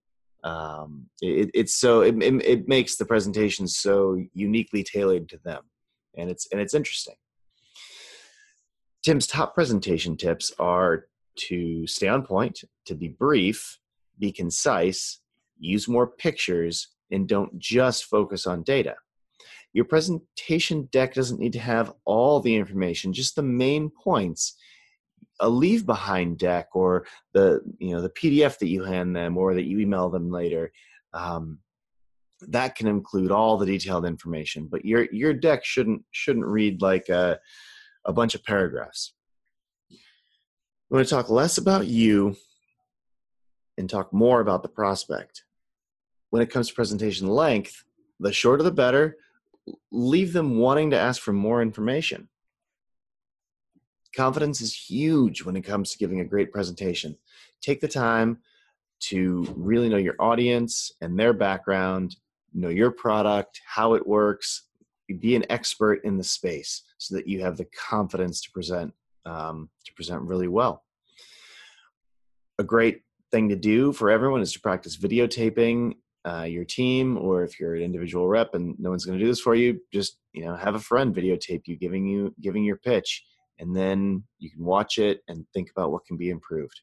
um, 0.42 1.06
it, 1.22 1.50
it's 1.54 1.74
so 1.74 2.02
it, 2.02 2.14
it 2.20 2.68
makes 2.68 2.96
the 2.96 3.06
presentation 3.06 3.66
so 3.66 4.22
uniquely 4.34 4.82
tailored 4.82 5.28
to 5.28 5.38
them 5.44 5.62
and 6.16 6.30
it's 6.30 6.46
and 6.52 6.60
it's 6.60 6.74
interesting 6.74 7.14
tim's 9.02 9.26
top 9.26 9.54
presentation 9.54 10.16
tips 10.16 10.52
are 10.58 11.06
to 11.36 11.86
stay 11.86 12.08
on 12.08 12.22
point 12.22 12.60
to 12.86 12.94
be 12.94 13.08
brief 13.08 13.78
be 14.18 14.30
concise 14.30 15.20
use 15.58 15.88
more 15.88 16.06
pictures, 16.06 16.88
and 17.10 17.28
don't 17.28 17.58
just 17.58 18.04
focus 18.04 18.46
on 18.46 18.62
data. 18.62 18.94
Your 19.74 19.84
presentation 19.84 20.88
deck 20.92 21.14
doesn't 21.14 21.40
need 21.40 21.52
to 21.52 21.58
have 21.58 21.92
all 22.04 22.40
the 22.40 22.54
information, 22.54 23.12
just 23.12 23.36
the 23.36 23.42
main 23.42 23.90
points. 23.90 24.56
A 25.40 25.48
leave 25.48 25.84
behind 25.84 26.38
deck 26.38 26.68
or 26.74 27.06
the 27.32 27.60
you 27.78 27.90
know 27.90 28.00
the 28.00 28.08
PDF 28.08 28.56
that 28.58 28.68
you 28.68 28.84
hand 28.84 29.16
them 29.16 29.36
or 29.36 29.52
that 29.52 29.64
you 29.64 29.80
email 29.80 30.08
them 30.08 30.30
later. 30.30 30.70
Um, 31.12 31.58
that 32.48 32.76
can 32.76 32.86
include 32.86 33.32
all 33.32 33.56
the 33.56 33.66
detailed 33.66 34.06
information, 34.06 34.68
but 34.70 34.84
your 34.84 35.08
your 35.10 35.34
deck 35.34 35.64
shouldn't 35.64 36.02
shouldn't 36.12 36.46
read 36.46 36.82
like 36.82 37.08
a, 37.08 37.40
a 38.04 38.12
bunch 38.12 38.36
of 38.36 38.44
paragraphs. 38.44 39.12
We 39.90 40.98
want 40.98 41.08
to 41.08 41.14
talk 41.14 41.30
less 41.30 41.58
about 41.58 41.88
you 41.88 42.36
and 43.76 43.90
talk 43.90 44.12
more 44.12 44.40
about 44.40 44.62
the 44.62 44.68
prospect. 44.68 45.42
When 46.30 46.42
it 46.42 46.50
comes 46.50 46.68
to 46.68 46.74
presentation 46.74 47.26
length, 47.26 47.82
the 48.20 48.32
shorter 48.32 48.62
the 48.62 48.70
better. 48.70 49.16
Leave 49.90 50.32
them 50.32 50.58
wanting 50.58 50.90
to 50.90 50.98
ask 50.98 51.20
for 51.20 51.32
more 51.32 51.62
information. 51.62 52.28
Confidence 54.14 54.60
is 54.60 54.74
huge 54.74 55.42
when 55.42 55.56
it 55.56 55.62
comes 55.62 55.90
to 55.90 55.98
giving 55.98 56.20
a 56.20 56.24
great 56.24 56.52
presentation. 56.52 57.16
Take 57.60 57.80
the 57.80 57.88
time 57.88 58.38
to 59.00 59.52
really 59.56 59.88
know 59.88 59.96
your 59.96 60.16
audience 60.20 60.92
and 61.00 61.18
their 61.18 61.32
background, 61.32 62.16
know 62.52 62.68
your 62.68 62.90
product, 62.90 63.60
how 63.66 63.94
it 63.94 64.06
works, 64.06 64.68
be 65.20 65.36
an 65.36 65.44
expert 65.50 66.00
in 66.04 66.16
the 66.16 66.24
space 66.24 66.82
so 66.98 67.14
that 67.14 67.28
you 67.28 67.40
have 67.42 67.56
the 67.56 67.66
confidence 67.66 68.40
to 68.40 68.50
present 68.50 68.92
um, 69.26 69.68
to 69.84 69.92
present 69.94 70.22
really 70.22 70.48
well. 70.48 70.84
A 72.58 72.64
great 72.64 73.02
thing 73.30 73.48
to 73.48 73.56
do 73.56 73.92
for 73.92 74.10
everyone 74.10 74.42
is 74.42 74.52
to 74.52 74.60
practice 74.60 74.96
videotaping 74.96 75.94
uh, 76.26 76.42
your 76.42 76.64
team, 76.64 77.18
or 77.18 77.42
if 77.42 77.60
you're 77.60 77.74
an 77.74 77.82
individual 77.82 78.28
rep 78.28 78.54
and 78.54 78.74
no 78.78 78.90
one's 78.90 79.04
going 79.04 79.18
to 79.18 79.24
do 79.24 79.30
this 79.30 79.40
for 79.40 79.54
you, 79.54 79.80
just 79.92 80.18
you 80.32 80.44
know 80.44 80.56
have 80.56 80.74
a 80.74 80.80
friend 80.80 81.14
videotape 81.14 81.62
you 81.66 81.76
giving 81.76 82.06
you 82.06 82.34
giving 82.40 82.64
your 82.64 82.78
pitch, 82.78 83.24
and 83.58 83.76
then 83.76 84.24
you 84.38 84.50
can 84.50 84.64
watch 84.64 84.98
it 84.98 85.20
and 85.28 85.46
think 85.52 85.70
about 85.70 85.92
what 85.92 86.06
can 86.06 86.16
be 86.16 86.30
improved. 86.30 86.80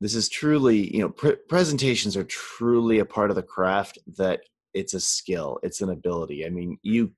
This 0.00 0.14
is 0.14 0.28
truly, 0.28 0.94
you 0.94 1.00
know, 1.00 1.08
pre- 1.08 1.36
presentations 1.48 2.16
are 2.16 2.24
truly 2.24 2.98
a 2.98 3.06
part 3.06 3.30
of 3.30 3.36
the 3.36 3.42
craft 3.42 3.98
that 4.18 4.40
it's 4.74 4.92
a 4.92 5.00
skill, 5.00 5.58
it's 5.62 5.80
an 5.80 5.88
ability. 5.88 6.44
I 6.44 6.50
mean, 6.50 6.78
you 6.82 7.12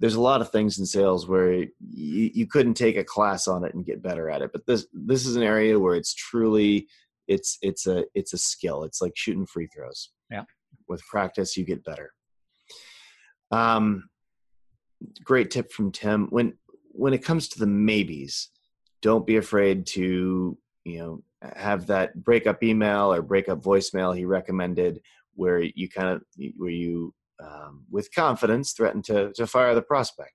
there's 0.00 0.14
a 0.14 0.20
lot 0.20 0.40
of 0.40 0.50
things 0.50 0.78
in 0.78 0.86
sales 0.86 1.26
where 1.26 1.52
you, 1.52 1.70
you 1.80 2.46
couldn't 2.46 2.74
take 2.74 2.96
a 2.96 3.04
class 3.04 3.48
on 3.48 3.64
it 3.64 3.74
and 3.74 3.84
get 3.84 4.02
better 4.02 4.30
at 4.30 4.42
it 4.42 4.50
but 4.52 4.64
this 4.66 4.86
this 4.92 5.26
is 5.26 5.36
an 5.36 5.42
area 5.42 5.78
where 5.78 5.96
it's 5.96 6.14
truly 6.14 6.86
it's 7.28 7.58
it's 7.62 7.86
a 7.86 8.04
it's 8.14 8.32
a 8.32 8.38
skill. 8.38 8.84
It's 8.84 9.00
like 9.00 9.12
shooting 9.16 9.46
free 9.46 9.68
throws. 9.74 10.10
Yeah. 10.30 10.44
With 10.88 11.02
practice 11.06 11.56
you 11.56 11.64
get 11.64 11.84
better. 11.84 12.12
Um 13.50 14.08
great 15.22 15.50
tip 15.50 15.70
from 15.70 15.92
tim. 15.92 16.28
When 16.30 16.54
when 16.90 17.14
it 17.14 17.24
comes 17.24 17.48
to 17.48 17.58
the 17.58 17.66
maybes 17.66 18.50
don't 19.00 19.26
be 19.26 19.36
afraid 19.36 19.86
to 19.86 20.58
you 20.84 20.98
know 20.98 21.22
have 21.54 21.86
that 21.86 22.24
breakup 22.24 22.62
email 22.64 23.12
or 23.12 23.22
breakup 23.22 23.60
voicemail 23.62 24.16
he 24.16 24.24
recommended 24.24 25.00
where 25.34 25.60
you 25.62 25.88
kind 25.88 26.08
of 26.08 26.22
where 26.56 26.70
you 26.70 27.14
um, 27.42 27.84
with 27.90 28.12
confidence 28.12 28.72
threaten 28.72 29.02
to 29.02 29.32
to 29.34 29.46
fire 29.46 29.74
the 29.74 29.82
prospect. 29.82 30.34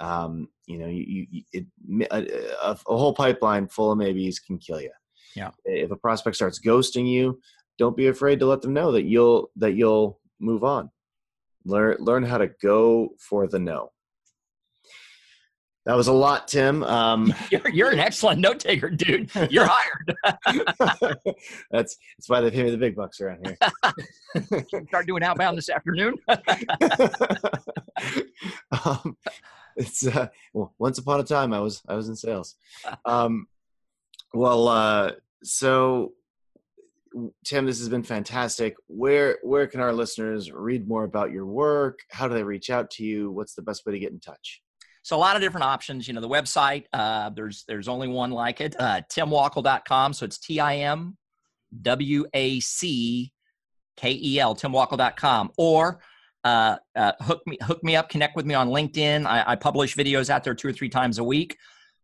Um, 0.00 0.48
you 0.66 0.78
know, 0.78 0.86
you, 0.86 1.26
you 1.30 1.42
it, 1.52 1.66
a, 2.10 2.26
a, 2.72 2.96
whole 2.96 3.12
pipeline 3.12 3.68
full 3.68 3.92
of 3.92 3.98
maybes 3.98 4.38
can 4.38 4.56
kill 4.56 4.80
you. 4.80 4.90
Yeah. 5.36 5.50
If 5.64 5.90
a 5.90 5.96
prospect 5.96 6.36
starts 6.36 6.58
ghosting 6.58 7.08
you, 7.08 7.40
don't 7.78 7.96
be 7.96 8.08
afraid 8.08 8.40
to 8.40 8.46
let 8.46 8.62
them 8.62 8.72
know 8.72 8.92
that 8.92 9.04
you'll 9.04 9.50
that 9.56 9.72
you'll 9.72 10.20
move 10.38 10.64
on. 10.64 10.90
Learn 11.64 11.96
learn 12.00 12.24
how 12.24 12.38
to 12.38 12.50
go 12.62 13.10
for 13.18 13.46
the 13.46 13.58
no. 13.58 13.90
That 15.86 15.96
was 15.96 16.08
a 16.08 16.12
lot, 16.12 16.46
Tim. 16.46 16.82
Um, 16.82 17.32
you're, 17.50 17.68
you're 17.70 17.90
an 17.90 17.98
excellent 17.98 18.40
note 18.40 18.60
taker, 18.60 18.90
dude. 18.90 19.30
You're 19.50 19.66
hired. 19.70 20.14
that's 21.70 21.96
that's 22.18 22.28
why 22.28 22.40
they 22.40 22.50
pay 22.50 22.64
me 22.64 22.70
the 22.70 22.76
big 22.76 22.96
bucks 22.96 23.20
around 23.20 23.46
here. 23.46 23.56
Start 24.88 25.06
doing 25.06 25.22
outbound 25.22 25.56
this 25.56 25.70
afternoon. 25.70 26.16
um, 28.70 29.16
it's 29.76 30.06
uh, 30.06 30.28
well, 30.52 30.74
once 30.78 30.98
upon 30.98 31.20
a 31.20 31.24
time 31.24 31.54
I 31.54 31.60
was 31.60 31.82
I 31.88 31.94
was 31.94 32.08
in 32.08 32.16
sales. 32.16 32.56
Um, 33.06 33.46
well, 34.32 34.68
uh, 34.68 35.12
so 35.42 36.12
Tim, 37.44 37.66
this 37.66 37.78
has 37.78 37.88
been 37.88 38.02
fantastic. 38.02 38.76
Where 38.86 39.38
where 39.42 39.66
can 39.66 39.80
our 39.80 39.92
listeners 39.92 40.52
read 40.52 40.86
more 40.86 41.04
about 41.04 41.32
your 41.32 41.46
work? 41.46 42.00
How 42.10 42.28
do 42.28 42.34
they 42.34 42.42
reach 42.42 42.70
out 42.70 42.90
to 42.92 43.04
you? 43.04 43.30
What's 43.30 43.54
the 43.54 43.62
best 43.62 43.84
way 43.84 43.92
to 43.92 43.98
get 43.98 44.12
in 44.12 44.20
touch? 44.20 44.62
So 45.02 45.16
a 45.16 45.18
lot 45.18 45.34
of 45.34 45.42
different 45.42 45.64
options. 45.64 46.06
You 46.06 46.14
know, 46.14 46.20
the 46.20 46.28
website, 46.28 46.84
uh, 46.92 47.30
there's 47.30 47.64
there's 47.66 47.88
only 47.88 48.06
one 48.08 48.30
like 48.30 48.60
it, 48.60 48.76
uh, 48.78 49.00
timwackel.com. 49.10 50.12
So 50.12 50.24
it's 50.24 50.38
T-I-M 50.38 51.16
W-A-C-K-E-L, 51.82 53.30
timwackel.com. 54.56 55.50
Or 55.56 56.00
uh, 56.44 56.76
uh, 56.94 57.12
hook 57.20 57.42
me 57.46 57.58
hook 57.62 57.82
me 57.82 57.96
up, 57.96 58.08
connect 58.08 58.36
with 58.36 58.46
me 58.46 58.54
on 58.54 58.68
LinkedIn. 58.68 59.26
I, 59.26 59.44
I 59.48 59.56
publish 59.56 59.96
videos 59.96 60.30
out 60.30 60.44
there 60.44 60.54
two 60.54 60.68
or 60.68 60.72
three 60.72 60.88
times 60.88 61.18
a 61.18 61.24
week. 61.24 61.56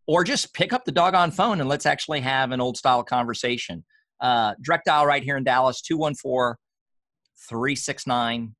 Or 0.06 0.22
just 0.24 0.54
pick 0.54 0.72
up 0.72 0.84
the 0.84 0.92
doggone 0.92 1.32
phone 1.32 1.60
and 1.60 1.68
let's 1.68 1.86
actually 1.86 2.20
have 2.20 2.52
an 2.52 2.60
old 2.60 2.76
style 2.76 3.02
conversation. 3.02 3.84
Uh, 4.20 4.54
direct 4.62 4.86
dial 4.86 5.04
right 5.06 5.22
here 5.22 5.36
in 5.36 5.44
Dallas, 5.44 5.82
214 5.82 6.56
369 7.48 8.54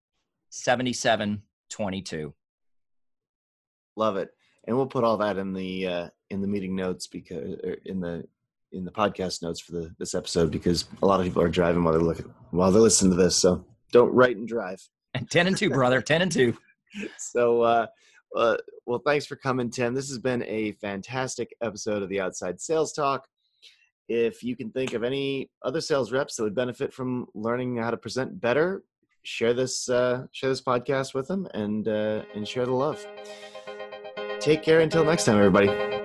7722. 0.51 2.35
Love 3.97 4.17
it, 4.17 4.29
and 4.67 4.77
we'll 4.77 4.87
put 4.87 5.05
all 5.05 5.17
that 5.19 5.39
in 5.39 5.53
the 5.55 5.87
uh, 5.87 6.09
in 6.31 6.43
the 6.43 6.49
meeting 6.49 6.77
notes 6.77 7.07
because 7.07 7.59
er, 7.65 7.77
in 7.87 8.01
the 8.01 8.25
in 8.73 8.85
the 8.85 8.91
podcast 8.91 9.43
notes 9.43 9.61
for 9.61 9.73
the 9.73 9.95
this 9.99 10.15
episode 10.15 10.51
because 10.51 10.87
a 11.03 11.07
lot 11.07 11.21
of 11.21 11.27
people 11.27 11.41
are 11.41 11.49
driving 11.49 11.83
while 11.83 11.95
they're 11.95 12.03
looking 12.03 12.33
while 12.51 12.71
they're 12.71 12.83
listening 12.83 13.11
to 13.13 13.17
this. 13.17 13.37
So 13.37 13.65
don't 13.93 14.13
write 14.13 14.37
and 14.37 14.47
drive. 14.47 14.87
And 15.15 15.31
ten 15.31 15.47
and 15.47 15.57
two, 15.57 15.71
brother. 15.71 16.03
ten 16.03 16.23
and 16.23 16.33
two. 16.33 16.57
So, 17.19 17.61
uh, 17.61 17.87
uh, 18.35 18.57
well, 18.87 19.03
thanks 19.05 19.27
for 19.27 19.37
coming, 19.37 19.71
Tim. 19.71 19.95
This 19.95 20.09
has 20.09 20.19
been 20.19 20.43
a 20.45 20.73
fantastic 20.73 21.55
episode 21.63 22.03
of 22.03 22.09
the 22.09 22.21
Outside 22.21 22.61
Sales 22.61 22.93
Talk. 22.93 23.27
If 24.09 24.43
you 24.43 24.57
can 24.57 24.71
think 24.71 24.93
of 24.93 25.03
any 25.03 25.51
other 25.63 25.81
sales 25.81 26.13
reps 26.13 26.37
that 26.37 26.45
would 26.45 26.55
benefit 26.55 26.93
from 26.93 27.27
learning 27.35 27.77
how 27.77 27.91
to 27.91 27.97
present 27.97 28.41
better, 28.41 28.85
share 29.25 29.53
this 29.53 29.89
uh, 29.89 30.27
share 30.33 30.51
this 30.51 30.63
podcast 30.63 31.15
with 31.15 31.27
them 31.27 31.49
and 31.55 31.89
uh, 31.89 32.23
and 32.35 32.47
share 32.47 32.67
the 32.67 32.73
love. 32.73 33.05
Take 34.39 34.63
care 34.63 34.81
until 34.81 35.05
next 35.05 35.25
time, 35.25 35.39
everybody. 35.39 35.96